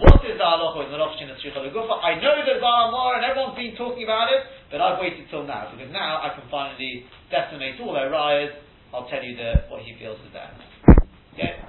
what 0.00 0.24
is 0.24 0.40
the 0.40 0.46
halacha 0.46 0.88
in 0.88 0.90
the 0.92 0.96
Rosh 0.96 1.20
Legufa? 1.20 1.94
I 2.00 2.16
know 2.16 2.40
there's 2.40 2.64
Baal 2.64 2.88
HaMaor 2.88 3.20
and 3.20 3.24
everyone's 3.28 3.60
been 3.60 3.76
talking 3.76 4.04
about 4.08 4.32
it, 4.32 4.40
but 4.72 4.80
I've 4.80 4.96
waited 4.96 5.28
till 5.28 5.44
now, 5.44 5.68
because 5.68 5.92
now 5.92 6.24
I 6.24 6.32
can 6.32 6.48
finally 6.48 7.04
decimate 7.28 7.76
all 7.80 7.92
their 7.92 8.08
riots. 8.08 8.56
I'll 8.94 9.08
tell 9.08 9.20
you 9.20 9.36
the, 9.36 9.68
what 9.68 9.84
he 9.84 9.92
feels 10.00 10.16
is 10.24 10.32
there. 10.32 10.48
Okay? 11.36 11.60